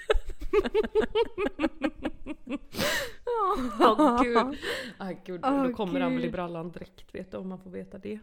Åh 3.79 4.23
gud. 4.23 4.37
Ah, 4.97 5.11
gud. 5.25 5.39
Åh, 5.45 5.63
Då 5.63 5.73
kommer 5.73 5.99
han 5.99 6.15
väl 6.15 6.25
i 6.25 6.29
brallan 6.31 6.71
direkt 6.71 7.15
vet 7.15 7.31
du, 7.31 7.37
om 7.37 7.49
man 7.49 7.59
får 7.59 7.69
veta 7.69 7.97
det. 7.97 8.19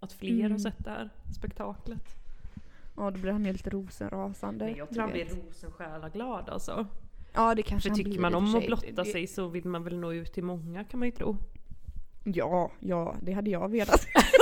Att 0.00 0.12
fler 0.12 0.40
har 0.40 0.46
Mm. 0.46 0.58
sett 0.58 0.84
det 0.84 0.90
här 0.90 1.10
spektaklet. 1.38 2.04
Ja, 2.96 3.10
då 3.10 3.18
blir 3.20 3.32
han 3.32 3.44
helt 3.44 3.66
rosenrasande. 3.66 4.64
Men 4.64 4.76
jag 4.76 4.90
tror 4.90 5.00
han 5.02 5.10
blir 5.12 5.24
rosensjälaglad 5.46 6.48
alltså. 6.48 6.86
Ja, 7.34 7.54
det 7.54 7.62
kanske 7.62 7.88
För 7.90 7.96
han 7.96 8.04
tycker 8.04 8.20
man 8.20 8.34
om 8.34 8.54
att 8.54 8.66
blotta 8.66 9.04
sig 9.04 9.26
så 9.26 9.48
vill 9.48 9.64
man 9.64 9.84
väl 9.84 9.98
nå 9.98 10.12
ut 10.12 10.32
till 10.32 10.44
många 10.44 10.84
kan 10.84 10.98
man 11.00 11.08
ju 11.08 11.12
tro. 11.12 11.36
Ja, 12.24 12.70
ja, 12.80 13.14
det 13.22 13.32
hade 13.32 13.50
jag 13.50 13.68
velat. 13.68 14.00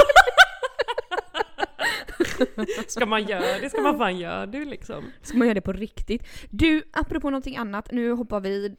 Ska 2.89 3.07
man 3.07 3.23
göra 3.25 3.59
det 3.61 3.71
ska 3.71 3.81
man 3.81 3.99
fan 3.99 4.19
göra 4.19 4.47
det 4.47 4.65
liksom. 4.65 5.05
Ska 5.23 5.39
man 5.39 5.47
göra 5.47 5.55
det 5.55 5.61
på 5.61 5.73
riktigt? 5.73 6.23
Du, 6.51 6.83
apropå 6.93 7.31
någonting 7.31 7.57
annat, 7.57 7.93
nu 7.93 8.13
hoppar 8.13 8.41
vi 8.41 8.77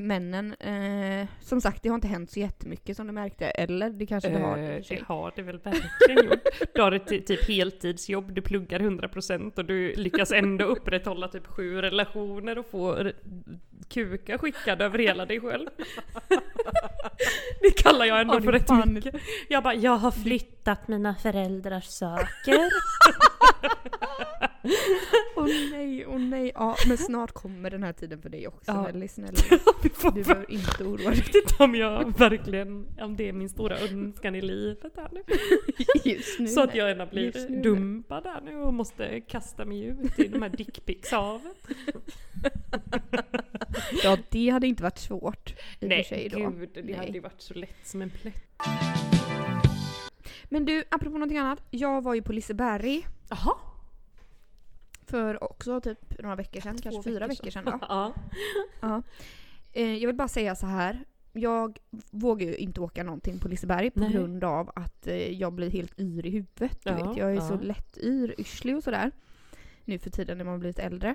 männen. 0.00 0.54
Eh, 0.54 1.26
som 1.40 1.60
sagt, 1.60 1.82
det 1.82 1.88
har 1.88 1.94
inte 1.94 2.08
hänt 2.08 2.30
så 2.30 2.40
jättemycket 2.40 2.96
som 2.96 3.06
du 3.06 3.12
märkte, 3.12 3.46
eller 3.46 3.90
det 3.90 4.06
kanske 4.06 4.30
det 4.30 4.38
har. 4.38 4.52
och 4.52 4.58
Eh, 4.58 4.82
det 4.88 5.02
har 5.06 5.32
det 5.36 5.42
väl 5.42 5.58
verkligen 5.58 6.24
gjort. 6.30 6.42
Du 6.74 6.82
har 6.82 6.92
ett 6.92 7.08
ty- 7.08 7.20
typ 7.22 7.48
heltidsjobb, 7.48 8.32
du 8.34 8.42
pluggar 8.42 8.80
100% 8.80 9.58
och 9.58 9.64
du 9.64 9.92
lyckas 9.94 10.32
ändå 10.32 10.64
upprätthålla 10.64 11.28
typ 11.28 11.46
sju 11.46 11.82
relationer 11.82 12.58
och 12.58 12.66
få 12.70 13.10
kuka 13.88 14.38
skickad 14.38 14.82
över 14.82 14.98
hela 14.98 15.26
dig 15.26 15.40
själv. 15.40 15.66
Det 17.60 17.70
kallar 17.82 18.04
jag 18.06 18.20
ändå 18.20 18.34
Ja, 18.34 18.38
det 18.38 18.44
för 18.44 18.52
rätt 18.52 18.86
mycket. 18.88 19.14
Jag 19.48 19.62
bara, 19.62 19.74
jag 19.74 19.96
har 19.96 20.10
flyttat 20.10 20.88
mina 20.88 21.14
föräldrars 21.14 21.84
saker. 21.86 22.68
Åh 25.36 25.46
nej, 25.70 26.06
åh 26.06 26.18
nej. 26.18 26.52
Ja, 26.54 26.76
men 26.88 26.98
snart 26.98 27.32
kommer 27.32 27.70
den 27.70 27.82
här 27.82 27.92
tiden 27.92 28.22
för 28.22 28.28
dig 28.28 28.48
också 28.48 28.62
Ja. 28.70 28.82
Nelly, 28.82 29.08
snälla. 29.08 29.38
Du 29.82 30.22
behöver 30.22 30.50
inte 30.50 30.84
oroa 30.84 30.96
dig. 31.10 31.20
vet 31.20 31.34
inte 31.34 31.54
om 31.64 31.74
jag 31.74 32.18
verkligen, 32.18 32.86
om 33.00 33.16
det 33.16 33.28
är 33.28 33.32
min 33.32 33.48
stora 33.48 33.78
önskan 33.78 34.34
i 34.34 34.40
livet 34.40 34.92
här 34.96 35.08
nu. 35.12 35.22
Just 36.12 36.38
nu. 36.40 36.46
Så 36.46 36.62
att 36.62 36.74
jag 36.74 36.90
ena 36.90 37.06
blir 37.06 37.48
nu, 37.48 37.62
dumpad 37.62 38.22
där 38.22 38.40
nu 38.44 38.56
och 38.56 38.74
måste 38.74 39.20
kasta 39.20 39.64
mig 39.64 39.84
ut 39.84 40.18
i 40.18 40.28
de 40.28 40.42
här 40.42 40.48
dickpicshaven. 40.48 41.54
Ja, 44.04 44.18
det 44.30 44.48
hade 44.48 44.66
inte 44.66 44.82
varit 44.82 44.98
svårt 44.98 45.50
i 45.80 45.84
och 45.84 45.88
Nej 45.88 46.04
för 46.04 46.14
sig 46.14 46.28
då. 46.28 46.50
gud, 46.50 46.68
det 46.74 46.82
Nej. 46.82 46.94
hade 46.94 47.08
ju 47.12 47.20
varit 47.20 47.40
så 47.40 47.54
lätt 47.54 47.76
som 47.86 48.02
en 48.02 48.10
plätt. 48.10 48.44
Men 50.48 50.64
du, 50.64 50.84
apropå 50.90 51.12
någonting 51.14 51.38
annat. 51.38 51.62
Jag 51.70 52.02
var 52.02 52.14
ju 52.14 52.22
på 52.22 52.32
Liseberg 52.32 53.06
Jaha. 53.30 53.54
för 55.06 55.44
också 55.44 55.80
typ 55.80 56.18
några 56.22 56.36
veckor 56.36 56.60
sedan, 56.60 56.78
kanske 56.78 57.02
fyra 57.02 57.26
veckor 57.26 57.50
sedan 57.50 57.64
då. 57.64 57.78
Ja. 57.88 58.12
Ja. 58.80 59.02
Eh, 59.72 59.94
jag 59.96 60.06
vill 60.06 60.16
bara 60.16 60.28
säga 60.28 60.54
så 60.54 60.66
här. 60.66 61.04
Jag 61.32 61.78
vågar 62.10 62.46
ju 62.46 62.56
inte 62.56 62.80
åka 62.80 63.02
någonting 63.04 63.38
på 63.38 63.48
Liseberg 63.48 63.90
på 63.90 64.00
Nej. 64.00 64.12
grund 64.12 64.44
av 64.44 64.70
att 64.74 65.06
eh, 65.06 65.32
jag 65.32 65.52
blir 65.52 65.70
helt 65.70 66.00
yr 66.00 66.26
i 66.26 66.30
huvudet. 66.30 66.78
Du 66.84 66.90
Ja, 66.90 67.08
vet. 67.08 67.16
Jag 67.16 67.36
är 67.36 67.40
så 67.40 67.54
ja. 67.54 67.60
lätt 67.60 67.98
yr, 67.98 68.34
yrslig 68.38 68.76
och 68.76 68.84
sådär. 68.84 69.10
Nu 69.84 69.98
för 69.98 70.10
tiden 70.10 70.38
när 70.38 70.44
man 70.44 70.60
blivit 70.60 70.78
äldre. 70.78 71.14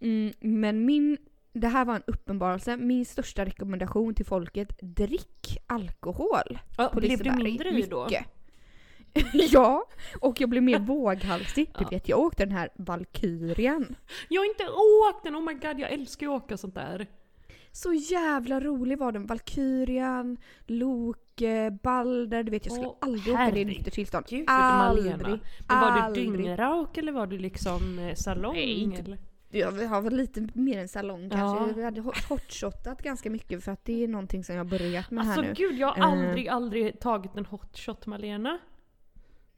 Mm, 0.00 0.32
men 0.40 0.84
min, 0.84 1.18
det 1.52 1.68
här 1.68 1.84
var 1.84 1.94
en 1.96 2.02
uppenbarelse. 2.06 2.76
Min 2.76 3.04
största 3.06 3.44
rekommendation 3.44 4.14
till 4.14 4.26
folket, 4.26 4.78
drick 4.80 5.58
alkohol 5.66 6.58
Ja, 6.78 6.88
på 6.88 7.00
blev 7.00 7.10
Liseberg. 7.10 7.36
du 7.36 7.42
mindre 7.44 7.70
yr 7.70 7.86
då? 7.90 8.04
Mycket. 8.04 8.26
ja, 9.32 9.84
och 10.20 10.40
jag 10.40 10.50
blev 10.50 10.62
mer 10.62 10.78
våghalsig. 10.78 11.72
Du 11.78 11.84
vet, 11.84 12.08
jag 12.08 12.18
åkte 12.18 12.44
den 12.44 12.56
här 12.56 12.68
Valkyrian. 12.76 13.96
Jag 14.28 14.40
har 14.40 14.46
inte 14.46 14.64
åkt 14.64 15.24
den, 15.24 15.36
oh 15.36 15.42
my 15.44 15.52
god 15.54 15.80
jag 15.80 15.92
älskar 15.92 16.26
ju 16.26 16.32
att 16.36 16.42
åka 16.44 16.56
sånt 16.56 16.74
där. 16.74 17.06
Så 17.72 17.92
jävla 17.92 18.60
rolig 18.60 18.98
var 18.98 19.12
den. 19.12 19.26
Valkyrian, 19.26 20.36
Loke, 20.66 21.78
Balder. 21.82 22.42
Du 22.42 22.50
vet 22.50 22.66
jag 22.66 22.72
skulle 22.72 22.88
Åh, 22.88 22.96
aldrig 23.00 23.34
åka 23.34 23.42
det 23.42 23.44
i 23.44 23.50
herregud, 23.50 23.66
nykter 23.66 23.90
tillstånd. 23.90 24.24
Malena. 24.48 24.88
Aldrig. 24.88 25.40
Men 25.68 25.80
var 25.80 25.90
aldrig. 25.90 26.30
du 26.32 26.36
dyngrak 26.36 26.98
eller 26.98 27.12
var 27.12 27.26
du 27.26 27.38
liksom 27.38 27.98
eh, 27.98 28.14
salong? 28.14 28.54
Nej, 28.54 28.80
inte- 28.82 29.00
eller? 29.02 29.18
Jag 29.50 29.72
har 29.72 30.00
väl 30.00 30.16
lite 30.16 30.48
mer 30.54 30.78
än 30.78 30.88
salong 30.88 31.30
kanske. 31.30 31.66
Ja. 31.68 31.72
Vi 31.76 31.84
hade 31.84 32.00
hot- 32.00 32.24
hotshotat 32.28 33.02
ganska 33.02 33.30
mycket 33.30 33.64
för 33.64 33.72
att 33.72 33.84
det 33.84 34.04
är 34.04 34.08
någonting 34.08 34.44
som 34.44 34.54
jag 34.54 34.64
har 34.64 34.70
börjat 34.70 35.10
med 35.10 35.20
Alltså 35.24 35.40
här 35.40 35.48
nu. 35.48 35.54
gud 35.56 35.78
jag 35.78 35.88
har 35.88 35.98
Eh. 35.98 36.12
aldrig, 36.12 36.48
aldrig 36.48 37.00
tagit 37.00 37.36
en 37.36 37.46
hot 37.46 37.78
shot 37.78 38.06
Malena. 38.06 38.58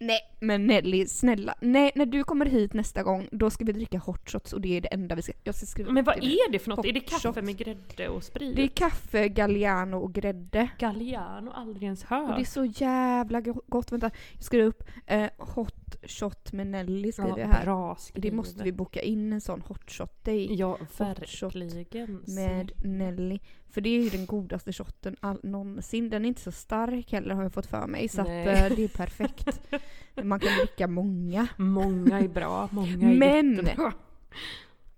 Nej 0.03 0.21
men 0.41 0.67
Nelly, 0.67 1.07
snälla. 1.07 1.55
Nej, 1.61 1.93
när 1.95 2.07
du 2.07 2.25
kommer 2.25 2.47
hit 2.47 2.73
nästa 2.75 3.03
gång 3.03 3.29
då 3.33 3.51
ska 3.51 3.65
vi 3.65 3.73
dricka 3.73 3.99
hot 3.99 4.31
shots 4.31 4.53
och 4.53 4.61
det 4.61 4.77
är 4.77 4.81
det 4.81 4.89
enda 4.89 5.15
vi 5.15 5.23
ska... 5.23 5.33
Jag 5.45 5.55
ska 5.55 5.67
skriva 5.67 5.93
Men 5.93 6.05
vad 6.05 6.17
är 6.25 6.53
det 6.53 6.59
för 6.59 6.71
något? 6.71 6.87
Är 6.87 6.93
det 6.93 7.01
kaffe 7.01 7.29
shot. 7.33 7.45
med 7.45 7.57
grädde 7.57 8.09
och 8.09 8.25
sprit? 8.25 8.57
Det 8.57 8.63
är 8.63 8.69
kaffe, 8.69 9.29
Galliano 9.29 9.97
och 9.97 10.13
grädde. 10.13 10.69
Galliano, 10.79 11.51
aldrig 11.51 11.83
ens 11.85 12.03
Och 12.03 12.09
hört. 12.11 12.37
det 12.37 12.43
är 12.43 12.45
så 12.45 12.65
jävla 12.65 13.41
go- 13.41 13.63
gott. 13.67 13.93
Vänta, 13.93 14.11
jag 14.35 14.45
skriver 14.45 14.67
upp 14.67 14.83
eh, 15.07 15.27
hot 15.39 15.75
shot 16.03 16.53
med 16.53 16.66
Nelly 16.66 17.12
skriver 17.12 17.29
jag 17.31 17.38
ja, 17.38 17.46
här. 17.53 17.64
bra 17.64 17.96
Det 18.14 18.33
måste 18.33 18.64
vi 18.64 18.72
boka 18.72 19.03
in 19.03 19.33
en 19.33 19.40
sån 19.40 19.61
hot 19.61 19.90
shot 19.90 20.24
day 20.24 20.55
Ja, 20.55 20.79
verkligen. 20.98 22.22
med 22.26 22.72
Nelly. 22.85 23.38
För 23.70 23.81
det 23.81 23.88
är 23.90 24.03
ju 24.03 24.09
den 24.09 24.26
godaste 24.26 24.72
shotten 24.72 25.16
all, 25.20 25.40
någonsin. 25.42 26.11
Den 26.11 26.24
är 26.24 26.29
inte 26.29 26.40
så 26.40 26.53
stark 26.53 27.12
heller 27.12 27.35
har 27.35 27.42
jag 27.42 27.53
fått 27.53 27.66
för 27.66 27.87
mig. 27.87 28.09
Så 28.09 28.20
att, 28.20 28.29
eh, 28.29 28.33
det 28.76 28.85
är 28.85 28.96
perfekt. 28.96 29.61
Man 30.22 30.40
kan 30.40 30.59
dricka 30.59 30.87
många. 30.87 31.48
Många 31.57 32.20
är 32.20 32.29
bra, 32.29 32.68
många 32.72 33.11
är 33.11 33.14
Men- 33.14 33.55
jättebra. 33.57 33.92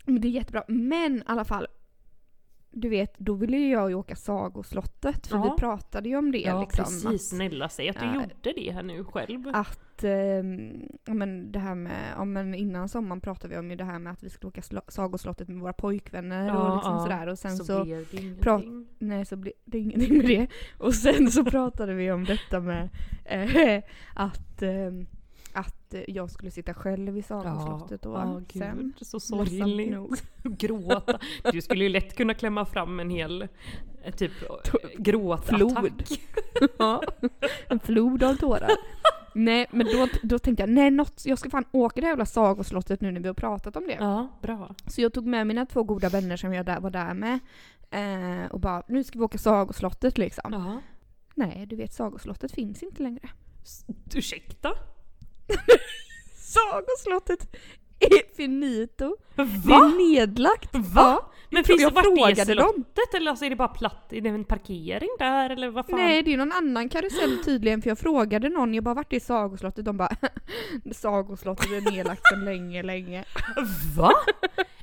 Men 0.05 0.21
det 0.21 0.29
är 0.29 0.31
jättebra. 0.31 0.65
Men 0.69 1.17
i 1.19 1.23
alla 1.27 1.45
fall. 1.45 1.67
Du 2.75 2.89
vet, 2.89 3.19
då 3.19 3.35
ville 3.35 3.57
ju 3.57 3.71
jag 3.71 3.89
ju 3.91 3.95
åka 3.95 4.17
Sagoslottet. 4.17 5.27
För 5.27 5.37
Ja. 5.37 5.43
vi 5.43 5.61
pratade 5.61 6.09
ju 6.09 6.17
om 6.17 6.33
det. 6.33 6.39
Ja 6.41 6.61
liksom, 6.61 6.85
precis, 6.85 7.29
snälla 7.29 7.69
säg 7.69 7.89
att 7.89 7.99
du 8.01 8.05
Ja. 8.07 8.15
gjorde 8.15 8.53
det 8.61 8.71
här 8.73 8.83
nu 8.83 9.05
själv. 9.05 9.49
att 9.55 10.05
ehm, 10.05 10.89
ja, 11.07 11.15
men 11.15 11.53
det 11.53 11.59
här 11.59 11.75
med, 11.75 12.13
ja, 12.17 12.25
men 12.25 12.55
innan 12.55 12.89
sommaren 12.89 13.21
pratade 13.21 13.55
vi 13.55 13.61
om 13.61 13.71
ju 13.71 13.77
det 13.77 13.85
här 13.85 13.99
med 13.99 14.13
att 14.13 14.23
vi 14.23 14.31
skulle 14.31 14.49
åka 14.49 14.61
slo- 14.61 14.83
Sagoslottet 14.91 15.49
med 15.49 15.61
våra 15.61 15.73
pojkvänner 15.73 16.57
och 16.57 16.77
liksom 16.77 16.99
sådär 16.99 17.27
och 17.27 17.39
sen 17.39 17.57
så, 17.57 17.85
blev 17.85 18.07
det 18.11 18.17
ingenting. 18.23 18.87
nej 18.99 19.25
så 19.25 19.37
blev 19.37 19.53
det 19.65 19.79
ingenting 19.79 20.17
med 20.17 20.27
det. 20.27 20.47
Och 20.79 20.95
sen 20.95 21.31
så 21.31 21.45
pratade 21.45 21.95
vi 21.95 22.13
om 22.13 22.25
detta 22.25 22.61
med 22.61 22.89
eh, 23.25 23.83
att, 24.15 24.63
ehm, 24.63 25.07
att 25.53 25.95
eh, 25.95 26.01
jag 26.09 26.31
skulle 26.31 26.51
sitta 26.51 26.75
själv 26.75 27.19
i 27.19 27.23
Sagoslottet 27.23 28.07
och 28.07 28.13
ja, 28.19 28.41
gud, 28.53 28.63
sen 28.63 28.93
så 29.01 29.21
sorgligt. 29.21 30.25
Gråta. 30.43 31.19
Du 31.53 31.61
skulle 31.61 31.85
ju 31.85 31.89
lätt 31.91 32.17
kunna 32.17 32.35
klämma 32.35 32.65
fram 32.67 33.01
en 33.01 33.11
hel 33.11 33.49
eh, 34.05 34.15
typ 34.15 34.33
Flod. 34.33 34.91
gråtattack. 34.99 36.21
Ja, 36.79 37.03
en 37.69 37.81
flod 37.81 38.23
av 38.23 38.35
tårar. 38.35 38.71
Nej 39.35 39.67
men 39.71 39.87
då, 39.87 40.09
då 40.23 40.39
tänkte 40.39 40.63
jag, 40.63 40.71
nej 40.71 40.91
något, 40.91 41.23
jag 41.27 41.39
ska 41.39 41.51
fan 41.51 41.65
åka 41.73 42.01
det 42.01 42.07
här 42.07 42.13
jävla 42.13 42.27
Sagoslottet 42.27 43.01
nu 43.01 43.11
när 43.13 43.21
vi 43.21 43.27
har 43.27 43.35
pratat 43.35 43.77
om 43.77 43.87
det. 43.87 43.97
Ja, 44.01 44.29
bra. 44.43 44.75
Så 44.87 45.01
jag 45.01 45.13
tog 45.13 45.27
med 45.27 45.47
mina 45.47 45.67
två 45.67 45.83
goda 45.83 46.09
vänner 46.09 46.37
som 46.37 46.55
jag 46.55 46.67
där, 46.67 46.81
var 46.81 46.91
där 46.91 47.15
med. 47.15 47.39
Eh, 47.91 48.51
och 48.51 48.61
bara, 48.61 48.83
nu 48.89 49.05
ska 49.05 49.19
vi 49.19 49.25
åka 49.25 49.39
Sagoslottet 49.39 50.19
liksom. 50.19 50.53
Ja. 50.53 50.81
Nej, 51.35 51.67
du 51.67 51.77
vet 51.77 51.93
Sagoslottet 51.93 52.53
finns 52.53 52.83
inte 52.83 53.03
längre. 53.03 53.29
S- 53.63 53.85
Ursäkta? 54.15 54.73
Sagoslottet 56.37 57.57
är 57.99 58.37
finito. 58.37 59.17
Det 59.37 59.43
Va? 59.45 59.77
är 59.77 59.99
nedlagt. 60.15 60.71
Va? 60.75 61.29
Men 61.51 61.65
finns 61.65 61.83
det, 61.83 61.91
vart 61.91 62.05
är 62.07 62.55
dem. 62.55 62.73
slottet 62.75 63.15
eller 63.15 63.31
alltså 63.31 63.45
är 63.45 63.51
det 63.51 63.57
bara 63.57 63.69
platt, 63.69 64.13
är 64.13 64.21
det 64.21 64.29
en 64.29 64.45
parkering 64.45 65.09
där 65.19 65.51
eller 65.51 65.71
vad 65.71 65.87
fan? 65.87 65.99
Nej, 65.99 66.23
det 66.23 66.33
är 66.33 66.37
någon 66.37 66.53
annan 66.53 66.89
karusell 66.89 67.45
tydligen 67.45 67.83
för 67.83 67.89
jag 67.89 67.99
frågade 67.99 68.49
någon, 68.49 68.75
jag 68.75 68.85
bara 68.85 68.95
vart 68.95 69.13
är 69.13 69.21
Sagoslottet? 69.21 69.85
De 69.85 69.97
bara 69.97 70.17
Sagoslottet 70.93 71.67
är 71.71 71.91
nedlagt 71.91 72.23
sedan 72.29 72.45
länge, 72.45 72.83
länge. 72.83 73.25
Va? 73.97 74.13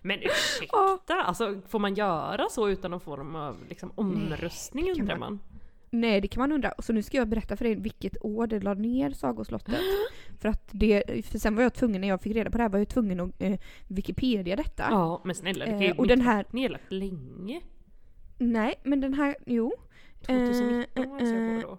Men 0.02 0.20
ursäkta, 0.20 1.22
alltså 1.24 1.62
får 1.70 1.80
man 1.80 1.96
göra 1.96 2.50
så 2.50 2.70
utan 2.70 2.92
någon 2.92 3.00
form 3.02 3.36
av 3.36 3.58
liksom, 3.70 3.92
omröstning 3.96 4.86
kan 4.86 5.00
undrar 5.00 5.18
man- 5.18 5.34
man? 5.34 5.40
Nej, 5.92 6.22
det 6.22 6.28
kan 6.28 6.42
man 6.42 6.52
undra. 6.52 6.74
Så 6.80 6.94
nu 6.94 7.02
ska 7.02 7.18
jag 7.18 7.28
berätta 7.28 7.56
för 7.56 7.66
dig 7.66 7.76
vilket 7.76 8.26
år 8.26 8.48
det 8.48 8.60
la 8.60 8.74
ner 8.74 9.12
Sagoslottet. 9.12 9.82
för 10.40 10.50
att 10.50 10.70
det, 10.72 11.04
för 11.26 11.40
sen 11.40 11.56
var 11.56 11.64
jag 11.64 11.74
tvungen, 11.74 12.02
när 12.02 12.08
jag 12.08 12.22
fick 12.22 12.36
reda 12.36 12.52
på 12.52 12.58
det 12.58 12.64
här, 12.64 12.70
var 12.70 12.80
jag 12.80 12.90
tvungen 12.90 13.20
att 13.20 13.42
eh, 13.42 13.60
Wikipedia 13.88 14.56
detta. 14.56 14.88
Ja 14.90 15.22
men 15.26 15.36
snälla 15.36 15.66
det 15.66 15.72
ju 15.72 15.86
Eh, 15.86 15.98
och 15.98 16.08
den 16.08 16.22
här, 16.22 16.46
nedlagt 16.52 16.92
länge. 16.92 17.62
nej 18.38 18.74
men 18.84 19.02
den 19.02 19.14
här, 19.14 19.36
jo. 19.46 19.74
2019 20.22 20.88
Eh, 20.96 21.30
jag 21.30 21.64
på 21.64 21.68
då. 21.68 21.78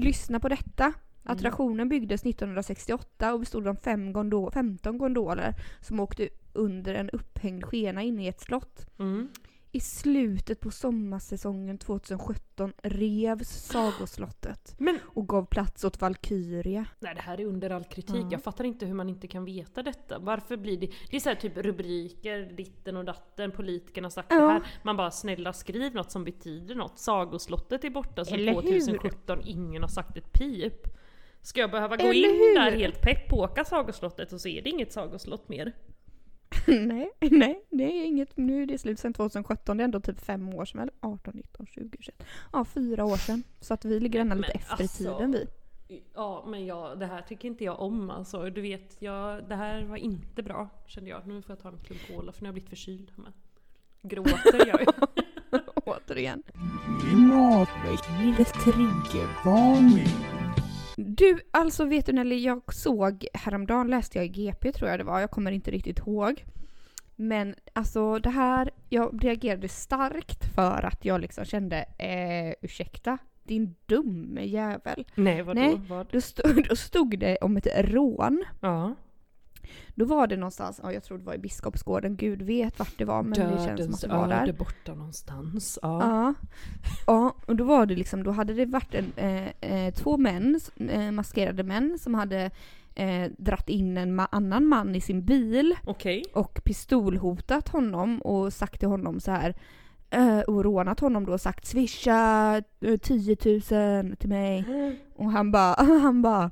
Lyssna 0.00 0.40
på 0.40 0.48
detta. 0.48 0.84
Mm. 0.84 0.96
Attraktionen 1.36 1.88
byggdes 1.88 2.26
1968 2.26 3.32
och 3.32 3.40
bestod 3.40 3.68
av 3.68 3.74
fem 3.74 4.12
gondol, 4.12 4.52
15 4.52 4.98
gondoler 4.98 5.54
som 5.80 6.00
åkte 6.00 6.28
under 6.52 6.94
en 6.94 7.10
upphängd 7.10 7.64
skena 7.64 8.02
inne 8.02 8.24
i 8.24 8.28
ett 8.28 8.40
slott. 8.40 8.86
Mm. 8.98 9.28
I 9.72 9.80
slutet 9.80 10.60
på 10.60 10.70
sommarsäsongen 10.70 11.78
2017 11.78 12.72
revs 12.82 13.48
Sagoslottet 13.48 14.74
Men 14.78 14.98
och 15.04 15.28
gav 15.28 15.44
plats 15.46 15.84
åt 15.84 16.00
Valkyria. 16.00 16.86
nej, 16.98 17.14
det 17.14 17.20
här 17.20 17.40
är 17.40 17.44
under 17.44 17.70
all 17.70 17.84
kritik. 17.84 18.16
Ja. 18.16 18.28
Jag 18.30 18.42
fattar 18.42 18.64
inte 18.64 18.86
hur 18.86 18.94
man 18.94 19.08
inte 19.08 19.26
kan 19.26 19.44
veta 19.44 19.82
detta. 19.82 20.18
Varför 20.18 20.56
blir 20.56 20.76
det... 20.78 20.90
Det 21.10 21.16
är 21.16 21.20
så 21.20 21.28
här 21.28 21.36
typ 21.36 21.56
rubriker, 21.56 22.52
ditten 22.56 22.96
och 22.96 23.04
datten, 23.04 23.50
politikerna 23.50 24.04
har 24.06 24.10
sagt 24.10 24.28
Ja. 24.30 24.36
det 24.40 24.46
här. 24.52 24.62
Man 24.82 24.96
bara 24.96 25.10
snälla 25.10 25.52
skriv 25.52 25.94
något 25.94 26.10
som 26.10 26.24
betyder 26.24 26.74
något. 26.74 26.98
Sagoslottet 26.98 27.84
är 27.84 27.90
borta 27.90 28.24
sedan 28.24 28.38
Eller 28.38 28.52
hur? 28.62 28.80
2017, 28.80 29.40
ingen 29.44 29.82
har 29.82 29.88
sagt 29.88 30.16
ett 30.16 30.32
pip. 30.32 30.86
Ska 31.42 31.60
jag 31.60 31.70
behöva 31.70 31.96
gå 31.96 32.02
Eller 32.04 32.14
in 32.28 32.34
hur? 32.40 32.54
där 32.60 32.72
helt 32.76 33.00
pepp 33.02 33.32
och 33.32 33.38
åka 33.38 33.64
Sagoslottet 33.64 34.32
och 34.32 34.40
så 34.40 34.48
är 34.48 34.62
det 34.62 34.70
inget 34.70 34.92
Sagoslott 34.92 35.48
mer? 35.48 35.72
nej, 36.86 37.10
nej, 37.20 37.64
det 37.70 37.84
är 37.84 38.04
inget. 38.04 38.36
Nu 38.36 38.62
är 38.62 38.66
det 38.66 38.78
slut 38.78 38.98
sedan 38.98 39.12
2017. 39.12 39.76
Det 39.76 39.82
är 39.82 39.84
ändå 39.84 40.00
typ 40.00 40.20
fem 40.20 40.48
år 40.48 40.64
sedan. 40.64 40.80
Eller 40.80 40.94
18, 41.00 41.34
19, 41.36 41.66
20, 41.66 41.96
21. 42.00 42.22
Ja, 42.52 42.64
fyra 42.64 43.04
år 43.04 43.16
sedan. 43.16 43.42
Så 43.60 43.74
att 43.74 43.84
vi 43.84 44.00
ligger 44.00 44.20
ändå 44.20 44.34
lite 44.34 44.48
Men 44.54 44.56
efter 44.56 44.80
i 44.80 44.82
alltså, 44.82 45.16
tiden 45.16 45.32
vi. 45.32 45.46
Ja, 46.14 46.44
men 46.46 46.66
jag, 46.66 46.98
det 46.98 47.06
här 47.06 47.22
tycker 47.22 47.48
inte 47.48 47.64
jag 47.64 47.80
om 47.80 48.10
alltså. 48.10 48.50
Du 48.50 48.60
vet, 48.60 49.02
jag, 49.02 49.48
det 49.48 49.54
här 49.54 49.84
var 49.84 49.96
inte 49.96 50.42
bra 50.42 50.68
kände 50.86 51.10
jag. 51.10 51.26
Nu 51.26 51.42
får 51.42 51.52
jag 51.52 51.62
ta 51.62 51.68
en 51.68 51.78
klunk 51.78 52.06
cola 52.08 52.32
för 52.32 52.42
nu 52.42 52.46
har 52.46 52.48
jag 52.48 52.54
blivit 52.54 52.70
förkyld 52.70 53.10
hemma. 53.16 53.32
Gråter 54.02 54.66
jag 54.66 54.80
ju. 54.80 54.86
Återigen. 55.84 56.42
Klimatväckningens 57.02 58.52
triggervarning. 58.52 60.08
Du, 60.96 61.40
alltså 61.50 61.84
vet 61.84 62.06
du 62.06 62.12
Nelly, 62.12 62.36
jag 62.38 62.74
såg 62.74 63.26
häromdagen, 63.34 63.88
läste 63.88 64.18
jag 64.18 64.24
i 64.24 64.28
GP 64.28 64.72
tror 64.72 64.90
jag 64.90 65.00
det 65.00 65.04
var, 65.04 65.20
jag 65.20 65.30
kommer 65.30 65.52
inte 65.52 65.70
riktigt 65.70 65.98
ihåg. 65.98 66.44
Men 67.20 67.54
alltså 67.72 68.18
det 68.18 68.30
här, 68.30 68.70
jag 68.88 69.24
reagerade 69.24 69.68
starkt 69.68 70.54
för 70.54 70.82
att 70.82 71.04
jag 71.04 71.20
liksom 71.20 71.44
kände, 71.44 71.76
eh, 71.98 72.54
ursäkta, 72.62 73.18
din 73.42 73.74
dumme 73.86 74.44
jävel. 74.44 75.04
Nej, 75.14 75.42
vadå? 75.42 75.60
Nej. 75.60 75.80
Vad? 75.88 76.06
Då 76.12 76.20
stod, 76.20 76.66
då 76.68 76.76
stod 76.76 77.18
det 77.18 77.36
om 77.36 77.56
ett 77.56 77.66
rån. 77.76 78.44
Ja. 78.60 78.94
Då 79.94 80.04
var 80.04 80.26
det 80.26 80.36
någonstans, 80.36 80.80
ja, 80.82 80.92
jag 80.92 81.04
tror 81.04 81.18
det 81.18 81.24
var 81.24 81.34
i 81.34 81.38
Biskopsgården, 81.38 82.16
gud 82.16 82.42
vet 82.42 82.78
vart 82.78 82.98
det 82.98 83.04
var 83.04 83.22
men 83.22 83.30
det 83.30 83.64
känns 83.64 83.84
som 83.84 83.94
att 83.94 84.00
det 84.00 84.08
var 84.08 84.28
där. 84.28 84.42
öde 84.42 84.52
borta 84.52 84.94
någonstans. 84.94 85.78
Ja. 85.82 86.00
Ja. 86.02 86.34
ja, 87.06 87.34
och 87.46 87.56
då 87.56 87.64
var 87.64 87.86
det 87.86 87.94
liksom, 87.94 88.22
då 88.22 88.30
hade 88.30 88.54
det 88.54 88.66
varit 88.66 88.94
en, 88.94 89.12
eh, 89.16 89.48
eh, 89.60 89.94
två 89.94 90.16
män, 90.16 90.60
eh, 90.76 91.10
maskerade 91.10 91.62
män, 91.62 91.98
som 91.98 92.14
hade 92.14 92.50
eh, 92.98 93.30
dratt 93.38 93.68
in 93.68 93.96
en 93.96 94.20
ma- 94.20 94.28
annan 94.30 94.66
man 94.66 94.94
i 94.94 95.00
sin 95.00 95.24
bil 95.24 95.74
Okej. 95.84 96.24
och 96.34 96.60
pistolhotat 96.64 97.68
honom 97.68 98.18
och 98.22 98.52
sagt 98.52 98.80
till 98.80 98.88
honom 98.88 99.20
så 99.20 99.30
här 99.30 99.54
eh, 100.10 100.40
och 100.40 100.64
rånat 100.64 101.00
honom 101.00 101.26
då 101.26 101.32
och 101.32 101.40
sagt 101.40 101.66
swisha 101.66 102.62
eh, 102.80 102.96
10 102.96 103.36
000 104.06 104.16
till 104.16 104.28
mig. 104.28 104.64
Och 105.16 105.30
han 105.30 105.50
bara, 105.52 105.74
han 106.02 106.22
bara 106.22 106.50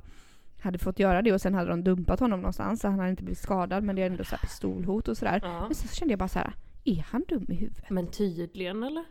hade 0.60 0.78
fått 0.78 0.98
göra 0.98 1.22
det 1.22 1.32
och 1.32 1.40
sen 1.40 1.54
hade 1.54 1.70
de 1.70 1.84
dumpat 1.84 2.20
honom 2.20 2.40
någonstans 2.40 2.80
så 2.80 2.88
han 2.88 2.98
hade 2.98 3.10
inte 3.10 3.22
blivit 3.22 3.38
skadad 3.38 3.84
men 3.84 3.96
det 3.96 4.02
är 4.02 4.06
ändå 4.06 4.24
så 4.24 4.36
pistolhot 4.36 5.08
och 5.08 5.16
sådär. 5.16 5.40
Ja. 5.42 5.60
Men 5.66 5.74
så 5.74 5.88
kände 5.88 6.12
jag 6.12 6.18
bara 6.18 6.28
så 6.28 6.38
här, 6.38 6.52
är 6.84 7.06
han 7.10 7.24
dum 7.28 7.46
i 7.48 7.54
huvudet? 7.54 7.90
Men 7.90 8.06
tydligen 8.06 8.82
eller? 8.82 9.04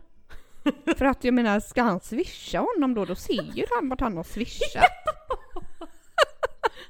För 0.97 1.05
att 1.05 1.23
jag 1.23 1.33
menar, 1.33 1.59
ska 1.59 1.81
han 1.83 1.99
swisha 1.99 2.59
honom 2.59 2.93
då? 2.93 3.05
Då 3.05 3.15
ser 3.15 3.51
ju 3.57 3.65
han 3.79 3.89
vart 3.89 4.01
han 4.01 4.17
har 4.17 4.23
swishat. 4.23 4.83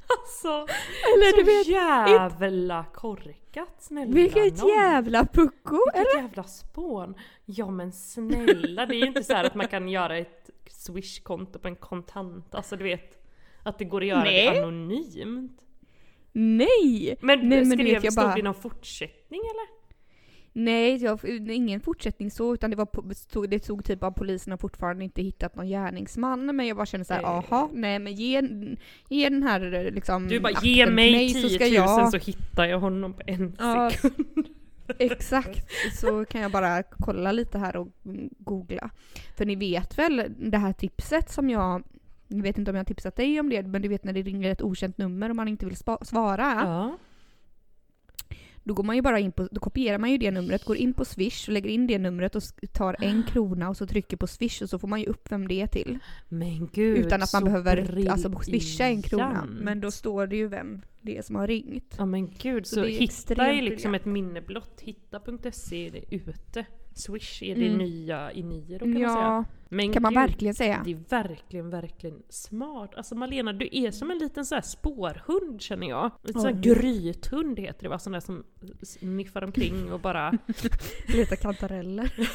Alltså, 0.20 0.48
Eller 1.14 1.32
så 1.32 1.38
du 1.38 1.44
vet, 1.44 1.68
jävla 1.68 2.86
korkat 2.94 3.76
snälla 3.80 4.14
vilket 4.14 4.60
nån. 4.62 4.70
jävla 4.70 5.26
pucko! 5.26 5.80
Vilket 5.96 6.16
jävla 6.16 6.44
spån! 6.44 7.16
Ja 7.46 7.70
men 7.72 7.92
snälla, 7.92 8.86
det 8.86 8.96
är 8.96 9.00
ju 9.00 9.06
inte 9.08 9.24
så 9.24 9.34
här 9.34 9.44
att 9.44 9.56
man 9.56 9.68
kan 9.68 9.90
göra 9.90 10.18
ett 10.18 10.50
swish-konto 10.70 11.60
på 11.60 11.68
en 11.68 11.76
kontant, 11.76 12.56
alltså 12.56 12.76
du 12.78 12.84
vet 12.84 13.24
att 13.64 13.78
det 13.78 13.86
går 13.86 14.02
att 14.02 14.08
göra 14.08 14.24
Nej. 14.24 14.50
det 14.54 14.62
anonymt. 14.64 15.62
Nej! 16.32 17.18
Men, 17.22 17.50
Nej, 17.50 17.66
men 17.66 17.72
skrev, 17.72 17.86
vet, 17.94 18.04
jag 18.04 18.14
stod 18.14 18.26
bara- 18.26 18.36
det 18.36 18.42
någon 18.44 18.54
fortsättning 18.54 19.40
eller? 19.42 19.85
Nej, 20.58 21.04
jag, 21.04 21.20
ingen 21.50 21.82
fortsättning 21.82 22.32
så, 22.32 22.54
utan 22.54 22.70
det, 22.70 22.76
var, 22.76 23.48
det 23.48 23.64
stod 23.64 23.86
typ 23.86 24.04
att 24.04 24.16
polisen 24.16 24.52
har 24.52 24.58
fortfarande 24.58 25.04
inte 25.04 25.22
hittat 25.22 25.56
någon 25.56 25.68
gärningsman. 25.68 26.56
Men 26.56 26.68
jag 26.68 26.78
bara 26.78 26.86
kände 26.86 27.06
såhär, 27.06 27.22
Nej. 27.22 27.32
aha, 27.32 27.70
nej 27.74 28.00
men 28.00 28.14
ge, 28.14 28.42
ge 29.10 29.30
den 29.30 29.44
här 29.44 29.74
eh, 29.74 29.92
liksom 29.92 30.28
Du 30.28 30.40
bara 30.40 30.60
ge 30.62 30.86
mig 30.90 31.30
så 31.30 31.48
10 31.48 31.50
ska 31.50 31.66
000 31.66 31.74
jag, 31.74 32.12
så 32.12 32.18
hittar 32.18 32.66
jag 32.66 32.80
honom 32.80 33.14
på 33.14 33.22
en 33.26 33.56
Ja, 33.60 33.90
sekund. 33.90 34.48
Exakt, 35.00 35.72
så 36.00 36.26
kan 36.26 36.42
jag 36.42 36.52
bara 36.52 36.84
kolla 36.84 37.32
lite 37.32 37.58
här 37.58 37.76
och 37.76 37.88
googla. 38.38 38.90
För 39.38 39.46
ni 39.46 39.56
vet 39.56 39.98
väl 39.98 40.24
det 40.38 40.58
här 40.58 40.74
tipset 40.74 41.32
som 41.32 41.50
jag, 41.50 41.84
jag 42.28 42.44
vet 42.44 42.58
inte 42.58 42.72
om 42.72 42.76
jag 42.76 42.80
har 42.80 42.86
tipsat 42.86 43.16
dig 43.16 43.40
om 43.40 43.50
det, 43.50 43.64
men 43.64 43.82
du 43.82 43.88
vet 43.88 44.04
när 44.04 44.14
det 44.14 44.22
ringer 44.22 44.52
ett 44.52 44.62
okänt 44.62 44.98
nummer 44.98 45.30
och 45.30 45.36
man 45.36 45.48
inte 45.48 45.66
vill 45.66 45.78
svara. 46.02 46.54
Ja. 46.66 46.98
Då 48.68 48.74
går 48.74 48.84
man 48.84 48.96
ju 48.96 49.02
bara 49.02 49.20
in 49.20 49.32
på, 49.32 49.48
då 49.52 49.60
kopierar 49.60 49.98
man 49.98 50.12
ju 50.12 50.18
det 50.18 50.32
numret, 50.32 50.66
går 50.66 50.78
in 50.78 50.94
på 50.94 51.06
swish 51.06 51.48
och 51.48 51.54
lägger 51.54 51.70
in 51.70 51.88
det 51.88 51.98
numret 51.98 52.36
och 52.36 52.44
tar 52.74 52.96
en 53.00 53.24
krona 53.24 53.70
och 53.70 53.78
så 53.78 53.88
trycker 53.88 54.18
på 54.18 54.28
swish 54.28 54.62
och 54.62 54.70
så 54.70 54.80
får 54.80 54.88
man 54.88 55.00
ju 55.00 55.06
upp 55.06 55.32
vem 55.32 55.48
det 55.48 55.62
är 55.62 55.68
till. 55.68 56.00
Men 56.30 56.70
gud, 56.74 56.98
Utan 56.98 57.22
att 57.22 57.34
man 57.34 57.44
behöver 57.44 58.08
alltså, 58.10 58.40
swisha 58.42 58.86
en 58.86 59.02
krona. 59.02 59.46
Men 59.46 59.82
då 59.82 59.92
står 59.92 60.28
det 60.28 60.36
ju 60.36 60.48
vem 60.48 60.82
det 61.02 61.18
är 61.18 61.22
som 61.22 61.36
har 61.36 61.48
ringt. 61.48 61.96
Ja 61.98 62.06
men 62.06 62.32
gud, 62.42 62.68
Så 62.68 62.76
så, 62.76 62.82
det 62.82 62.92
är 62.92 63.00
hitta 63.00 63.48
är 63.48 63.62
liksom 63.62 63.96
ett 63.96 64.06
minne 64.06 64.42
blott. 64.42 64.82
Hitta.se 64.82 65.88
är 65.88 65.92
det 65.92 66.16
ute. 66.16 66.66
Swish 66.96 67.44
är 67.44 67.56
det 67.56 67.66
Mm. 67.66 67.78
nya 67.78 68.32
i 68.32 68.44
Niro 68.44 68.80
kan 68.80 68.90
man 68.90 69.00
säga. 69.00 69.10
Ja, 69.10 69.46
Men 69.70 69.94
kan 69.94 70.02
man 70.02 70.14
gud, 70.14 70.22
verkligen 70.22 70.56
säga. 70.56 70.82
Det 70.86 70.92
är 70.92 71.00
verkligen, 71.10 71.70
verkligen 71.70 72.24
smart. 72.30 72.96
Alltså 72.96 73.16
Malena, 73.16 73.54
du 73.54 73.70
är 73.72 73.92
som 73.92 74.12
en 74.12 74.18
liten 74.18 74.46
så 74.46 74.56
här 74.56 74.62
spårhund 74.62 75.62
känner 75.62 75.88
jag. 75.88 76.12
En 76.28 76.34
sån 76.34 76.46
här 76.46 76.62
grythund 76.62 77.60
heter 77.60 77.84
det 77.84 77.90
va? 77.90 78.00
Sån 78.00 78.14
där 78.14 78.20
som 78.20 78.44
sniffar 78.84 79.44
omkring 79.44 79.92
och 79.94 80.00
bara 80.00 80.32
Leta 81.08 81.36
kantareller. 81.36 82.14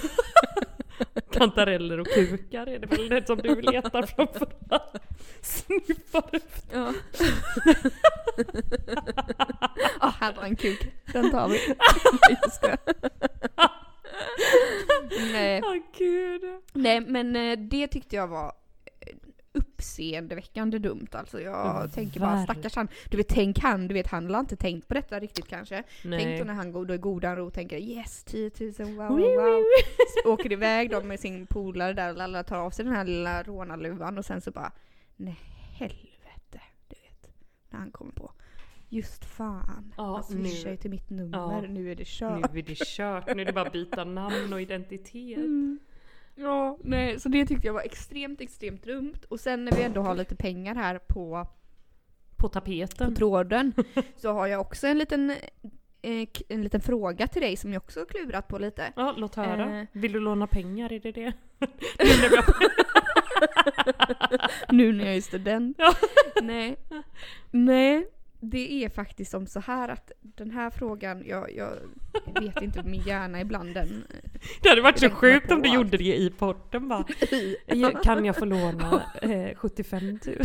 kantareller 1.33 2.01
och 2.01 2.07
kukar 2.07 2.67
är 2.67 2.79
det 2.79 2.87
väl 2.87 3.09
det 3.09 3.27
som 3.27 3.39
du 3.39 3.61
letar 3.61 4.03
framförallt. 4.03 4.97
Sniffar 5.43 6.31
efter. 6.33 6.79
Ja. 6.79 6.93
ah, 10.01 10.11
här 10.21 10.35
var 10.35 10.43
en 10.43 10.57
kuk. 10.57 10.93
Den 11.13 11.31
tar 11.31 11.49
vi. 11.49 11.59
Skojar. 15.11 15.33
Nej. 15.33 15.63
Åh 15.65 15.77
gud. 15.99 16.43
Nej 16.73 17.01
men 17.01 17.37
eh, 17.37 17.59
det 17.59 17.89
tyckte 17.89 18.17
jag 18.17 18.27
var 18.29 18.47
eh, 19.01 19.17
uppseendeväckande 19.53 20.79
dumt 20.79 21.07
alltså. 21.13 21.41
Jag 21.41 21.53
Ja, 21.53 21.89
tänker 21.95 22.21
bara 22.21 22.45
stackars 22.45 22.77
han. 22.77 22.89
Du 23.11 23.17
vet 23.17 23.29
tänk 23.29 23.59
han, 23.59 23.89
du 23.89 23.95
vet 23.95 24.07
han 24.07 24.35
har 24.35 24.41
inte 24.41 24.57
tänkt 24.57 24.89
på 24.89 24.95
detta 24.95 25.21
riktigt 25.21 25.49
kanske. 25.49 25.83
Tänk 26.03 26.39
då 26.39 26.45
när 26.45 26.55
han 26.55 26.73
går 26.73 26.85
då 26.87 26.95
i 26.95 26.99
godan 26.99 27.37
ro 27.37 27.47
och 27.47 27.53
tänker 27.55 27.79
yes 27.79 28.25
10 28.25 28.51
000 28.61 28.73
wow 28.73 29.17
Wee, 29.17 29.37
wow. 29.37 29.55
wee, 29.55 30.07
Så 30.25 30.33
åker 30.33 30.53
iväg 30.53 30.91
då 30.91 31.01
med 31.01 31.21
sin 31.21 31.47
polare 31.47 31.93
där 31.93 32.11
och 32.11 32.17
lalla, 32.17 32.43
tar 32.45 32.57
av 32.59 32.71
sig 32.71 32.85
den 32.85 32.95
här 32.95 33.05
lilla 33.05 33.43
rånarluvan 33.43 34.19
och 34.19 34.25
sen 34.25 34.41
så 34.41 34.51
bara 34.51 34.73
nej 35.17 35.39
helvete. 35.79 36.61
Du 36.89 36.97
vet. 36.97 37.31
När 37.71 37.79
han 37.79 37.91
kommer 37.91 38.13
på. 38.13 38.33
Just 38.93 39.25
fan. 39.25 39.95
Ja, 39.97 40.15
han 40.15 40.25
swishar 40.25 40.65
nu- 40.65 40.71
ju 40.71 40.77
till 40.77 40.91
mitt 40.91 41.11
nummer. 41.11 41.39
Ja. 41.39 41.61
Nu 41.61 41.91
är 41.91 41.95
det 41.95 42.01
Nu 42.01 42.05
kört. 42.05 42.55
är 42.57 42.63
det 42.63 42.79
kört, 42.87 43.35
nu 43.37 43.43
är 43.43 43.47
det 43.47 43.53
bara 43.53 43.67
att 43.67 43.73
byta 43.73 44.05
namn 44.05 44.53
och 44.53 44.61
identitet. 44.61 45.37
Mm. 45.39 45.79
Ja, 46.35 46.79
nej, 46.85 47.21
så 47.21 47.29
det 47.29 47.47
tyckte 47.47 47.67
jag 47.67 47.75
var 47.75 47.83
extremt, 47.83 48.41
extremt 48.41 48.83
dumt. 48.85 49.15
Och 49.29 49.41
sen 49.41 49.65
när 49.65 49.73
vi 49.73 49.83
ändå 49.83 50.01
har 50.01 50.15
lite 50.15 50.37
pengar 50.37 50.75
här 50.75 50.99
på, 50.99 51.47
På 52.37 52.37
på 52.37 52.49
tapeten. 52.49 53.15
tråden 53.15 53.73
så 54.17 54.33
har 54.33 54.47
jag 54.47 54.61
också 54.61 54.87
en 54.87 54.99
liten, 54.99 55.31
eh, 56.03 56.29
en 56.49 56.63
liten 56.63 56.81
fråga 56.81 57.27
till 57.27 57.43
dig 57.43 57.57
som 57.57 57.73
jag 57.73 57.83
också 57.83 58.01
har 58.01 58.07
klurat 58.07 58.49
på 58.49 58.59
lite. 58.59 58.93
Ja, 58.97 59.15
låt 59.17 59.35
höra. 59.35 59.81
Eh. 59.81 59.87
Vill 59.93 60.13
du 60.13 60.21
låna 60.21 60.47
pengar? 60.47 60.93
Är 60.93 61.01
det 61.01 61.13
det? 61.13 61.33
Nu 64.69 64.93
nu 64.93 64.93
när 64.93 65.05
jag 65.05 65.17
är 65.17 65.21
student. 65.21 65.77
Ja. 65.79 65.95
Nej. 66.43 66.77
Nej, 67.51 68.07
det 68.41 68.85
är 68.85 68.89
faktiskt 68.89 69.31
som 69.31 69.47
så 69.47 69.61
här 69.61 69.89
att 69.89 70.13
den 70.21 70.51
här 70.51 70.71
frågan, 70.71 71.25
jag, 71.27 71.57
jag 71.57 71.77
vet 72.41 72.63
inte, 72.63 72.83
min 72.83 73.01
hjärna 73.03 73.41
ibland 73.41 73.75
den... 73.75 74.05
Det 74.63 74.69
hade 74.69 74.83
varit 74.83 74.99
så 74.99 75.11
sjukt 75.11 75.51
om 75.51 75.63
du 75.63 75.69
allt. 75.69 75.75
gjorde 75.77 75.97
det 75.97 76.17
i 76.17 76.31
podden 76.31 76.89
bara. 76.89 77.05
Kan 78.05 78.25
jag 78.25 78.37
få 78.37 78.45
låna 78.45 79.03
eh, 79.23 79.55
75 79.57 80.05
000? 80.09 80.19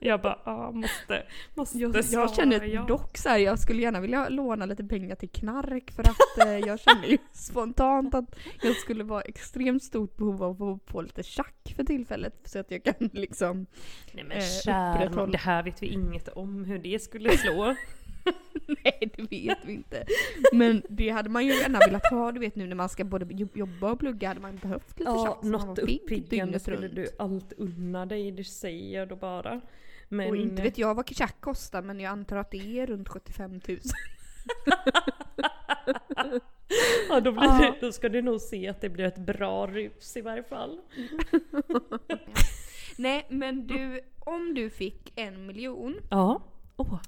Jag 0.00 0.20
bara, 0.20 0.38
ja 0.44 0.70
måste, 0.70 1.22
måste 1.54 1.78
Jag, 1.78 2.04
svara 2.04 2.22
jag 2.22 2.34
känner 2.34 2.64
ja. 2.64 2.82
dock 2.88 3.16
så 3.18 3.28
här, 3.28 3.38
jag 3.38 3.58
skulle 3.58 3.82
gärna 3.82 4.00
vilja 4.00 4.28
låna 4.28 4.66
lite 4.66 4.84
pengar 4.84 5.16
till 5.16 5.28
knark 5.28 5.90
för 5.90 6.02
att 6.02 6.46
eh, 6.46 6.58
jag 6.58 6.80
känner 6.80 7.06
ju 7.08 7.18
spontant 7.32 8.14
att 8.14 8.36
jag 8.62 8.76
skulle 8.76 9.04
vara 9.04 9.20
extremt 9.22 9.82
stort 9.82 10.16
behov 10.16 10.42
av 10.42 10.62
att 10.62 10.90
få 10.90 11.02
lite 11.02 11.22
tjack 11.22 11.72
för 11.76 11.84
tillfället 11.84 12.34
så 12.44 12.58
att 12.58 12.70
jag 12.70 12.84
kan 12.84 13.10
liksom 13.12 13.66
Nej 14.12 14.24
men 14.24 14.36
eh, 14.38 14.42
upprätthålla- 14.42 15.32
det 15.32 15.38
här 15.38 15.62
vet 15.62 15.82
vi 15.82 15.86
inget 15.86 16.28
om 16.28 16.64
hur 16.64 16.78
det 16.78 16.87
skulle 16.98 17.38
slå. 17.38 17.74
Nej 18.84 19.12
det 19.16 19.22
vet 19.30 19.58
vi 19.64 19.72
inte. 19.72 20.04
Men 20.52 20.82
det 20.88 21.08
hade 21.08 21.28
man 21.30 21.46
ju 21.46 21.52
gärna 21.54 21.78
velat 21.78 22.06
ha, 22.10 22.32
du 22.32 22.40
vet 22.40 22.56
nu 22.56 22.66
när 22.66 22.76
man 22.76 22.88
ska 22.88 23.04
både 23.04 23.26
jo- 23.30 23.48
jobba 23.54 23.92
och 23.92 23.98
plugga 23.98 24.28
hade 24.28 24.40
man 24.40 24.56
behövt 24.56 24.98
lite 24.98 25.10
Ja, 25.10 25.40
något 25.42 25.78
uppiggande 25.78 26.58
skulle 26.60 26.88
du 26.88 27.06
allt 27.18 27.52
unna 27.52 28.06
dig, 28.06 28.30
det 28.32 28.44
säger 28.44 28.98
jag 28.98 29.08
då 29.08 29.16
bara. 29.16 29.60
Men, 30.08 30.28
Och 30.30 30.36
inte 30.36 30.62
vet 30.62 30.78
jag 30.78 30.94
vad 30.94 31.08
tjack 31.08 31.40
kostar 31.40 31.82
men 31.82 32.00
jag 32.00 32.10
antar 32.10 32.36
att 32.36 32.50
det 32.50 32.78
är 32.80 32.86
runt 32.86 33.08
75 33.08 33.50
000. 33.52 33.60
ja, 37.08 37.20
då, 37.20 37.32
blir 37.32 37.42
Ja. 37.44 37.58
det, 37.80 37.86
då 37.86 37.92
ska 37.92 38.08
du 38.08 38.22
nog 38.22 38.40
se 38.40 38.68
att 38.68 38.80
det 38.80 38.88
blir 38.88 39.04
ett 39.04 39.18
bra 39.18 39.66
rus 39.66 40.16
i 40.16 40.20
varje 40.20 40.42
fall. 40.42 40.80
Nej 42.98 43.26
men 43.30 43.66
du, 43.66 44.00
om 44.18 44.54
du 44.54 44.70
fick 44.70 45.12
en 45.16 45.46
miljon 45.46 45.96
Ja. 46.10 46.42
Åh, 46.78 47.00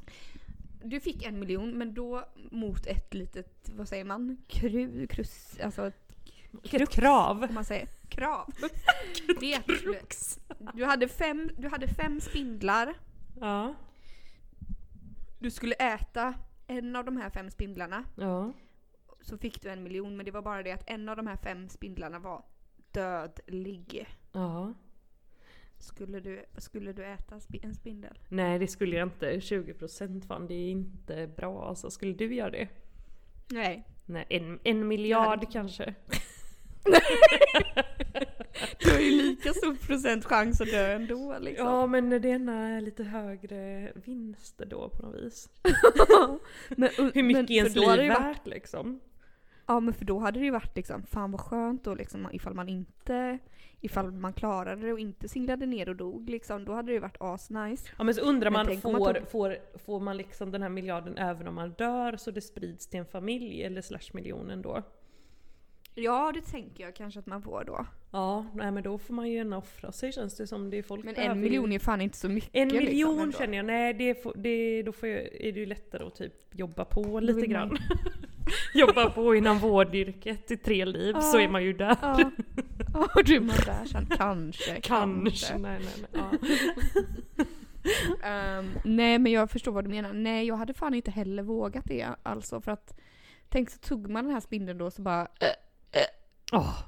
Du 0.85 1.01
fick 1.01 1.23
en 1.23 1.39
miljon 1.39 1.71
men 1.71 1.95
då 1.95 2.25
mot 2.51 2.87
ett 2.87 3.15
litet, 3.15 3.71
vad 3.77 3.89
säger 3.89 4.05
man? 4.05 4.37
Kru, 4.49 5.07
krus, 5.07 5.59
alltså 5.63 5.87
ett 5.87 6.13
vilket 6.51 6.91
krav! 6.91 7.43
om 7.49 7.55
man 7.55 7.65
säger 7.65 7.89
krav. 8.09 8.53
Det 9.41 9.55
är 9.55 9.63
skulle, 9.63 10.39
Du 10.75 10.85
hade 10.85 11.09
fem, 11.09 11.51
du 11.59 11.69
hade 11.69 11.89
fem 11.89 12.21
spindlar. 12.21 12.95
Ja. 13.41 13.75
Du 15.39 15.51
skulle 15.51 15.75
äta 15.75 16.35
en 16.67 16.97
av 16.97 17.05
de 17.05 17.17
här 17.17 17.31
fem 17.31 17.51
spindlarna. 17.51 18.05
Ja. 18.17 18.53
Så 19.21 19.39
fick 19.39 19.63
du 19.63 19.71
en 19.71 19.83
miljon 19.83 20.17
men 20.17 20.27
det 20.27 20.31
var 20.33 20.43
bara 20.43 20.63
det 20.63 20.73
att 20.73 20.91
en 20.91 21.09
av 21.09 21.17
de 21.17 21.27
här 21.27 21.37
fem 21.37 21.69
spindlarna 21.69 22.19
var 22.19 22.45
dödlig. 22.93 24.07
Ja. 24.33 24.75
Skulle 25.81 26.21
du, 26.21 26.45
skulle 26.59 26.93
du 26.93 27.05
äta 27.05 27.35
en 27.63 27.75
spindel? 27.75 28.19
Nej 28.29 28.59
det 28.59 28.67
skulle 28.67 28.97
jag 28.97 29.07
inte. 29.07 29.33
20% 29.33 30.27
fan 30.27 30.47
det 30.47 30.55
är 30.55 30.71
inte 30.71 31.31
bra 31.37 31.69
alltså. 31.69 31.91
Skulle 31.91 32.13
du 32.13 32.35
göra 32.35 32.51
det? 32.51 32.69
Nej. 33.51 33.87
Nej, 34.07 34.27
en, 34.29 34.59
en 34.65 34.89
miljard 34.89 35.53
kanske. 35.53 35.95
Du 38.79 38.91
har 38.91 38.99
ju 39.01 39.11
lika 39.11 39.53
stor 39.53 39.75
procent 39.75 40.25
chans 40.25 40.61
att 40.61 40.71
dö 40.71 40.93
ändå 40.93 41.37
liksom. 41.41 41.67
Ja 41.67 41.87
men 41.87 42.11
det 42.11 42.29
ena 42.29 42.69
är 42.69 42.81
lite 42.81 43.05
högre 43.05 43.93
vinster 43.95 44.67
då 44.67 44.89
på 44.89 45.03
något 45.03 45.23
vis. 45.23 45.49
men, 46.69 46.89
Hur 46.97 47.23
mycket 47.23 47.49
men, 47.49 47.53
är 47.53 47.53
ens 47.53 47.77
hade 47.77 47.97
liv 47.97 48.09
det 48.09 48.15
varit, 48.15 48.37
värt 48.37 48.47
liksom? 48.47 49.01
Ja 49.67 49.81
men 49.81 49.95
för 49.95 50.05
då 50.05 50.19
hade 50.19 50.39
det 50.39 50.45
ju 50.45 50.51
varit 50.51 50.77
liksom, 50.77 51.03
fan 51.03 51.31
vad 51.31 51.41
skönt 51.41 51.85
då 51.85 51.95
liksom 51.95 52.29
ifall 52.33 52.55
man 52.55 52.69
inte, 52.69 53.39
ifall 53.81 54.13
man 54.13 54.33
klarade 54.33 54.83
det 54.87 54.93
och 54.93 54.99
inte 54.99 55.29
singlade 55.29 55.67
ner 55.67 55.89
och 55.89 55.97
dog 55.97 56.31
liksom, 56.31 56.65
då 56.65 56.73
hade 56.73 56.89
det 56.89 56.93
ju 56.93 56.99
varit 57.01 57.17
asnice. 57.21 57.89
Ja 57.99 58.05
men 58.05 58.15
så 58.15 58.21
undrar 58.21 58.51
Men 58.51 58.67
man, 58.67 58.79
om 58.85 58.93
man 58.93 59.01
får, 59.05 59.15
tog- 59.15 59.29
får, 59.31 59.57
får 59.79 60.01
man 60.01 60.17
liksom 60.17 60.51
den 60.53 60.63
här 60.63 60.69
miljarden 60.69 61.17
även 61.19 61.49
om 61.49 61.55
man 61.55 61.71
dör 61.71 62.17
så 62.17 62.31
det 62.31 62.41
sprids 62.41 62.87
till 62.87 63.01
en 63.01 63.07
familj 63.07 63.63
eller 63.63 63.83
slash 63.83 64.11
miljonen 64.13 64.63
då? 64.63 64.83
Ja 65.95 66.33
det 66.35 66.41
tänker 66.41 66.85
jag 66.85 66.95
kanske 66.95 67.21
att 67.21 67.27
man 67.27 67.43
får 67.43 67.65
då. 67.67 67.87
Ja, 68.11 68.47
nej 68.55 68.71
men 68.71 68.83
då 68.83 68.99
får 68.99 69.15
man 69.15 69.29
ju 69.29 69.35
gärna 69.37 69.59
offra 69.59 69.93
sig 69.93 70.13
känns 70.13 70.37
det 70.37 70.47
som. 70.47 70.71
Det 70.71 70.79
är 70.79 70.83
folk 70.83 71.05
Men 71.05 71.15
en 71.17 71.37
ju- 71.37 71.43
miljon 71.43 71.73
är 71.73 71.79
fan 71.79 72.01
inte 72.01 72.17
så 72.17 72.29
mycket 72.29 72.51
En 72.53 72.69
liksom, 72.69 72.85
miljon 72.87 73.21
ändå. 73.21 73.39
känner 73.39 73.57
jag, 73.57 73.67
nej 73.67 73.95
det, 73.95 74.23
får, 74.23 74.33
det, 74.37 74.83
då 74.83 74.93
får 74.93 75.09
jag, 75.09 75.21
är 75.21 75.53
det 75.53 75.61
ju 75.61 75.67
lättare 75.67 76.05
att 76.07 76.15
typ 76.15 76.35
jobba 76.53 76.85
på 76.85 77.21
lite 77.21 77.47
grann. 77.47 77.77
jobba 78.75 79.11
på 79.11 79.35
inom 79.35 79.59
vårdyrket 79.59 80.51
i 80.51 80.57
tre 80.57 80.85
liv 80.85 81.13
så 81.15 81.39
Ja. 81.39 81.43
är 81.45 81.49
man 81.49 81.65
ju 81.65 81.73
där. 81.73 81.97
Ja, 82.03 82.31
ja 82.95 83.09
där 83.15 83.85
sen. 83.85 84.07
Kanske, 84.17 84.81
Kanske. 84.81 85.59
Nej, 85.59 85.81
nej, 85.81 86.09
nej. 86.13 86.25
Ja. 86.33 87.45
Ehm, 88.23 88.71
nej 88.85 89.19
men 89.19 89.33
jag 89.33 89.51
förstår 89.51 89.73
vad 89.73 89.85
du 89.85 89.91
menar. 89.91 90.13
Nej 90.13 90.47
jag 90.47 90.57
hade 90.57 90.75
fan 90.75 90.95
inte 90.95 91.11
heller 91.11 91.43
vågat 91.43 91.85
det 91.85 92.09
alltså 92.23 92.61
för 92.61 92.73
att 92.73 93.01
Tänk 93.49 93.71
så 93.71 93.79
tog 93.79 94.11
man 94.11 94.25
den 94.25 94.33
här 94.33 94.41
spindeln 94.41 94.79
då 94.79 94.91
så 94.91 95.03
bara 95.03 95.29
Åh, 96.53 96.79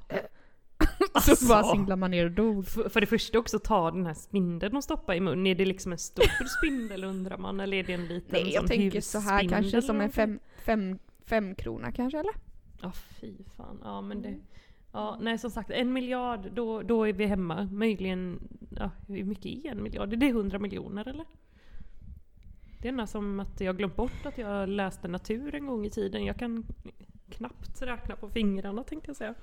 Så 1.21 1.47
bara 1.47 1.57
Alltså. 1.57 1.73
singlar 1.73 1.95
man 1.95 2.11
ner 2.11 2.25
och 2.25 2.31
dog. 2.31 2.67
För, 2.67 2.89
för 2.89 3.01
det 3.01 3.07
första 3.07 3.39
också 3.39 3.59
ta 3.59 3.91
den 3.91 4.05
här 4.05 4.13
spindeln 4.13 4.77
och 4.77 4.83
stoppa 4.83 5.15
i 5.15 5.19
mun. 5.19 5.47
Är 5.47 5.55
det 5.55 5.65
liksom 5.65 5.91
en 5.91 5.97
stor 5.97 6.47
spindel 6.57 7.03
undrar 7.03 7.37
man 7.37 7.59
eller 7.59 7.77
är 7.77 7.83
det 7.83 7.93
en 7.93 8.07
liten 8.07 8.29
Nej 8.31 8.53
jag 8.53 8.67
tänker 8.67 9.01
så 9.01 9.19
här 9.19 9.49
kanske 9.49 9.81
som 9.81 10.01
en 10.01 10.11
fem, 10.11 10.39
fem, 10.65 10.99
fem 11.25 11.55
krona 11.55 11.91
kanske 11.91 12.19
eller? 12.19 12.33
Ja 12.81 12.91
fy 12.91 13.33
fan. 13.57 13.81
Ja 13.83 14.01
men 14.01 14.21
det... 14.21 14.39
Ja, 14.93 15.17
nej 15.21 15.37
som 15.37 15.51
sagt, 15.51 15.71
en 15.71 15.93
miljard, 15.93 16.51
då, 16.53 16.81
då 16.81 17.07
är 17.07 17.13
vi 17.13 17.25
hemma. 17.25 17.69
Möjligen, 17.71 18.39
ja, 18.69 18.91
hur 19.07 19.23
mycket 19.23 19.45
är 19.45 19.71
en 19.71 19.83
miljard? 19.83 20.13
Är 20.13 20.17
det 20.17 20.27
100 20.27 20.59
miljoner 20.59 21.07
eller? 21.07 21.25
Det 22.81 22.87
är 22.87 22.91
ena 22.91 23.07
som 23.07 23.39
att 23.39 23.61
jag 23.61 23.77
glömt 23.77 23.95
bort 23.95 24.25
att 24.25 24.37
jag 24.37 24.69
läste 24.69 25.07
natur 25.07 25.55
en 25.55 25.67
gång 25.67 25.85
i 25.85 25.89
tiden. 25.89 26.25
Jag 26.25 26.37
kan 26.37 26.65
knappt 27.29 27.81
räkna 27.81 28.15
på 28.15 28.29
fingrarna 28.29 28.83
tänkte 28.83 29.09
jag 29.09 29.15
säga. 29.15 29.33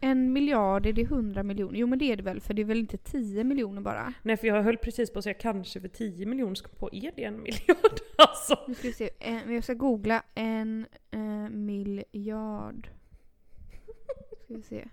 En 0.00 0.32
miljard, 0.32 0.86
är 0.86 0.92
det 0.92 1.04
hundra 1.04 1.42
miljoner? 1.42 1.78
Jo 1.78 1.86
men 1.86 1.98
det 1.98 2.12
är 2.12 2.16
det 2.16 2.22
väl 2.22 2.40
för 2.40 2.54
det 2.54 2.62
är 2.62 2.66
väl 2.66 2.78
inte 2.78 2.98
10 2.98 3.44
miljoner 3.44 3.80
bara? 3.80 4.14
Nej 4.22 4.36
för 4.36 4.46
jag 4.46 4.62
höll 4.62 4.76
precis 4.76 5.12
på 5.12 5.18
att 5.18 5.24
säga 5.24 5.34
kanske 5.34 5.80
för 5.80 5.88
10 5.88 6.26
miljoner, 6.26 6.54
kom 6.54 6.74
på, 6.78 6.90
är 6.92 7.12
det 7.16 7.24
en 7.24 7.42
miljard? 7.42 8.00
Alltså. 8.18 8.58
Nu 8.68 8.74
ska 8.74 8.88
vi 8.88 8.94
se, 8.94 9.10
en, 9.18 9.54
jag 9.54 9.64
ska 9.64 9.74
googla 9.74 10.22
en 10.34 10.86
eh, 11.10 11.50
miljard. 11.50 12.88
Ska 14.50 14.56
vi 14.56 14.62
se. 14.62 14.88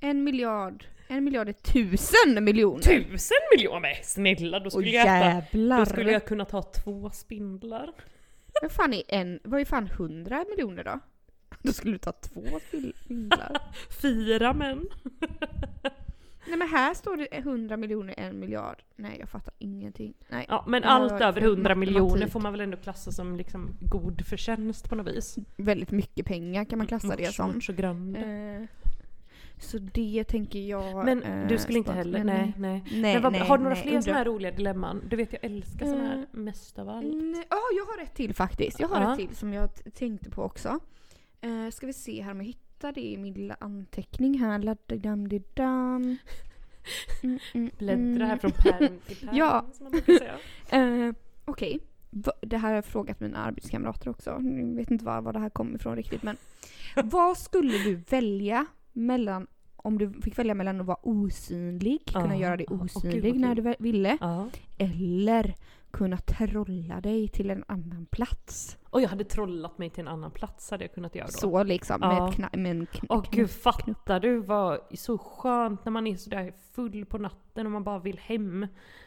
En 0.00 0.24
miljard. 0.24 0.86
En 1.08 1.24
miljard 1.24 1.48
är 1.48 1.52
tusen 1.52 2.44
miljoner! 2.44 2.82
Tusen 2.82 3.36
miljoner? 3.56 3.80
Men 3.80 3.94
snälla, 4.02 4.58
då 4.58 4.64
Åh 4.64 4.70
skulle, 4.70 4.90
jag 4.90 5.02
äta, 5.06 5.18
jävlar! 5.18 5.78
då 5.78 5.86
skulle 5.86 6.12
jag 6.12 6.26
kunna 6.26 6.44
ta 6.44 6.62
två 6.62 7.10
spindlar. 7.10 7.92
Vad 8.62 8.72
fan 8.72 8.92
är 8.92 9.02
en, 9.08 9.40
vad 9.44 9.60
är 9.60 9.64
fan 9.64 9.88
hundra 9.88 10.44
miljoner 10.50 10.84
då? 10.84 11.00
Då 11.62 11.72
skulle 11.72 11.92
du 11.92 11.98
ta 11.98 12.12
två 12.12 12.44
spindlar. 12.68 13.72
Fyra 14.02 14.52
män. 14.52 14.88
Nej 16.46 16.56
men 16.58 16.68
här 16.68 16.94
står 16.94 17.16
det 17.16 17.26
100 17.30 17.76
miljoner, 17.76 18.14
en 18.18 18.38
miljard. 18.40 18.82
Nej 18.96 19.16
jag 19.20 19.28
fattar 19.28 19.54
ingenting. 19.58 20.14
Nej. 20.28 20.46
Ja 20.48 20.64
men 20.68 20.84
allt 20.84 21.12
över 21.12 21.32
för 21.40 21.48
100 21.48 21.74
miljoner 21.74 22.26
får 22.26 22.40
man 22.40 22.52
väl 22.52 22.60
ändå 22.60 22.76
klassa 22.76 23.12
som 23.12 23.36
liksom 23.36 23.70
god 23.80 24.26
förtjänst 24.26 24.88
på 24.88 24.94
något 24.94 25.06
vis. 25.16 25.36
Väldigt 25.56 25.90
mycket 25.90 26.26
pengar 26.26 26.64
kan 26.64 26.78
man 26.78 26.86
klassa 26.86 27.16
det 27.16 27.22
Mort- 27.22 27.34
som. 27.34 27.60
så. 27.60 27.72
Eh, 27.72 28.62
så 29.58 29.78
det 29.78 30.24
tänker 30.28 30.58
jag... 30.58 31.04
Men 31.04 31.22
eh, 31.22 31.48
du 31.48 31.58
skulle 31.58 31.78
inte 31.78 31.92
heller, 31.92 32.24
nej 32.24 32.52
nej. 32.58 32.84
Nej, 32.92 33.12
Men 33.14 33.22
vad, 33.22 33.32
nej, 33.32 33.40
har 33.40 33.58
du 33.58 33.64
några 33.64 33.74
nej, 33.74 33.82
fler 33.88 34.00
sådana 34.00 34.18
här 34.18 34.24
roliga 34.24 34.50
dilemman? 34.52 35.02
Du 35.08 35.16
vet 35.16 35.32
jag 35.32 35.44
älskar 35.44 35.86
sådana 35.86 36.04
här 36.08 36.18
Eh, 36.18 36.24
mest 36.38 36.78
av 36.78 36.88
allt. 36.88 37.06
Nej, 37.06 37.46
Ja, 37.50 37.56
jag 37.76 37.84
har 37.84 38.02
ett 38.02 38.14
till 38.14 38.34
faktiskt. 38.34 38.80
Jag 38.80 38.88
har 38.88 39.00
Ja. 39.02 39.12
ett 39.12 39.18
till 39.28 39.36
som 39.36 39.52
jag 39.52 39.70
tänkte 39.94 40.30
på 40.30 40.42
också. 40.42 40.78
Eh, 41.40 41.70
ska 41.72 41.86
vi 41.86 41.92
se 41.92 42.22
här 42.22 42.30
om 42.30 42.36
jag 42.38 42.44
hittar 42.44 42.71
det 42.92 43.00
i 43.00 43.16
min 43.16 43.34
lilla 43.34 43.56
anteckning 43.60 44.38
här. 44.38 44.58
Laddidamdidam. 44.58 46.16
Mm, 47.22 47.38
mm, 47.54 47.70
Bläddra 47.78 48.24
här 48.26 48.32
mm. 48.32 48.38
från 48.38 48.50
pärm 48.52 48.98
till 49.06 49.16
pärm 49.26 49.36
Ja. 49.36 49.64
som 49.72 49.84
man 49.84 49.90
brukar 49.92 50.12
säga. 50.18 50.38
Eh, 51.08 51.14
Okej, 51.44 51.78
Va- 52.10 52.32
det 52.40 52.56
här 52.56 52.68
har 52.68 52.74
jag 52.74 52.84
frågat 52.84 53.20
mina 53.20 53.38
arbetskamrater 53.38 54.08
också. 54.10 54.30
Jag 54.30 54.76
vet 54.76 54.90
inte 54.90 55.04
var, 55.04 55.20
var 55.20 55.32
det 55.32 55.38
här 55.38 55.50
kommer 55.50 55.74
ifrån 55.74 55.96
riktigt 55.96 56.22
men. 56.22 56.36
vad 57.04 57.38
skulle 57.38 57.78
du 57.78 57.94
välja 57.94 58.66
mellan 58.92 59.46
om 59.76 59.98
du 59.98 60.12
fick 60.22 60.38
välja 60.38 60.54
mellan 60.54 60.80
att 60.80 60.86
vara 60.86 60.98
osynlig, 61.02 62.00
kunna 62.06 62.36
göra 62.36 62.56
dig 62.56 62.66
osynlig 62.70 63.32
vad 63.32 63.40
när 63.40 63.54
kul. 63.54 63.64
du 63.64 63.74
ville, 63.78 64.18
Ja. 64.20 64.48
eller 64.78 65.54
kunna 65.92 66.16
trolla 66.16 67.00
dig 67.00 67.28
till 67.28 67.50
en 67.50 67.64
annan 67.68 68.06
plats. 68.10 68.78
Och 68.90 69.00
jag 69.00 69.08
hade 69.08 69.24
trollat 69.24 69.78
mig 69.78 69.90
till 69.90 70.00
en 70.00 70.08
annan 70.08 70.30
plats 70.30 70.70
hade 70.70 70.84
jag 70.84 70.94
kunnat 70.94 71.14
göra 71.14 71.26
då. 71.26 71.32
Så 71.32 71.62
liksom, 71.62 72.00
med, 72.00 72.08
Ja. 72.10 72.28
ett 72.28 72.34
kna- 72.36 72.56
med 72.56 72.70
en 72.70 72.86
kn- 72.86 73.06
kn- 73.08 73.26
gud, 73.30 73.50
fattar 73.50 74.20
du 74.20 74.40
vad 74.40 74.78
så 74.94 75.18
skönt 75.18 75.84
när 75.84 75.92
man 75.92 76.06
är 76.06 76.16
sådär 76.16 76.52
full 76.72 77.06
på 77.06 77.18
natten 77.18 77.66
och 77.66 77.72
man 77.72 77.84
bara 77.84 77.98
vill 77.98 78.18
hem. 78.18 78.66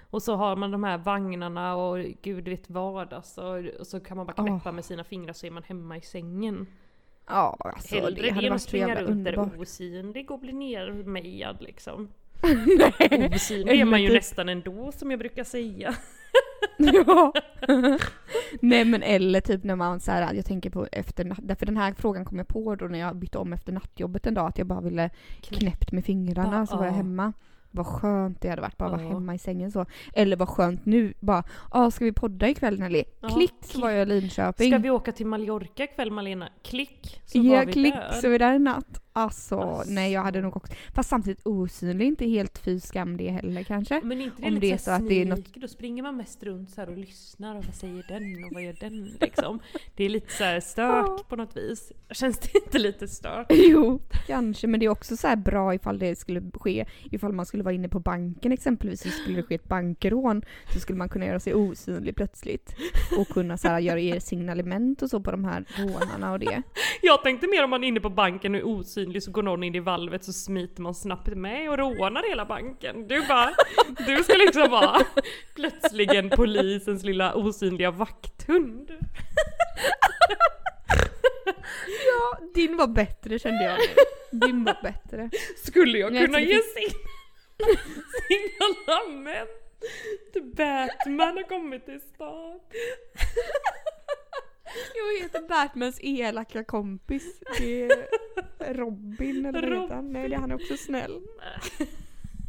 Och 0.10 0.24
så 0.24 0.36
har 0.36 0.56
man 0.56 0.72
de 0.72 0.84
här 0.84 0.98
vagnarna 0.98 1.76
och 1.76 1.98
gud 2.22 2.48
vet 2.48 2.70
vad 2.70 3.14
alltså. 3.14 3.64
Och 3.80 3.88
så 3.88 4.00
kan 4.00 4.18
man 4.18 4.26
bara 4.26 4.34
knäppa 4.48 4.72
med 4.72 4.86
sina 4.86 5.04
fingrar 5.04 5.34
så 5.34 5.46
är 5.48 5.52
man 5.52 5.64
hemma 5.64 5.98
i 5.98 6.02
sängen. 6.02 6.68
Ja, 7.28 7.58
alltså 7.60 7.96
Hellre 7.96 8.22
det 8.22 8.32
hade 8.34 8.50
varit 8.50 8.62
så 8.62 8.78
jävla 8.78 9.02
underbart. 9.12 9.58
osynlig 9.58 10.32
och 10.32 10.40
bli 10.40 10.54
nermejad 10.54 11.58
liksom. 11.62 12.10
Osynlig 13.36 13.80
är 13.82 13.86
man 13.86 14.04
ju 14.04 14.14
nästan 14.14 14.50
ändå 14.50 14.92
som 14.92 15.12
jag 15.12 15.20
brukar 15.20 15.44
säga. 15.44 15.96
ja. 17.08 17.34
Nej 18.62 18.86
men 18.86 19.04
eller 19.04 19.42
typ 19.42 19.64
när 19.64 19.76
man 19.76 20.00
så 20.00 20.12
här, 20.12 20.34
jag 20.34 20.46
tänker 20.46 20.70
på 20.70 20.88
efter 20.92 21.36
därför 21.42 21.66
den 21.66 21.78
här 21.78 21.94
frågan 21.94 22.26
kom 22.26 22.38
jag 22.38 22.48
på 22.48 22.76
då 22.76 22.86
när 22.86 23.00
jag 23.00 23.16
bytte 23.16 23.38
om 23.38 23.54
efter 23.54 23.74
nattjobbet 23.74 24.28
en 24.28 24.34
dag 24.34 24.48
att 24.48 24.58
jag 24.58 24.68
bara 24.68 24.82
ville 24.82 25.10
knäppt 25.42 25.92
med 25.92 26.06
fingrarna 26.06 26.58
Ja, 26.58 26.66
så 26.66 26.78
var 26.78 26.86
jag 26.86 26.94
ja. 26.94 26.98
hemma. 26.98 27.34
Vad 27.72 27.88
skönt 27.88 28.42
det 28.42 28.50
hade 28.50 28.62
varit 28.62 28.78
bara 28.78 28.90
vara 28.90 29.02
Ja. 29.02 29.08
hemma 29.10 29.36
i 29.36 29.38
sängen 29.40 29.72
så. 29.72 29.86
Eller 30.14 30.36
vad 30.38 30.50
skönt 30.50 30.86
nu 30.86 31.14
bara, 31.20 31.44
ja 31.74 31.92
ska 31.92 32.06
vi 32.06 32.12
podda 32.12 32.50
ikväll 32.50 32.80
Nelly? 32.80 33.04
Ja, 33.22 33.30
Klick 33.30 33.54
så 33.62 33.82
var 33.82 33.90
jag 33.90 34.02
i 34.02 34.06
Linköping. 34.06 34.72
Ska 34.72 34.78
vi 34.78 34.90
åka 34.90 35.12
till 35.12 35.26
Mallorca 35.26 35.84
ikväll 35.84 36.12
Malena? 36.12 36.50
Klick! 36.64 37.22
Så 37.26 37.38
Ja, 37.38 37.56
var 37.56 37.66
vi 37.66 37.74
klick 37.74 37.94
där. 37.94 38.12
så 38.12 38.28
är 38.28 38.32
vi 38.32 38.38
där 38.38 38.54
i 38.54 38.60
natt. 38.60 39.02
Alltså, 39.20 39.60
Alltså. 39.60 39.92
nej 39.94 40.12
jag 40.12 40.22
hade 40.22 40.42
nog 40.42 40.58
också, 40.58 40.74
fast 40.94 41.10
samtidigt 41.10 41.42
osynlig, 41.48 42.08
inte 42.08 42.26
helt 42.26 42.58
fy 42.58 42.80
skam 42.80 43.18
det 43.18 43.30
heller 43.30 43.64
kanske. 43.64 44.02
Men 44.04 44.22
inte 44.22 44.42
det 44.42 44.48
Om 44.48 44.60
det 44.60 44.72
är 44.72 44.78
så 44.78 44.92
att 44.92 45.08
det 45.08 45.22
är 45.22 45.26
något- 45.26 45.54
då 45.56 45.68
springer 45.68 46.04
man 46.04 46.18
mest 46.18 46.44
runt 46.44 46.70
så 46.70 46.82
och 46.84 46.98
lyssnar 46.98 47.56
och 47.56 47.66
vad 47.66 47.76
säger 47.76 48.06
den 48.08 48.44
och 48.44 48.50
vad 48.54 48.64
gör 48.64 48.76
den 48.80 49.12
liksom. 49.22 49.60
Det 49.96 50.04
är 50.04 50.10
lite 50.10 50.32
så 50.34 50.44
här 50.44 50.60
stört 50.60 51.28
på 51.30 51.36
något 51.36 51.58
vis. 51.58 51.92
Känns 52.12 52.40
det 52.40 52.56
inte 52.66 52.80
lite 52.80 53.08
stört? 53.08 53.48
Jo, 53.54 54.00
kanske. 54.28 54.68
Men 54.68 54.80
det 54.80 54.86
är 54.86 54.90
också 54.90 55.18
så 55.18 55.28
här 55.28 55.36
bra 55.36 55.74
ifall 55.76 56.00
det 56.00 56.16
skulle 56.16 56.42
ske, 56.54 56.86
ifall 57.12 57.34
man 57.34 57.46
skulle 57.46 57.64
vara 57.64 57.74
inne 57.76 57.90
på 57.90 58.00
banken 58.00 58.52
exempelvis 58.52 59.02
så 59.02 59.10
skulle 59.10 59.36
det 59.36 59.44
ske 59.44 59.56
ett 59.56 59.68
bankrån 59.70 60.42
så 60.74 60.80
skulle 60.80 60.98
man 60.98 61.10
kunna 61.10 61.26
göra 61.26 61.40
sig 61.40 61.54
osynlig 61.56 62.16
plötsligt. 62.16 62.76
Och 63.18 63.28
kunna 63.28 63.58
så 63.58 63.68
här 63.68 63.80
göra 63.80 64.00
er 64.00 64.20
signalement 64.20 65.02
och 65.02 65.10
så 65.10 65.20
på 65.20 65.32
de 65.32 65.46
här 65.46 65.66
rånarna 65.78 66.32
och 66.32 66.40
det. 66.40 66.62
Jag 67.02 67.24
tänkte 67.24 67.48
mer 67.48 67.64
om 67.64 67.70
man 67.70 67.84
är 67.84 67.88
inne 67.88 68.00
på 68.00 68.10
banken 68.10 68.56
och 68.56 68.60
är 68.62 68.68
osynlig 68.68 69.05
så 69.22 69.32
går 69.32 69.44
någon 69.44 69.64
in 69.64 69.76
i 69.76 69.80
valvet 69.80 70.24
så 70.24 70.34
smiter 70.34 70.82
man 70.82 70.96
snabbt 70.96 71.28
med 71.28 71.70
och 71.70 71.78
rånar 71.78 72.30
hela 72.30 72.46
banken. 72.46 73.08
Du 73.08 73.28
bara, 73.28 73.56
du 74.08 74.24
ska 74.24 74.34
liksom 74.34 74.72
vara 74.72 75.02
plötsligen 75.56 76.30
polisens 76.30 77.04
lilla 77.04 77.34
osynliga 77.36 77.92
vakthund. 77.92 78.92
Ja, 82.08 82.40
din 82.56 82.78
var 82.78 82.88
bättre 82.88 83.40
kände 83.40 83.64
jag. 83.64 83.78
Din 84.32 84.64
var 84.64 84.78
bättre. 84.84 85.30
Skulle 85.66 85.98
jag 85.98 86.10
kunna 86.12 86.38
det 86.38 86.44
ge 86.44 86.54
finns- 86.54 86.74
sig 86.74 86.84
in? 86.84 86.92
Signalement! 88.28 89.50
Batman 90.56 91.38
har 91.38 91.44
kommit 91.50 91.86
till 91.86 92.02
stan. 92.16 92.60
Jag 94.96 95.24
heter 95.24 95.48
Batmans 95.48 96.00
elaka 96.02 96.64
kompis. 96.64 97.40
Det 97.60 97.84
är 98.60 98.74
Robin 98.74 99.46
eller 99.46 99.70
vad 99.70 99.82
heter 99.82 99.96
han? 99.96 100.12
Nej, 100.14 100.30
det 100.30 100.36
är 100.36 100.40
han 100.40 100.52
är 100.52 100.56
också 100.56 100.78
snäll. 100.78 101.22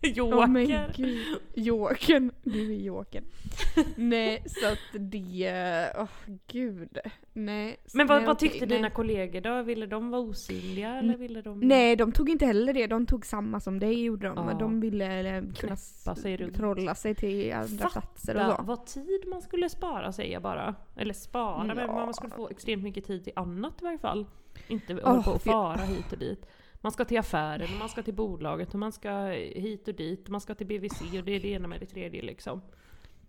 Men 0.48 0.62
Joker. 0.62 0.92
gud. 0.96 1.38
Jokern. 1.54 2.30
Du 2.42 2.72
är 2.74 2.78
jokern. 2.80 3.24
Nej, 3.96 4.42
så 4.46 4.66
att 4.66 4.78
det... 5.10 5.92
Åh 5.98 6.08
gud. 6.46 6.98
Nej. 7.32 7.76
Men 7.94 8.06
vad, 8.06 8.18
nej, 8.18 8.26
vad 8.26 8.38
tyckte 8.38 8.66
nej. 8.66 8.76
dina 8.76 8.90
kollegor 8.90 9.40
då? 9.40 9.62
Ville 9.62 9.86
de 9.86 10.10
vara 10.10 10.20
osynliga 10.22 10.94
eller 10.94 11.16
ville 11.16 11.42
de 11.42 11.60
Nej, 11.60 11.96
de 11.96 12.12
tog 12.12 12.30
inte 12.30 12.46
heller 12.46 12.74
det. 12.74 12.86
De 12.86 13.06
tog 13.06 13.26
samma 13.26 13.60
som 13.60 13.78
dig 13.78 14.04
gjorde 14.04 14.26
de. 14.28 14.48
Ja. 14.48 14.54
De 14.58 14.80
ville 14.80 15.36
eh, 15.36 15.44
kunna 15.54 15.76
sig 15.76 16.52
trolla 16.52 16.94
sig 16.94 17.14
till 17.14 17.52
andra 17.52 17.88
platser 17.88 18.34
och 18.34 18.40
Fatta 18.40 18.56
så. 18.56 18.62
vad 18.62 18.86
tid 18.86 19.24
man 19.26 19.42
skulle 19.42 19.68
spara 19.68 20.12
säger 20.12 20.32
jag 20.32 20.42
bara. 20.42 20.74
Eller 20.96 21.14
spara, 21.14 21.64
men 21.64 21.78
Ja. 21.78 21.86
man 21.86 22.14
skulle 22.14 22.32
få 22.32 22.48
extremt 22.48 22.82
mycket 22.82 23.04
tid 23.04 23.24
till 23.24 23.32
annat 23.36 23.82
i 23.82 23.84
varje 23.84 23.98
fall. 23.98 24.26
Inte 24.68 24.94
hålla 24.94 25.22
på 25.22 25.30
och 25.30 25.42
fara 25.42 25.82
hit 25.82 26.12
och 26.12 26.18
dit. 26.18 26.46
Man 26.80 26.92
ska 26.92 27.04
till 27.04 27.18
affären, 27.18 27.68
och 27.72 27.78
man 27.78 27.88
ska 27.88 28.02
till 28.02 28.14
bolaget, 28.14 28.72
och 28.74 28.78
man 28.80 28.92
ska 28.92 29.10
hit 29.54 29.88
och 29.88 29.94
dit, 29.94 30.24
och 30.24 30.30
man 30.30 30.40
ska 30.40 30.54
till 30.54 30.66
BVC 30.66 31.00
och 31.00 31.24
det 31.24 31.32
är 31.36 31.40
det 31.40 31.48
ena 31.48 31.68
med 31.68 31.80
det 31.80 31.86
tredje 31.86 32.22
liksom. 32.22 32.62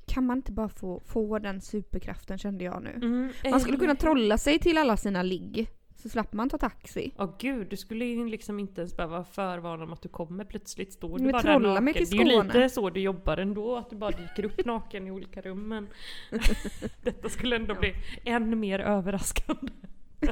Kan 0.05 0.25
man 0.25 0.37
inte 0.37 0.51
bara 0.51 0.69
få, 0.69 0.99
få 0.99 1.39
den 1.39 1.61
superkraften 1.61 2.37
kände 2.37 2.63
jag 2.63 2.83
nu. 2.83 2.89
Mm, 2.95 3.31
Man 3.51 3.59
skulle 3.59 3.77
kunna 3.77 3.91
eller- 3.91 3.99
trolla 4.01 4.37
sig 4.37 4.59
till 4.59 4.77
alla 4.77 4.97
sina 4.97 5.23
ligg. 5.23 5.69
Så 5.95 6.09
slapp 6.09 6.33
man 6.33 6.49
ta 6.49 6.57
taxi. 6.57 7.11
Åh 7.17 7.35
gud, 7.39 7.67
du 7.69 7.77
skulle 7.77 8.05
ju 8.05 8.29
liksom 8.29 8.59
inte 8.59 8.81
ens 8.81 8.97
behöva 8.97 9.23
förvarna 9.23 9.83
om 9.83 9.93
att 9.93 10.01
du 10.01 10.09
kommer 10.09 10.45
plötsligt 10.45 10.93
står 10.93 11.17
du 11.17 11.23
Men 11.23 11.31
bara 11.31 11.41
där 11.41 11.59
naken. 11.59 11.83
mig 11.83 11.93
till 11.93 12.05
Det 12.09 12.17
är 12.17 12.23
ju 12.25 12.29
Skåne. 12.31 12.43
lite 12.53 12.69
så 12.69 12.89
du 12.89 12.99
jobbar 12.99 13.37
ändå, 13.37 13.75
att 13.77 13.89
du 13.89 13.95
bara 13.95 14.11
dyker 14.11 14.45
upp 14.45 14.65
naken 14.65 15.07
i 15.07 15.11
olika 15.11 15.41
rum 15.41 15.67
men 15.67 15.87
detta 17.03 17.29
skulle 17.29 17.55
ändå 17.55 17.75
bli 17.75 17.93
än 18.25 18.59
mer 18.59 18.79
överraskande. 18.79 19.71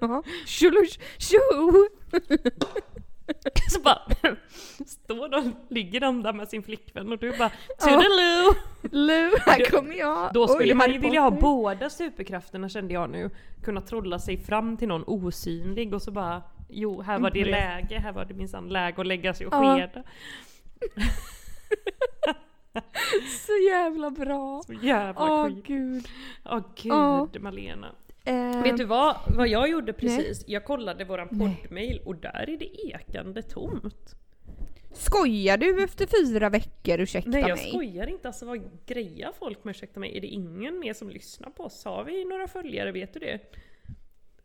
Ja. 0.00 0.22
Tjolush, 0.46 0.98
tjo! 1.18 1.38
Så 3.70 3.80
bara 3.80 4.02
står 4.86 5.28
de, 5.28 5.56
ligger 5.68 6.00
de 6.00 6.22
där 6.22 6.32
med 6.32 6.48
sin 6.48 6.62
flickvän 6.62 7.12
och 7.12 7.18
du 7.18 7.38
bara 7.38 7.50
Toodaloo! 7.78 8.54
Lu, 8.82 9.30
här 9.46 9.70
kommer 9.70 9.94
jag! 9.94 10.32
Då 10.34 10.48
skulle 10.48 10.72
Oj, 10.72 10.74
man 10.74 10.92
ju 10.92 10.98
vilja 10.98 11.20
ha 11.20 11.30
båda 11.30 11.90
superkrafterna 11.90 12.68
kände 12.68 12.94
jag 12.94 13.10
nu. 13.10 13.30
Kunna 13.64 13.80
trolla 13.80 14.18
sig 14.18 14.36
fram 14.38 14.76
till 14.76 14.88
någon 14.88 15.04
osynlig 15.06 15.94
och 15.94 16.02
så 16.02 16.10
bara 16.10 16.42
Jo, 16.68 17.02
här 17.02 17.18
var 17.18 17.30
det 17.30 17.40
Mm. 17.40 17.50
läge, 17.50 17.98
här 17.98 18.12
var 18.12 18.24
det 18.24 18.34
minsann 18.34 18.68
läge 18.68 19.00
att 19.00 19.06
lägga 19.06 19.34
sig 19.34 19.46
och 19.46 19.52
skeda. 19.54 20.02
Så 23.46 23.52
jävla 23.70 24.10
bra! 24.10 24.62
Så 24.66 24.72
jävla 24.72 25.22
Åh 25.32 25.46
skit. 25.46 25.64
gud. 25.66 26.08
Åh 26.44 26.60
gud 26.82 26.92
Ja. 26.92 27.28
Malena. 27.40 27.86
Eh, 28.26 28.62
Vet 28.62 28.76
du 28.76 28.84
vad, 28.84 29.16
vad 29.36 29.48
jag 29.48 29.68
gjorde 29.70 29.92
precis? 29.92 30.44
Jag 30.46 30.64
kollade 30.64 31.04
våran 31.04 31.28
Nej. 31.30 31.56
poddmail 31.62 32.00
och 32.04 32.16
där 32.16 32.50
är 32.50 32.56
det 32.56 32.86
ekande 32.86 33.42
tomt. 33.42 34.14
Skojar 34.92 35.56
du 35.56 35.84
efter 35.84 36.06
fyra 36.24 36.48
veckor? 36.50 37.00
Ursäkta 37.00 37.30
Nej 37.30 37.40
jag 37.40 37.58
mig. 37.58 37.68
skojar 37.70 38.06
inte, 38.06 38.28
alltså 38.28 38.46
vad 38.46 38.60
grejar 38.86 39.32
folk 39.38 39.64
med 39.64 39.70
ursäkta 39.72 40.00
mig? 40.00 40.16
Är 40.16 40.20
det 40.20 40.26
ingen 40.26 40.78
mer 40.78 40.92
som 40.94 41.10
lyssnar 41.10 41.50
på 41.50 41.64
oss? 41.64 41.84
Har 41.84 42.04
vi 42.04 42.24
några 42.24 42.48
följare, 42.48 42.92
vet 42.92 43.12
du 43.14 43.20
det? 43.20 43.38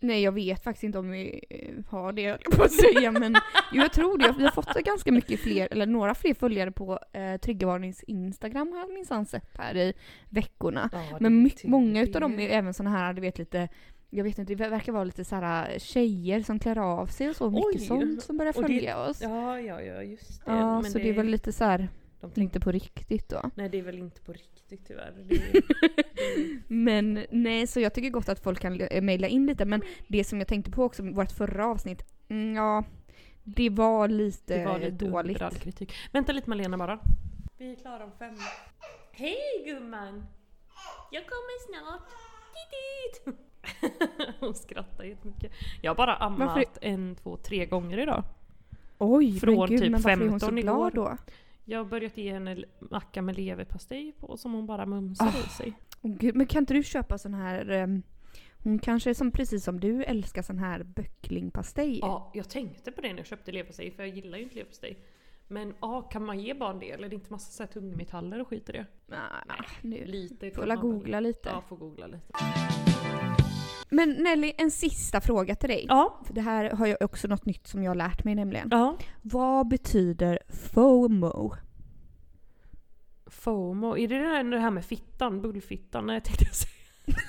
Nej 0.03 0.21
jag 0.23 0.31
vet 0.31 0.63
faktiskt 0.63 0.83
inte 0.83 0.99
om 0.99 1.11
vi 1.11 1.43
eh, 1.49 1.85
har 1.91 2.13
det 2.13 2.21
jag 2.21 2.43
på 2.43 2.63
att 2.63 2.71
säga 2.71 3.11
men 3.19 3.35
jo, 3.71 3.81
jag 3.81 3.93
tror 3.93 4.17
det. 4.17 4.35
Vi 4.37 4.43
har 4.43 4.51
fått 4.51 4.73
ganska 4.73 5.11
mycket 5.11 5.39
fler, 5.39 5.67
eller 5.71 5.85
några 5.85 6.15
fler 6.15 6.33
följare 6.33 6.71
på 6.71 6.99
eh, 7.13 7.37
Triggervarnings 7.37 8.03
Instagram 8.03 8.71
har 8.71 8.79
jag 8.79 8.93
minsann 8.93 9.25
sett 9.25 9.57
här 9.57 9.77
i 9.77 9.93
veckorna. 10.29 10.89
Men 11.19 11.43
my- 11.43 11.51
många 11.63 12.01
utav 12.01 12.21
dem 12.21 12.39
är 12.39 12.49
även 12.49 12.73
såna 12.73 12.89
här, 12.89 13.13
du 13.13 13.21
vet 13.21 13.37
lite 13.37 13.67
jag 14.13 14.23
vet 14.23 14.37
inte, 14.37 14.55
det 14.55 14.69
verkar 14.69 14.91
vara 14.91 15.03
lite 15.03 15.25
så 15.25 15.35
här 15.35 15.79
tjejer 15.79 16.41
som 16.43 16.59
klär 16.59 16.77
av 16.77 17.07
sig 17.07 17.29
och 17.29 17.35
så, 17.35 17.49
mycket 17.49 17.65
Oj. 17.81 17.87
sånt 17.87 18.23
som 18.23 18.37
börjar 18.37 18.53
Och 18.57 18.61
det- 18.61 18.67
följa 18.67 18.97
oss. 19.09 19.21
Ja, 19.21 19.59
ja, 19.59 19.81
ja 19.81 20.03
just 20.03 20.45
det. 20.45 20.51
Ja, 20.51 20.81
Men 20.81 20.91
så 20.91 20.97
det, 20.97 21.09
är 21.09 21.13
väl 21.13 21.25
lite 21.27 21.51
så 21.51 21.63
här, 21.63 21.89
de 22.33 22.41
inte 22.41 22.59
på 22.59 22.71
riktigt 22.71 23.29
då. 23.29 23.51
Nej 23.55 23.69
det 23.69 23.79
är 23.79 23.83
väl 23.83 23.99
inte 23.99 24.21
på 24.21 24.31
riktigt 24.33 24.60
tyvärr. 24.77 25.13
Det 25.27 25.35
är, 25.35 25.63
Men 26.73 27.25
nej, 27.31 27.67
så 27.67 27.79
jag 27.79 27.93
tycker 27.93 28.09
gott 28.09 28.29
att 28.29 28.39
folk 28.43 28.59
kan 28.59 28.81
eh, 28.81 29.01
mejla 29.01 29.27
in 29.27 29.45
lite, 29.45 29.65
men 29.65 29.81
det 30.07 30.23
som 30.23 30.39
jag 30.39 30.47
tänkte 30.47 30.71
på 30.71 30.83
också, 30.83 31.03
vårt 31.03 31.31
förra 31.31 31.67
avsnitt, 31.67 32.01
mm, 32.29 32.55
ja, 32.55 32.83
det 33.43 33.69
var 33.69 34.07
lite, 34.07 34.57
det 34.57 34.65
var 34.65 34.79
lite 34.79 35.05
dåligt. 35.05 35.59
kritik. 35.61 35.93
Vänta 36.11 36.31
lite 36.31 36.49
Malena 36.49 36.77
bara. 36.77 36.99
Vi 37.57 37.71
är 37.71 37.75
klara 37.75 38.03
om 38.03 38.11
fem. 38.19 38.35
Hej 39.11 39.37
gumman! 39.65 40.25
Jag 41.11 41.23
kommer 41.23 41.81
snart. 41.81 42.09
Titit! 42.53 43.37
Hon 44.39 44.53
skrattar 44.55 45.03
jättemycket. 45.03 45.51
Jag 45.81 45.91
har 45.91 45.95
bara 45.95 46.15
ammat 46.15 46.47
Varför- 46.47 46.65
en, 46.81 47.15
två, 47.15 47.37
tre 47.37 47.65
gånger 47.65 47.97
idag. 47.97 48.23
Oj, 48.97 49.39
Från 49.39 49.55
men 49.59 49.67
gud, 49.69 49.79
typ 49.81 49.91
men 49.91 50.01
varför 50.01 50.25
är 50.25 50.29
hon 50.29 50.39
så 50.39 50.45
15 50.45 50.61
glad 50.61 50.93
igår. 50.93 51.05
då? 51.09 51.17
Jag 51.65 51.79
har 51.79 51.85
börjat 51.85 52.17
ge 52.17 52.31
henne 52.33 52.63
macka 52.79 53.21
med 53.21 53.37
leverpastej 53.37 54.11
på 54.19 54.37
som 54.37 54.53
hon 54.53 54.65
bara 54.65 54.85
mumsar 54.85 55.25
Ah. 55.25 55.45
i 55.45 55.49
sig. 55.49 55.73
Åh, 56.01 56.11
gud, 56.19 56.35
men 56.35 56.47
kan 56.47 56.59
inte 56.63 56.73
du 56.73 56.83
köpa 56.83 57.17
sån 57.17 57.33
här, 57.33 57.69
ehm, 57.69 58.03
hon 58.63 58.79
kanske 58.79 59.15
som 59.15 59.31
precis 59.31 59.63
som 59.63 59.79
du 59.79 60.03
älskar 60.03 60.41
sån 60.41 60.57
här 60.59 60.83
böcklingpastej? 60.83 61.99
Ja, 61.99 62.31
jag 62.33 62.49
tänkte 62.49 62.91
på 62.91 63.01
det 63.01 63.09
när 63.09 63.17
jag 63.17 63.25
köpte 63.27 63.51
leverpastej 63.51 63.91
för 63.91 64.03
jag 64.03 64.15
gillar 64.15 64.37
ju 64.37 64.43
inte 64.43 64.55
leverpastej. 64.55 64.97
Men 65.47 65.73
ja, 65.81 66.01
kan 66.01 66.25
man 66.25 66.39
ge 66.39 66.53
barn 66.53 66.79
det? 66.79 66.91
Eller 66.91 67.05
är 67.05 67.09
det 67.09 67.15
inte 67.15 67.31
massa 67.31 67.51
så 67.51 67.63
här 67.63 67.67
tungmetaller 67.67 68.41
och 68.41 68.47
skit 68.47 68.69
i 68.69 68.71
det? 68.71 68.85
Nej, 69.07 69.19
nu. 69.81 70.05
Lite 70.05 70.51
Får 70.51 70.65
la 70.65 70.75
googla 70.75 71.19
lite. 71.19 71.49
Ja, 71.49 71.61
får 71.69 71.75
googla 71.77 72.07
lite. 72.07 72.33
Men 73.93 74.09
Nelly, 74.09 74.53
en 74.57 74.71
sista 74.71 75.21
fråga 75.21 75.55
till 75.55 75.69
dig. 75.69 75.85
Ja. 75.89 76.19
För 76.27 76.33
det 76.33 76.41
här 76.41 76.69
har 76.69 76.87
jag 76.87 76.97
också 77.01 77.27
något 77.27 77.45
nytt 77.45 77.67
som 77.67 77.83
jag 77.83 77.89
har 77.89 77.95
lärt 77.95 78.23
mig 78.23 78.35
nämligen. 78.35 78.67
Ja. 78.71 78.97
Vad 79.21 79.67
betyder 79.67 80.39
FOMO? 80.73 81.55
FOMO, 83.27 83.97
är 83.97 84.07
det 84.07 84.19
det 84.19 84.25
här- 84.27 84.43
det 84.43 84.59
här 84.59 84.71
med 84.71 84.85
fittan? 84.85 85.41
Bullfittan? 85.41 86.05
Nej, 86.05 86.21
tänkte 86.21 86.45
jag 86.45 86.55
säga. 86.55 86.71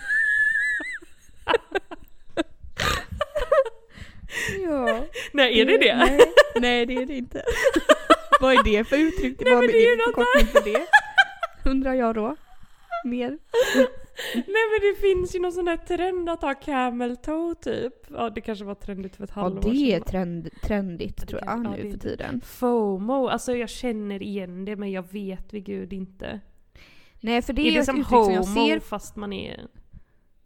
Ja. 4.63 5.05
Nej, 5.33 5.61
är 5.61 5.67
det 5.67 5.79
det? 5.79 5.97
Nej, 5.97 6.21
nej 6.61 6.87
det 6.87 6.95
är 6.95 7.07
det 7.07 7.15
inte. 7.17 7.43
Vad 8.41 8.53
är 8.59 8.65
det 8.65 8.85
för 8.85 8.97
uttryck? 8.97 9.41
Nej, 9.41 9.55
Vad 9.55 9.61
men 9.65 9.69
är 9.71 9.73
det 9.73 9.85
är 9.85 9.97
det 9.97 10.03
för 10.03 10.13
förkortning 10.13 10.47
för 10.47 10.71
det? 10.73 10.87
Undrar 11.71 11.95
jag 11.95 12.15
då. 12.15 12.37
Mer? 13.05 13.39
Nej 14.35 14.45
men 14.47 14.91
det 14.93 15.01
finns 15.01 15.35
ju 15.37 15.41
någon 15.41 15.53
sån 15.53 15.65
där 15.65 15.77
trend 15.77 16.29
att 16.31 16.43
ha 16.43 16.55
camel 16.55 17.17
toe 17.17 17.55
typ. 17.55 17.95
Ja 18.11 18.31
det 18.31 18.41
kanske 18.41 18.65
var 18.65 18.75
trendigt 18.75 19.17
för 19.17 19.25
ett 19.25 19.33
Ja, 19.35 19.41
halvår 19.43 19.61
det 19.71 19.77
är 19.93 19.97
sedan. 19.99 20.05
trend, 20.07 20.49
trendigt 20.63 21.29
tror 21.29 21.41
jag 21.45 21.51
ja, 21.51 21.57
nu 21.71 21.77
för 21.77 21.89
det. 21.89 21.99
tiden. 21.99 22.41
FOMO, 22.45 23.29
alltså 23.29 23.57
jag 23.57 23.69
känner 23.71 24.23
igen 24.23 24.65
det 24.65 24.77
men 24.77 24.91
jag 24.91 25.13
vet 25.13 25.55
vid 25.55 25.65
gud 25.65 25.93
inte. 25.93 26.41
Nej 27.21 27.43
för 27.43 27.53
det 27.53 27.63
är 27.63 27.73
är, 27.73 27.79
det 27.79 27.85
som 27.85 27.95
uttryck 28.01 28.09
som 28.09 28.33
jag 28.33 28.43
homo 28.43 28.67
ser 28.69 28.81
fast 28.81 29.17
man 29.17 29.33
är... 29.33 29.67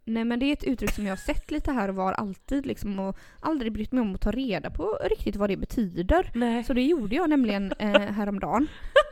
Nej 0.07 0.25
men 0.25 0.39
det 0.39 0.45
är 0.45 0.53
ett 0.53 0.63
uttryck 0.63 0.91
som 0.91 1.05
jag 1.05 1.11
har 1.11 1.17
sett 1.17 1.51
lite 1.51 1.71
här 1.71 1.89
och 1.89 1.95
var 1.95 2.13
alltid 2.13 2.65
liksom 2.65 2.99
och 2.99 3.17
aldrig 3.39 3.73
brytt 3.73 3.91
mig 3.91 4.01
om 4.01 4.15
att 4.15 4.21
ta 4.21 4.31
reda 4.31 4.69
på 4.69 4.97
riktigt 5.09 5.35
vad 5.35 5.49
det 5.49 5.57
betyder. 5.57 6.31
Nej. 6.35 6.63
Så 6.63 6.73
det 6.73 6.81
gjorde 6.83 7.15
jag 7.15 7.29
nämligen 7.29 7.73
eh, 7.79 7.91
häromdagen. 8.01 8.67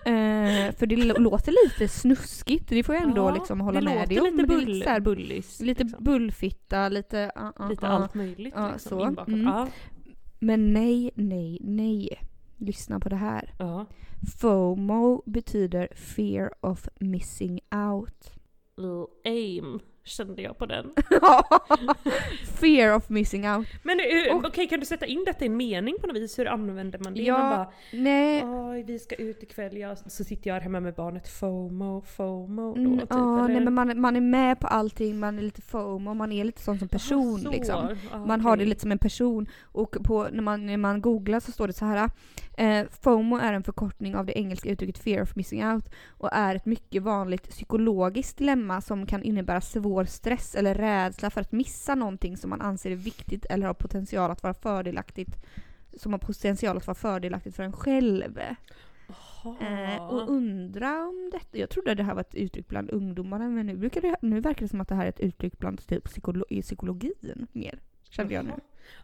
Eh, 0.06 0.76
för 0.76 0.86
det 0.86 0.96
låter 1.20 1.52
lite 1.66 1.88
snuskigt, 1.88 2.70
det 2.70 2.84
får 2.84 2.96
jag 2.96 3.04
ändå 3.04 3.22
Ja, 3.30 3.34
liksom 3.34 3.62
hålla 3.62 3.80
det 3.80 3.86
med 3.86 4.10
dig 4.10 4.20
om. 4.20 4.26
lite 4.26 4.48
bull, 4.48 4.66
lite, 4.66 4.90
här, 4.90 5.00
bullis. 5.00 5.60
lite 5.62 5.84
liksom. 5.84 6.04
bullfitta, 6.04 6.90
lite... 6.90 7.32
Uh, 7.38 7.46
uh, 7.62 7.70
Lite 7.70 7.86
uh. 7.86 7.92
allt 7.92 8.14
möjligt 8.14 8.54
Ja, 8.58 8.72
liksom, 8.72 9.16
så. 9.16 9.24
Mm. 9.32 9.68
Men 10.40 10.74
nej, 10.74 11.12
nej, 11.16 11.58
nej. 11.62 12.10
Lyssna 12.58 13.00
på 13.00 13.10
det 13.10 13.16
här. 13.16 13.54
FOMO 14.40 15.24
betyder 15.26 15.88
fear 15.96 16.50
of 16.62 16.88
missing 17.00 17.60
out. 17.72 18.32
Lil 18.78 19.06
aim 19.26 19.80
kände 20.06 20.42
jag 20.42 20.58
på 20.58 20.66
den. 20.66 20.92
fear 22.62 22.96
of 22.96 23.10
missing 23.10 23.50
out. 23.50 23.68
Men 23.84 24.00
okej, 24.46 24.68
kan 24.68 24.80
du 24.80 24.86
sätta 24.86 25.06
in 25.06 25.24
detta 25.26 25.46
i 25.46 25.48
en 25.48 25.58
mening 25.58 25.96
på 26.02 26.08
något 26.08 26.16
vis? 26.16 26.40
Hur 26.40 26.48
använder 26.48 27.00
man 27.00 27.14
det? 27.14 27.22
Ja, 27.22 27.38
Man 27.38 27.50
bara, 27.50 27.72
Nej, 27.94 28.44
Oj, 28.46 28.84
vi 28.84 29.00
ska 29.00 29.16
ut 29.16 29.44
ikväll, 29.44 29.78
ja. 29.78 29.96
så 29.96 30.24
sitter 30.24 30.50
jag 30.50 30.60
hemma 30.62 30.80
med 30.80 30.94
barnet. 30.94 31.28
FOMO, 31.28 32.02
FOMO 32.02 32.74
då 32.74 32.82
Mm, 32.82 33.00
typ. 33.00 33.12
eller? 33.12 33.48
nej, 33.48 33.60
men 33.62 33.74
man, 33.74 34.02
man 34.02 34.16
är 34.16 34.22
med 34.22 34.60
på 34.60 34.68
allting, 34.68 35.20
man 35.20 35.38
är 35.40 35.44
lite 35.44 35.62
FOMO, 35.62 36.14
man 36.14 36.32
är 36.32 36.44
lite 36.44 36.62
sån 36.62 36.80
som 36.80 36.88
person 36.88 37.40
så. 37.40 37.52
liksom. 37.52 37.96
Ja, 38.12 38.26
Man 38.26 38.42
har 38.42 38.58
det 38.58 38.66
lite 38.66 38.82
som 38.82 38.92
en 38.92 38.98
person 39.00 39.48
och 39.64 39.98
på, 40.04 40.28
när, 40.32 40.42
man, 40.44 40.66
när 40.66 40.78
man 40.78 41.02
googlar 41.02 41.40
så 41.40 41.52
står 41.52 41.68
det 41.68 41.74
så 41.74 41.86
här. 41.86 42.10
Eh, 42.58 42.86
FOMO 43.02 43.38
är 43.38 43.54
en 43.54 43.64
förkortning 43.64 44.16
av 44.16 44.26
det 44.26 44.38
engelska 44.38 44.70
uttrycket 44.70 44.98
fear 44.98 45.22
of 45.22 45.36
missing 45.36 45.66
out 45.68 45.86
och 46.10 46.30
är 46.32 46.56
ett 46.56 46.66
mycket 46.66 47.04
vanligt 47.04 47.50
psykologiskt 47.50 48.38
dilemma 48.38 48.82
som 48.82 49.06
kan 49.06 49.24
innebära 49.24 49.62
svår 49.62 49.95
stress 50.04 50.56
eller 50.56 50.76
rädsla 50.76 51.30
för 51.30 51.42
att 51.42 51.52
missa 51.52 51.96
någonting 51.96 52.38
som 52.38 52.50
man 52.50 52.62
anser 52.62 52.92
är 52.92 52.96
viktigt 52.96 53.46
eller 53.46 53.68
har 53.68 53.74
potential 53.74 54.32
att 54.32 54.44
vara 54.44 54.54
fördelaktigt 54.54 55.38
som 55.98 56.12
har 56.12 56.20
potential 56.20 56.78
att 56.78 56.88
vara 56.88 56.96
fördelaktigt 56.96 57.56
för 57.56 57.64
en 57.64 57.74
själv. 57.74 58.40
Eh, 59.62 60.08
och 60.08 60.30
undra 60.30 61.08
om 61.08 61.30
detta. 61.34 61.58
Jag 61.58 61.70
trodde 61.70 61.96
det 61.96 62.04
här 62.04 62.14
var 62.14 62.22
ett 62.22 62.36
uttryck 62.36 62.68
bland 62.68 62.92
ungdomarna 62.92 63.50
men 63.50 63.66
nu, 63.66 63.78
brukar 63.78 64.02
det, 64.02 64.16
nu 64.22 64.40
verkar 64.40 64.62
det 64.62 64.70
som 64.70 64.82
att 64.82 64.88
det 64.88 64.96
här 64.96 65.06
är 65.06 65.10
ett 65.10 65.20
uttryck 65.20 65.60
bland 65.60 65.88
typ 65.88 66.04
psykolo 66.04 66.46
i 66.50 66.62
psykologin 66.62 67.48
mer. 67.52 67.80
Kände 68.16 68.34
jag 68.34 68.46
nu. 68.46 68.54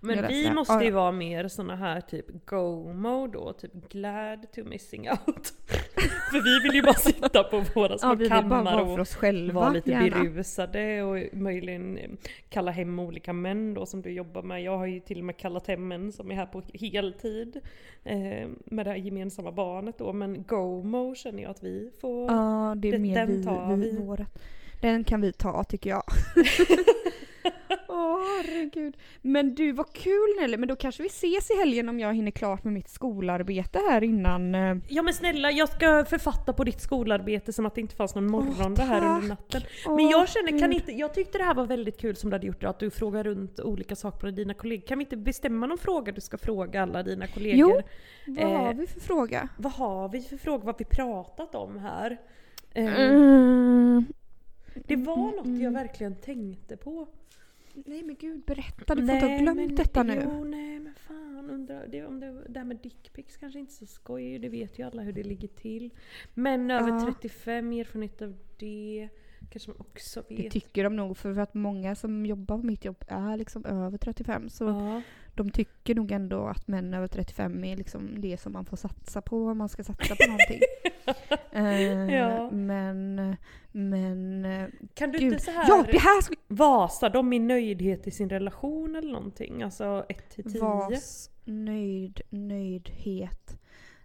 Men 0.01 0.27
vi 0.27 0.51
måste 0.51 0.83
ju 0.83 0.89
ja. 0.89 0.95
vara 0.95 1.11
mer 1.11 1.47
såna 1.47 1.75
här 1.75 2.01
typ 2.01 2.25
go-mo 2.45 3.27
då, 3.27 3.53
typ 3.53 3.89
glad 3.89 4.51
to 4.51 4.63
missing 4.63 5.09
out. 5.09 5.53
för 6.31 6.43
vi 6.43 6.67
vill 6.67 6.75
ju 6.75 6.81
bara 6.81 6.93
sitta 6.93 7.43
på 7.43 7.63
våra 7.75 7.97
små 7.97 8.09
Ja, 8.09 8.13
vi 8.13 8.29
kammar 8.29 8.81
och 8.81 8.99
oss 8.99 9.15
själva. 9.15 9.59
vara 9.59 9.69
lite 9.69 9.91
gärna. 9.91 10.23
berusade 10.23 11.03
och 11.03 11.37
möjligen 11.37 11.97
eh, 11.97 12.09
kalla 12.49 12.71
hem 12.71 12.99
olika 12.99 13.33
män 13.33 13.73
då 13.73 13.85
som 13.85 14.01
du 14.01 14.11
jobbar 14.11 14.41
med. 14.41 14.63
Jag 14.63 14.77
har 14.77 14.85
ju 14.85 14.99
till 14.99 15.19
och 15.19 15.25
med 15.25 15.37
kallat 15.37 15.67
hem 15.67 15.87
män 15.87 16.11
som 16.11 16.31
är 16.31 16.35
här 16.35 16.45
på 16.45 16.61
heltid 16.73 17.59
eh, 18.03 18.49
med 18.65 18.85
det 18.85 18.89
här 18.89 18.97
gemensamma 18.97 19.51
barnet 19.51 19.97
då. 19.97 20.13
Men 20.13 20.43
go-mo 20.43 21.15
känner 21.15 21.43
jag 21.43 21.51
att 21.51 21.63
vi 21.63 21.91
får. 22.01 22.31
Ja, 22.31 22.73
det 22.77 22.89
är 22.89 22.99
mer 22.99 23.15
den 23.15 23.27
vi, 23.27 23.43
tar 23.43 23.75
vi, 23.75 23.91
vi. 24.17 24.25
Den 24.81 25.03
kan 25.03 25.21
vi 25.21 25.33
ta 25.33 25.63
tycker 25.63 25.89
jag. 25.89 26.03
Åh 27.93 28.17
herregud. 28.37 28.97
Men 29.21 29.55
du, 29.55 29.71
vad 29.71 29.93
kul 29.93 30.35
Nelly. 30.41 30.57
Men 30.57 30.69
då 30.69 30.75
kanske 30.75 31.03
vi 31.03 31.07
ses 31.09 31.51
i 31.51 31.53
helgen 31.57 31.89
om 31.89 31.99
jag 31.99 32.13
hinner 32.13 32.31
klart 32.31 32.63
med 32.63 32.73
mitt 32.73 32.89
skolarbete 32.89 33.79
här 33.89 34.03
innan. 34.03 34.55
eh, 34.55 34.75
Ja 34.87 35.01
men 35.01 35.13
snälla, 35.13 35.51
jag 35.51 35.69
ska 35.69 36.05
författa 36.05 36.53
på 36.53 36.63
ditt 36.63 36.81
skolarbete 36.81 37.53
som 37.53 37.65
att 37.65 37.75
det 37.75 37.81
inte 37.81 37.95
fanns 37.95 38.15
någon 38.15 38.27
morgondag 38.31 38.83
här 38.83 39.15
under 39.15 39.27
natten. 39.29 39.61
Men 39.85 39.93
Åh, 39.93 40.11
jag 40.11 40.29
känner, 40.29 40.59
kan 40.59 40.73
inte, 40.73 40.91
jag 40.91 41.13
tyckte 41.13 41.37
det 41.37 41.43
här 41.43 41.55
var 41.55 41.65
väldigt 41.65 41.97
kul 41.99 42.15
som 42.15 42.29
du 42.29 42.35
hade 42.35 42.47
gjort 42.47 42.63
att 42.63 42.79
du 42.79 42.89
frågar 42.89 43.23
runt 43.23 43.59
olika 43.59 43.95
saker 43.95 44.19
på 44.19 44.29
dina 44.31 44.53
kollegor. 44.53 44.87
Kan 44.87 44.97
vi 44.97 45.03
inte 45.03 45.17
bestämma 45.17 45.67
någon 45.67 45.77
fråga 45.77 46.11
du 46.11 46.21
ska 46.21 46.37
fråga 46.37 46.81
alla 46.83 47.03
dina 47.03 47.27
kollegor? 47.27 47.57
Jo. 47.75 47.81
Vad 48.27 48.37
Eh, 48.51 48.59
har 48.59 48.73
vi 48.73 48.87
för 48.87 48.99
fråga? 48.99 49.49
Vad 49.57 49.73
har 49.73 50.09
vi 50.09 50.21
för 50.21 50.37
fråga? 50.37 50.57
Vad 50.57 50.75
har 50.75 50.79
vi 50.79 50.85
pratat 50.85 51.55
om 51.55 51.77
här? 51.79 52.17
Eh, 52.73 52.99
Mm. 53.01 54.05
det 54.75 54.95
var 54.95 55.17
något 55.17 55.45
jag 55.45 55.55
mm. 55.55 55.73
verkligen 55.73 56.15
tänkte 56.15 56.77
på. 56.77 57.07
Nej 57.73 58.03
men 58.03 58.15
gud, 58.15 58.43
berätta. 58.45 58.95
Du 58.95 59.05
får 59.07 59.15
inte 59.15 59.25
ha 59.25 59.37
glömt 59.37 59.57
men, 59.57 59.75
detta 59.75 60.03
nu. 60.03 60.21
Jo, 60.23 60.43
nej 60.43 60.79
men 60.79 60.93
fan. 60.95 61.49
Undrar, 61.49 61.87
det, 61.87 62.05
om 62.05 62.19
det, 62.19 62.43
det 62.49 62.59
här 62.59 62.65
med 62.65 62.77
dickpics 62.77 63.37
kanske 63.37 63.59
inte 63.59 63.73
är 63.73 63.75
så 63.75 63.85
skoj. 63.85 64.39
Det 64.39 64.49
vet 64.49 64.79
ju 64.79 64.83
alla 64.87 65.01
hur 65.01 65.13
det 65.13 65.23
ligger 65.23 65.47
till. 65.47 65.89
Men 66.33 66.71
över 66.71 66.89
Ja. 66.89 67.05
35, 67.05 67.71
erfarenhet 67.71 68.21
av 68.21 68.35
det. 68.57 69.09
Kanske 69.51 69.69
man 69.71 69.77
också 69.79 70.23
Det 70.29 70.35
vet. 70.35 70.51
tycker 70.51 70.83
de 70.83 70.95
nog 70.95 71.17
för 71.17 71.39
att 71.39 71.53
många 71.53 71.95
som 71.95 72.25
jobbar 72.25 72.57
på 72.57 72.65
mitt 72.65 72.85
jobb 72.85 73.03
är 73.07 73.37
liksom 73.37 73.65
över 73.65 73.97
35 73.97 74.49
så 74.49 74.63
ja. 74.63 75.01
de 75.35 75.49
tycker 75.51 75.95
nog 75.95 76.11
ändå 76.11 76.45
att 76.45 76.67
män 76.67 76.93
över 76.93 77.07
35 77.07 77.63
är 77.63 77.75
liksom 77.77 78.21
det 78.21 78.37
som 78.41 78.53
man 78.53 78.65
får 78.65 78.77
satsa 78.77 79.21
på 79.21 79.45
om 79.47 79.57
man 79.57 79.69
ska 79.69 79.83
satsa 79.83 80.15
på 80.15 80.23
någonting. 80.27 80.59
Eh, 81.53 82.15
Ja. 82.15 82.51
Men, 82.51 83.35
men... 83.71 84.47
Kan 84.93 85.11
du 85.11 85.19
Gud. 85.19 85.31
inte 85.33 85.43
så 85.43 85.51
här 85.51 85.65
Ja, 85.67 85.85
det 85.91 85.97
här 85.97 86.21
skulle... 86.21 86.39
vasa 86.47 87.09
dem 87.09 87.33
i 87.33 87.39
nöjdhet 87.39 88.07
i 88.07 88.11
sin 88.11 88.29
relation 88.29 88.95
eller 88.95 89.11
någonting? 89.11 89.63
Alltså 89.63 90.05
1 90.09 90.29
till 90.29 90.43
10? 90.51 90.61
Vas, 90.61 91.29
nöjd, 91.45 92.21
nöjdhet, 92.29 93.57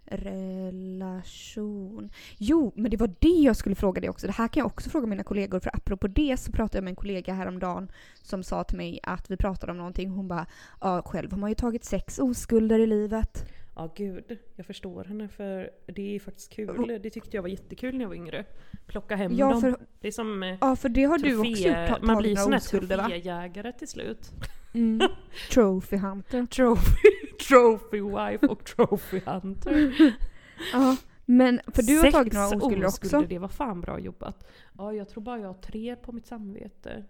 relation. 0.07 2.09
Jo, 2.37 2.71
men 2.75 2.91
det 2.91 2.97
var 2.97 3.09
det 3.19 3.27
jag 3.27 3.55
skulle 3.55 3.75
fråga 3.75 4.01
dig 4.01 4.09
också. 4.09 4.27
Det 4.27 4.33
här 4.33 4.47
kan 4.47 4.61
jag 4.61 4.67
också 4.67 4.89
fråga 4.89 5.07
mina 5.07 5.23
kollegor 5.23 5.59
för 5.59 5.75
apropå 5.75 6.07
det 6.07 6.37
så 6.39 6.51
pratade 6.51 6.77
jag 6.77 6.83
med 6.83 6.91
en 6.91 6.95
kollega 6.95 7.33
häromdagen 7.33 7.91
som 8.23 8.43
sa 8.43 8.63
till 8.63 8.77
mig 8.77 8.99
att 9.03 9.31
vi 9.31 9.37
pratade 9.37 9.71
om 9.71 9.77
någonting. 9.77 10.09
Hon 10.09 10.27
bara 10.27 10.45
ja, 10.81 11.01
själv 11.05 11.31
har 11.31 11.37
man 11.39 11.49
ju 11.51 11.55
tagit 11.55 11.85
sex 11.85 12.19
oskulder 12.19 12.79
i 12.79 12.87
livet. 12.87 13.45
Ja 13.75 13.93
gud, 13.95 14.37
jag 14.55 14.65
förstår 14.65 15.03
henne 15.03 15.27
för 15.27 15.69
det 15.85 16.15
är 16.15 16.19
faktiskt 16.19 16.53
kul. 16.53 16.99
Det 17.03 17.09
tyckte 17.09 17.37
jag 17.37 17.41
var 17.41 17.49
jättekul 17.49 17.93
när 17.95 18.01
jag 18.01 18.09
var 18.09 18.15
yngre. 18.15 18.45
Plocka 18.87 19.15
hem 19.15 19.31
Ja, 19.35 19.49
dem. 19.51 19.61
för, 19.61 19.75
Det 20.01 20.07
är 20.07 20.11
som 20.11 20.43
eh, 20.43 20.55
ja, 20.61 20.75
för 20.75 20.89
det 20.89 21.03
har 21.03 21.17
du 21.17 21.37
också 21.37 21.51
trofé- 21.51 21.67
gjort. 21.67 21.89
ta- 21.99 22.05
Man 22.05 22.17
blir 22.17 22.35
sån 22.35 22.53
här 22.53 22.59
troféjägare 22.59 23.71
till 23.71 23.87
slut. 23.87 24.31
Mm. 24.73 25.07
Trophy 25.51 25.97
hunter. 25.97 26.45
Trophy, 26.45 27.07
trophy 27.39 28.01
wife 28.01 28.47
och 28.47 28.65
trophy 28.65 29.19
hunter. 29.25 29.93
Ja, 30.73 30.97
men 31.25 31.59
för 31.67 31.81
du 31.83 31.95
har 31.95 32.01
Sex 32.01 32.13
tagit 32.13 32.33
några 32.33 32.47
oskulder 32.47 32.87
också. 32.87 33.21
Det 33.21 33.39
var 33.39 33.47
fan 33.47 33.81
bra 33.81 33.99
jobbat. 33.99 34.47
Ja, 34.77 34.93
jag 34.93 35.09
tror 35.09 35.23
bara 35.23 35.39
jag 35.39 35.47
har 35.47 35.53
tre 35.53 35.95
på 35.95 36.11
mitt 36.11 36.27
samvete. 36.27 37.03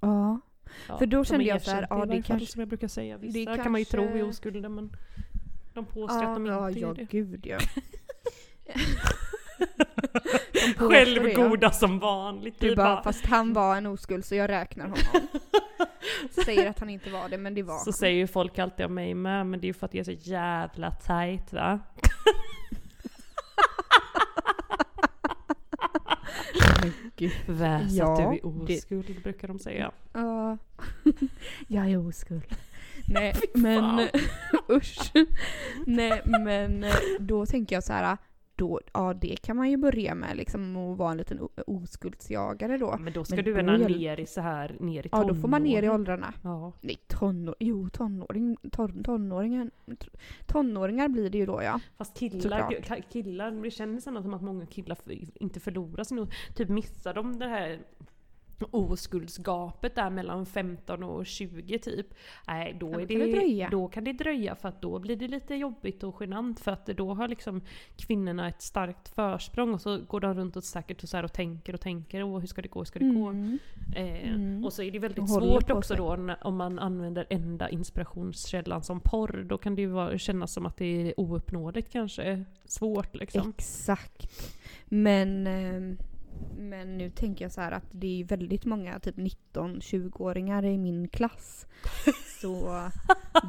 Ja. 0.00 0.40
Ja, 0.88 0.98
För 0.98 1.06
då 1.06 1.16
de 1.16 1.24
kände 1.24 1.44
jag 1.44 1.62
så 1.62 1.70
här, 1.70 1.82
erkända 1.82 2.06
ja, 2.06 2.16
det 2.16 2.22
kanske- 2.22 2.46
som 2.46 2.60
jag 2.60 2.68
brukar 2.68 2.88
säga. 2.88 3.16
Vissa 3.18 3.50
det 3.50 3.62
kan 3.62 3.72
man 3.72 3.80
ju 3.80 3.84
tro 3.84 4.02
är 4.02 4.22
oskulder 4.28 4.68
men 4.68 4.96
de 5.74 5.84
påstår 5.84 6.16
att 6.16 6.22
Ja, 6.22 6.34
de 6.34 6.46
ja, 6.46 6.68
inte 6.68 6.80
ja, 6.80 6.90
är 6.90 6.94
det. 6.94 7.04
gud 7.04 7.46
ja. 7.46 7.58
De 7.58 7.82
det, 8.64 8.72
ja. 8.74 8.74
Självgoda 10.76 11.70
som 11.70 11.98
vanligt. 11.98 12.60
Du 12.60 12.76
bara, 12.76 13.02
fast 13.02 13.26
han 13.26 13.52
var 13.52 13.76
en 13.76 13.86
oskuld 13.86 14.24
så 14.24 14.34
jag 14.34 14.50
räknar 14.50 14.84
honom. 14.84 14.98
Säger 16.44 16.70
att 16.70 16.78
han 16.80 16.90
inte 16.90 17.10
var 17.10 17.28
det, 17.28 17.38
men 17.38 17.54
det 17.54 17.62
var 17.62 17.78
Så 17.78 17.84
han. 17.86 17.92
säger 17.92 18.16
ju 18.16 18.26
folk 18.26 18.58
alltid 18.58 18.86
om 18.86 18.94
mig 18.94 19.14
med, 19.14 19.46
men 19.46 19.60
det 19.60 19.64
är 19.64 19.68
ju 19.68 19.74
för 19.74 19.86
att 19.86 19.94
jag 19.94 20.00
är 20.08 20.16
så 20.16 20.30
jävla 20.30 20.90
tight 20.90 21.52
va? 21.52 21.80
Gud. 27.16 27.32
Väs 27.46 27.92
Ja, 27.92 28.12
att 28.12 28.18
du 28.18 28.22
är 28.22 28.66
det- 28.66 28.76
oskuld 28.76 29.22
brukar 29.22 29.48
de 29.48 29.58
säga. 29.58 29.92
Ja. 30.12 30.58
jag 31.68 31.90
är 31.90 32.08
oskuld. 32.08 32.44
Nej, 33.08 33.34
men 33.54 34.08
usch. 34.70 35.12
Nej, 35.86 36.22
men 36.24 36.84
då 37.20 37.46
tänker 37.46 37.76
jag 37.76 37.84
så 37.84 37.92
här. 37.92 38.16
Då, 38.56 38.80
ja, 38.92 39.14
det 39.14 39.36
kan 39.42 39.56
man 39.56 39.70
ju 39.70 39.76
börja 39.76 40.14
med 40.14 40.36
liksom 40.36 40.76
och 40.76 40.98
vara 40.98 41.10
en 41.10 41.16
liten 41.16 41.48
oskuldsjagare 41.66 42.78
då. 42.78 42.96
Men 43.00 43.12
då 43.12 43.24
ska 43.24 43.36
Men 43.36 43.44
du 43.44 43.50
gärna 43.50 43.76
ner 43.76 44.20
i 44.20 44.26
så 44.26 44.40
här, 44.40 44.76
ner 44.80 45.06
i 45.06 45.08
Ja, 45.12 45.24
då 45.24 45.34
får 45.34 45.48
man 45.48 45.62
ner 45.62 45.70
i 45.78 45.80
tonåren. 45.80 46.00
åldrarna. 46.00 46.34
Ja. 46.42 46.72
Nej, 46.80 46.96
tonår, 47.08 47.54
jo 47.60 47.88
tonåring, 47.88 48.56
ton, 48.70 49.02
tonåringar 50.46 51.08
blir 51.08 51.30
det 51.30 51.38
ju 51.38 51.46
då 51.46 51.62
ja. 51.62 51.80
Fast 51.96 52.18
killar, 52.18 52.70
Såklart. 52.70 53.12
killar, 53.12 53.50
det 53.50 53.70
känns 53.70 54.06
ändå 54.06 54.22
som 54.22 54.34
att 54.34 54.42
många 54.42 54.66
killar 54.66 54.98
inte 55.34 55.60
förlorar 55.60 56.04
sin 56.04 56.26
Typ 56.54 56.68
missar 56.68 57.14
de 57.14 57.38
det 57.38 57.46
här 57.46 57.78
oskuldsgapet 58.70 59.94
där 59.94 60.10
mellan 60.10 60.46
15 60.46 61.02
och 61.02 61.26
20 61.26 61.78
typ. 61.78 62.06
Nej, 62.46 62.76
då, 62.80 63.00
är 63.00 63.06
det 63.06 63.68
då 63.70 63.88
kan 63.88 64.04
det 64.04 64.12
dröja 64.12 64.54
för 64.54 64.68
att 64.68 64.82
då 64.82 64.98
blir 64.98 65.16
det 65.16 65.28
lite 65.28 65.54
jobbigt 65.54 66.02
och 66.02 66.16
genant 66.20 66.60
för 66.60 66.70
att 66.70 66.86
då 66.86 67.14
har 67.14 67.28
liksom 67.28 67.60
kvinnorna 67.96 68.48
ett 68.48 68.62
starkt 68.62 69.08
försprång 69.08 69.74
och 69.74 69.80
så 69.80 69.98
går 69.98 70.20
de 70.20 70.34
runt 70.34 70.56
och 70.56 70.64
säkert 70.64 71.02
och, 71.02 71.08
så 71.08 71.16
här 71.16 71.24
och 71.24 71.32
tänker 71.32 71.74
och 71.74 71.80
tänker 71.80 72.24
och 72.24 72.40
hur 72.40 72.48
ska 72.48 72.62
det 72.62 72.68
gå, 72.68 72.80
hur 72.80 72.84
ska 72.84 72.98
det 72.98 73.10
gå? 73.10 73.28
Mm. 73.28 73.58
Eh, 73.96 74.34
Mm. 74.34 74.64
Och 74.64 74.72
så 74.72 74.82
är 74.82 74.90
det 74.90 74.98
väldigt 74.98 75.30
svårt 75.30 75.70
också 75.70 75.94
då 75.94 76.16
när, 76.16 76.46
om 76.46 76.56
man 76.56 76.78
använder 76.78 77.26
enda 77.30 77.68
inspirationskällan 77.68 78.82
som 78.82 79.00
porr. 79.00 79.44
Då 79.48 79.58
kan 79.58 79.74
det 79.74 79.82
ju 79.82 79.88
vara, 79.88 80.18
kännas 80.18 80.52
som 80.52 80.66
att 80.66 80.76
det 80.76 80.84
är 80.84 81.20
ouppnåeligt 81.20 81.92
kanske. 81.92 82.44
Svårt 82.64 83.14
liksom. 83.14 83.52
Exakt. 83.56 84.50
Men, 84.84 85.46
ehm, 85.46 85.98
men 86.58 86.98
nu 86.98 87.10
tänker 87.10 87.44
jag 87.44 87.52
så 87.52 87.60
här 87.60 87.72
att 87.72 87.86
det 87.90 88.20
är 88.20 88.24
väldigt 88.24 88.64
många 88.64 88.98
typ 89.00 89.16
19-20-åringar 89.16 90.64
i 90.64 90.78
min 90.78 91.08
klass. 91.08 91.66
Så 92.40 92.82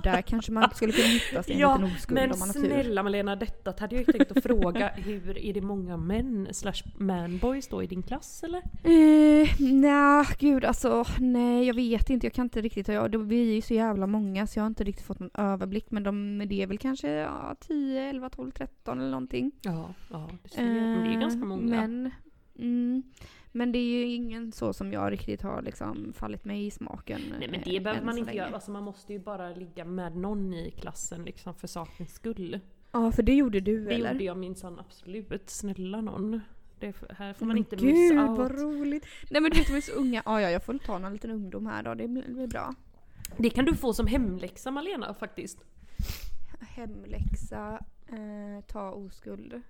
där 0.04 0.22
kanske 0.22 0.52
man 0.52 0.70
skulle 0.76 0.92
kunna 0.94 1.08
hitta 1.08 1.44
sig 1.44 1.54
en 1.54 1.60
Ja, 1.60 1.78
liten 1.78 1.96
oskuld 1.96 2.16
Men 2.20 2.32
om 2.32 2.40
man 2.40 2.48
har 2.50 2.54
tur. 2.54 2.66
snälla 2.66 3.04
Malena, 3.04 3.36
detta 3.36 3.74
hade 3.80 3.96
jag 3.96 4.08
ju 4.08 4.14
tänkt 4.14 4.32
att 4.38 4.44
fråga. 4.44 4.88
Hur 4.96 5.38
är 5.38 5.54
det 5.54 5.62
många 5.62 5.98
män 5.98 6.48
slash 6.52 6.82
manboys 6.98 7.68
då 7.68 7.84
i 7.84 7.88
din 7.88 8.04
klass 8.04 8.44
eller? 8.44 8.62
Eh, 8.84 9.50
nej, 9.60 10.26
gud 10.40 10.66
alltså 10.66 11.06
nej 11.20 11.68
jag 11.68 11.74
vet 11.74 12.10
inte. 12.10 12.26
Jag 12.26 12.34
kan 12.34 12.46
inte 12.46 12.62
riktigt. 12.62 12.88
Jag, 12.88 13.12
det, 13.12 13.18
vi 13.18 13.50
är 13.52 13.56
ju 13.56 13.62
så 13.62 13.74
jävla 13.74 14.08
många 14.08 14.48
så 14.48 14.60
jag 14.60 14.64
har 14.64 14.68
inte 14.68 14.84
riktigt 14.84 15.06
fått 15.06 15.20
någon 15.20 15.32
överblick. 15.34 15.92
Men 15.92 16.04
de, 16.04 16.44
det 16.48 16.62
är 16.64 16.68
väl 16.68 16.78
kanske 16.78 17.10
ja, 17.12 17.56
10, 17.60 18.10
11, 18.10 18.30
12, 18.30 18.52
13 18.52 19.00
eller 19.00 19.12
någonting. 19.12 19.52
Ja, 19.62 19.94
ja 20.12 20.30
du 20.44 20.50
ser. 20.50 20.64
men 20.64 21.04
det 21.04 21.16
är 21.16 21.20
ganska 21.22 21.42
Eh, 21.42 21.46
många. 21.48 21.62
Men, 21.88 22.12
mm, 22.60 23.04
men 23.52 23.72
det 23.72 23.80
är 23.80 23.98
ju 23.98 24.06
ingen 24.14 24.52
så 24.52 24.74
som 24.74 24.94
jag 24.94 25.12
riktigt 25.12 25.42
har 25.42 25.62
liksom 25.62 26.14
fallit 26.14 26.46
mig 26.46 26.66
i 26.66 26.72
smaken. 26.72 27.22
Nej 27.40 27.48
men 27.52 27.60
eh, 27.60 27.66
det 27.66 27.80
behöver 27.80 28.00
än 28.00 28.06
man 28.06 28.18
inte 28.18 28.26
länge. 28.32 28.38
göra. 28.46 28.56
Alltså, 28.56 28.72
man 28.72 28.84
måste 28.84 29.14
ju 29.14 29.20
bara 29.20 29.50
ligga 29.50 29.86
med 29.86 30.16
någon 30.18 30.54
i 30.54 30.72
klassen 30.72 31.24
liksom 31.24 31.56
för 31.56 31.68
sakens 31.68 32.14
skull. 32.14 32.60
Ja 32.92 33.12
för 33.12 33.24
det 33.24 33.34
gjorde 33.36 33.60
du 33.60 33.86
Det 33.86 33.94
eller? 33.94 34.12
gjorde 34.12 34.24
jag 34.24 34.38
minsann 34.38 34.80
absolut. 34.80 35.50
Snälla 35.50 36.02
någon. 36.02 36.42
Det, 36.80 36.96
här 37.18 37.34
får 37.34 37.46
man 37.46 37.48
Men 37.56 37.58
inte 37.58 37.76
Gud 37.76 37.94
miss 37.94 38.14
vad 38.14 38.40
out. 38.40 38.52
roligt! 38.52 39.06
Nej 39.30 39.42
men 39.42 39.52
du 39.52 39.58
vet 39.58 39.68
de 39.68 39.76
är 39.76 39.82
så 39.82 39.92
unga. 39.92 40.22
Ja 40.26 40.42
ja 40.42 40.50
jag 40.52 40.64
får 40.64 40.74
ta 40.78 40.98
någon 41.00 41.14
liten 41.14 41.32
ungdom 41.32 41.66
här 41.66 41.84
då. 41.84 41.94
Det 41.94 42.08
det 42.08 42.34
blir 42.34 42.48
bra. 42.48 42.74
Det 43.38 43.50
kan 43.50 43.66
du 43.66 43.76
få 43.76 43.94
som 43.94 44.08
hemläxa 44.08 44.72
Malena 44.72 45.14
faktiskt. 45.14 45.58
Hemläxa, 46.60 47.80
eh, 48.08 48.66
ta 48.68 48.92
oskuld. 48.92 49.62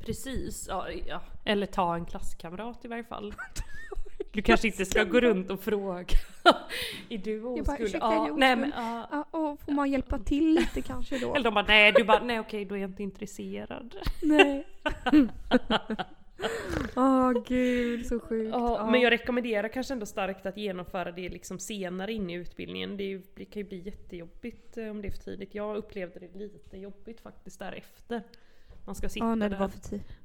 Precis, 0.00 0.66
ja, 0.68 0.86
ja. 1.06 1.20
eller 1.44 1.66
ta 1.66 1.94
en 1.94 2.04
klasskamrat 2.06 2.84
i 2.84 2.88
varje 2.88 3.04
fall. 3.04 3.34
Du 4.32 4.42
kanske 4.42 4.66
inte 4.66 4.84
ska 4.84 5.04
gå 5.04 5.20
runt 5.20 5.50
och 5.50 5.60
fråga. 5.60 6.04
är 7.08 7.18
du 7.18 7.40
bara, 7.40 7.52
oskuld? 7.52 7.80
"Ursäkta, 7.80 8.06
är 8.06 8.12
Ja, 8.14 8.26
du 8.26 8.36
nej 8.36 8.52
oskuld?" 8.52 8.72
men 8.74 8.84
ja. 8.84 9.08
Ja, 9.10 9.38
och 9.38 9.60
får 9.60 9.72
man 9.72 9.90
hjälpa 9.90 10.18
till 10.18 10.54
lite 10.54 10.82
kanske 10.82 11.18
då. 11.18 11.34
Eller 11.34 11.44
de 11.44 11.54
bara 11.54 11.64
nej, 11.68 11.92
du 11.92 12.04
bara 12.04 12.22
nej 12.22 12.40
okej 12.40 12.64
då 12.64 12.74
är 12.76 12.80
jag 12.80 12.90
inte 12.90 13.02
intresserad. 13.02 13.96
Nej. 14.22 14.66
Åh 16.96 17.32
gud, 17.46 18.06
så 18.06 18.20
sjukt. 18.20 18.50
Ja, 18.52 18.88
Men 18.90 19.00
jag 19.00 19.10
rekommenderar 19.10 19.68
kanske 19.68 19.92
ändå 19.94 20.06
starkt 20.06 20.46
att 20.46 20.56
genomföra 20.56 21.12
det 21.12 21.28
liksom 21.28 21.58
senare 21.58 22.12
in 22.12 22.30
i 22.30 22.34
utbildningen. 22.34 22.96
Det, 22.96 23.04
är 23.04 23.08
ju, 23.08 23.22
det 23.34 23.44
kan 23.44 23.62
ju 23.62 23.68
bli 23.68 23.78
jättejobbigt 23.78 24.76
eh, 24.76 24.88
om 24.88 25.02
det 25.02 25.08
är 25.08 25.12
för 25.12 25.18
tidigt. 25.22 25.54
Jag 25.54 25.76
upplevde 25.76 26.20
det 26.20 26.38
lite 26.38 26.76
jobbigt 26.78 27.20
faktiskt 27.20 27.58
därefter. 27.58 28.22
Man 28.86 28.94
ska 28.94 29.08
sitta 29.08 29.26
Ja, 29.26 29.34
när 29.34 29.50
det 29.50 29.56
var 29.56 29.68
för 29.68 29.80
tidigt. 29.80 30.16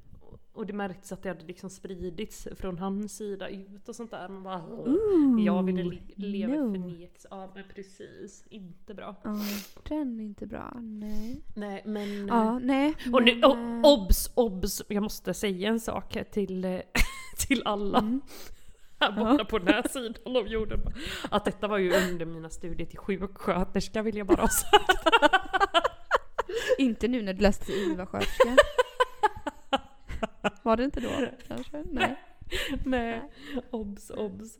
Och 0.54 0.66
det 0.66 0.72
märktes 0.72 1.12
att 1.12 1.22
det 1.22 1.28
hade 1.28 1.44
liksom 1.44 1.70
spridits 1.70 2.48
från 2.56 2.78
hans 2.78 3.16
sida 3.16 3.48
ut 3.48 3.88
och 3.88 3.96
sånt 3.96 4.10
där. 4.10 4.28
Man 4.28 4.42
bara, 4.42 4.62
jag 5.44 5.62
ville 5.62 5.82
le- 5.82 6.00
leva 6.16 6.54
no. 6.54 6.72
förneks. 6.72 7.26
Ja 7.30 7.52
men 7.54 7.64
precis, 7.74 8.44
inte 8.50 8.94
bra. 8.94 9.16
Ja, 9.22 9.36
den 9.88 10.20
är 10.20 10.24
inte 10.24 10.46
bra. 10.46 10.72
Nej. 10.80 11.40
Nej 11.54 11.82
men... 11.84 12.28
Ja, 12.28 12.58
nej. 12.58 12.94
Och 13.12 13.22
nu, 13.22 13.42
oh, 13.42 13.78
eh, 13.78 13.80
obs, 13.84 14.30
obs! 14.34 14.82
Jag 14.88 15.02
måste 15.02 15.34
säga 15.34 15.68
en 15.68 15.80
sak 15.80 16.16
till, 16.32 16.64
eh, 16.64 16.80
till 17.48 17.62
alla. 17.64 17.98
Mm. 17.98 18.20
Här 19.00 19.12
borta 19.12 19.44
på 19.44 19.58
den 19.58 19.68
här 19.68 19.88
sidan 19.88 20.36
av 20.36 20.48
jorden. 20.48 20.80
Att 21.30 21.44
detta 21.44 21.68
var 21.68 21.78
ju 21.78 21.92
under 22.10 22.26
mina 22.26 22.50
studier 22.50 22.86
till 22.86 22.98
sjuksköterska 22.98 24.02
vill 24.02 24.16
jag 24.16 24.26
bara 24.26 24.40
ha 24.40 24.48
sagt. 24.48 25.06
Inte 26.78 27.08
nu 27.08 27.22
när 27.22 27.34
du 27.34 27.42
läste 27.42 27.64
till 27.64 27.74
IVA-sköterska. 27.74 28.56
Var 30.62 30.76
det 30.76 30.84
inte 30.84 31.00
då 31.00 31.10
kanske? 31.48 31.84
Nej. 31.90 32.16
Nej, 32.84 33.22
obs, 33.70 34.10
obs. 34.10 34.58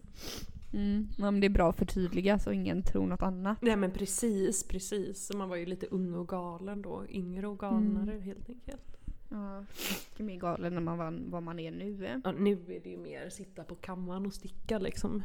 Mm. 0.73 1.09
Ja, 1.19 1.31
men 1.31 1.41
det 1.41 1.47
är 1.47 1.51
bra 1.51 1.71
att 1.71 1.77
förtydliga 1.77 2.39
så 2.39 2.53
ingen 2.53 2.83
tror 2.83 3.07
något 3.07 3.23
annat. 3.23 3.63
Nej 3.63 3.77
men 3.77 3.91
precis, 3.91 4.65
precis. 4.65 5.27
Så 5.27 5.37
man 5.37 5.49
var 5.49 5.57
ju 5.57 5.67
lite 5.67 5.87
ung 5.87 6.15
och 6.15 6.29
galen 6.29 6.83
då. 6.83 7.05
Yngre 7.09 7.47
och 7.47 7.59
galnare 7.59 8.19
helt 8.19 8.49
enkelt. 8.49 8.97
Ja, 9.29 9.61
mycket 9.61 10.27
mer 10.27 10.37
galen 10.37 10.77
än 10.77 10.85
man 10.85 10.99
var, 10.99 11.19
vad 11.27 11.43
man 11.43 11.59
är 11.59 11.71
nu. 11.71 12.21
Ja, 12.25 12.33
nu 12.33 12.53
är 12.53 12.81
det 12.81 12.91
ju 12.91 12.99
mer 12.99 13.29
sitta 13.29 13.65
på 13.65 13.75
kammaren 13.75 14.27
och 14.27 14.35
sticka 14.35 14.79
liksom. 14.79 15.23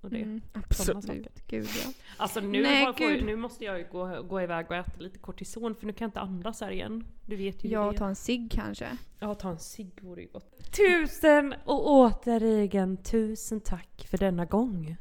Och 0.00 0.10
det. 0.10 0.22
Mm, 0.22 0.40
absolut. 0.52 1.46
Gud 1.46 1.64
ja. 1.84 1.92
Alltså 2.16 2.40
nu, 2.40 2.62
Nej, 2.62 2.88
gud. 2.96 3.24
nu 3.24 3.36
måste 3.36 3.64
jag 3.64 3.78
ju 3.78 3.86
gå, 3.92 4.22
gå 4.22 4.40
iväg 4.42 4.66
och 4.70 4.76
äta 4.76 5.00
lite 5.00 5.18
kortison 5.18 5.74
för 5.74 5.86
nu 5.86 5.92
kan 5.92 6.04
jag 6.04 6.08
inte 6.08 6.20
andas 6.20 6.60
här 6.60 6.70
igen. 6.70 7.04
Du 7.26 7.36
vet 7.36 7.64
ju 7.64 7.68
Jag 7.68 7.94
är. 7.94 7.98
tar 7.98 8.08
en 8.08 8.16
cigg 8.16 8.50
kanske. 8.52 8.96
Ja, 9.18 9.34
ta 9.34 9.50
en 9.50 9.58
cigg 9.58 9.92
vore 10.02 10.22
ju 10.22 10.28
gott. 10.28 10.72
Tusen 10.76 11.54
och 11.64 11.90
återigen 11.90 12.96
tusen 12.96 13.60
tack 13.60 14.06
för 14.10 14.18
denna 14.18 14.44
gång. 14.44 14.96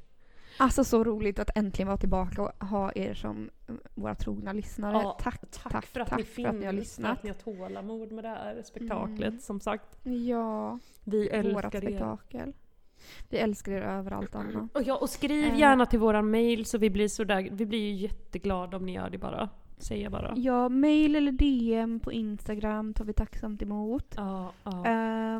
Alltså 0.57 0.83
så 0.83 1.03
roligt 1.03 1.39
att 1.39 1.57
äntligen 1.57 1.87
vara 1.87 1.97
tillbaka 1.97 2.41
och 2.41 2.67
ha 2.67 2.91
er 2.95 3.13
som 3.13 3.49
eh, 3.67 3.75
våra 3.95 4.15
trogna 4.15 4.53
lyssnare. 4.53 4.93
Ja, 4.93 5.17
tack, 5.21 5.41
Tack, 5.51 5.85
för 5.85 5.99
att 5.99 6.17
ni 6.17 6.23
finns, 6.23 6.35
för 6.35 6.49
att 6.53 6.59
ni 6.59 6.65
har 6.65 6.73
för 6.73 6.79
lyssnat. 6.79 7.17
att 7.17 7.23
ni 7.23 7.29
har 7.29 7.35
tålamod 7.37 8.11
med 8.11 8.23
det 8.23 8.27
här 8.27 8.61
spektaklet. 8.65 9.27
Mm. 9.27 9.39
Som 9.39 9.59
sagt, 9.59 9.99
Ja, 10.03 10.79
vi 11.03 11.19
vårat 11.29 11.33
älskar 11.45 11.83
er. 11.83 11.87
spektakel. 11.89 12.53
Vi 13.29 13.37
älskar 13.37 13.71
er 13.71 13.81
över 13.81 14.11
allt 14.11 14.35
annat. 14.35 14.75
Och, 14.75 14.83
ja, 14.83 14.95
och 14.97 15.09
skriv 15.09 15.45
Eh. 15.53 15.59
gärna 15.59 15.85
till 15.85 15.99
våran 15.99 16.31
mail 16.31 16.65
så 16.65 16.77
vi 16.77 16.89
blir 16.89 17.07
sådär, 17.07 17.49
vi 17.51 17.65
blir 17.65 17.79
ju 17.79 17.93
jätteglada 17.95 18.77
om 18.77 18.85
ni 18.85 18.93
gör 18.93 19.09
det 19.09 19.17
bara. 19.17 19.49
Säger 19.77 20.03
jag 20.03 20.11
bara. 20.11 20.33
Ja, 20.35 20.69
mail 20.69 21.15
eller 21.15 21.31
DM 21.31 21.99
på 21.99 22.11
Instagram 22.11 22.93
tar 22.93 23.05
vi 23.05 23.13
tacksamt 23.13 23.61
emot. 23.61 24.13
Ja, 24.17 24.51
ja. 24.63 24.85
Eh, 24.85 25.39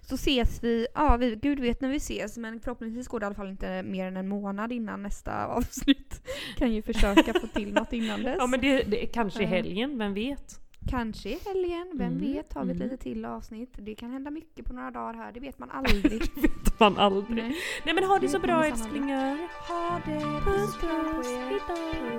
så 0.00 0.14
ses 0.14 0.64
vi, 0.64 0.86
ja 0.94 1.16
vi, 1.16 1.36
gud 1.42 1.60
vet 1.60 1.80
när 1.80 1.88
vi 1.88 1.96
ses 1.96 2.38
men 2.38 2.60
förhoppningsvis 2.60 3.08
går 3.08 3.20
det 3.20 3.24
i 3.24 3.26
alla 3.26 3.34
fall 3.34 3.48
inte 3.50 3.82
mer 3.82 4.06
än 4.06 4.16
en 4.16 4.28
månad 4.28 4.72
innan 4.72 5.02
nästa 5.02 5.46
avsnitt. 5.56 6.22
Kan 6.56 6.72
ju 6.72 6.82
försöka 6.82 7.34
få 7.40 7.46
till 7.46 7.72
något 7.74 7.92
innan 7.92 8.22
dess. 8.22 8.36
ja 8.38 8.46
men 8.46 8.60
det, 8.60 8.82
det 8.82 9.02
är 9.02 9.06
kanske 9.06 9.40
i 9.40 9.44
Eh. 9.44 9.50
helgen, 9.50 9.98
vem 9.98 10.14
vet? 10.14 10.60
Kanske 10.90 11.28
i 11.28 11.38
helgen, 11.46 11.90
vem 11.94 12.06
Mm, 12.12 12.20
vet? 12.20 12.52
Har 12.52 12.64
vi 12.64 12.70
ett 12.70 12.76
mm. 12.76 12.90
lite 12.90 13.02
till 13.02 13.24
avsnitt? 13.24 13.70
Det 13.76 13.94
kan 13.94 14.10
hända 14.10 14.30
mycket 14.30 14.66
på 14.66 14.72
några 14.72 14.90
dagar 14.90 15.14
här, 15.14 15.32
det 15.32 15.40
vet 15.40 15.58
man 15.58 15.70
aldrig. 15.72 16.20
vet 16.42 16.80
man 16.80 16.98
aldrig. 16.98 17.36
Nej. 17.44 17.56
Nej 17.84 17.94
men 17.94 18.04
ha 18.04 18.14
det 18.14 18.20
Det 18.20 18.28
så 18.28 18.38
bra 18.38 18.64
älsklingar. 18.66 19.38
Ha 19.68 20.00
det! 20.06 20.20
Puss, 20.44 20.76
Puss, 20.76 21.16
puss, 21.16 21.28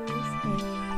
puss, 0.07 0.43
puss. 0.43 0.88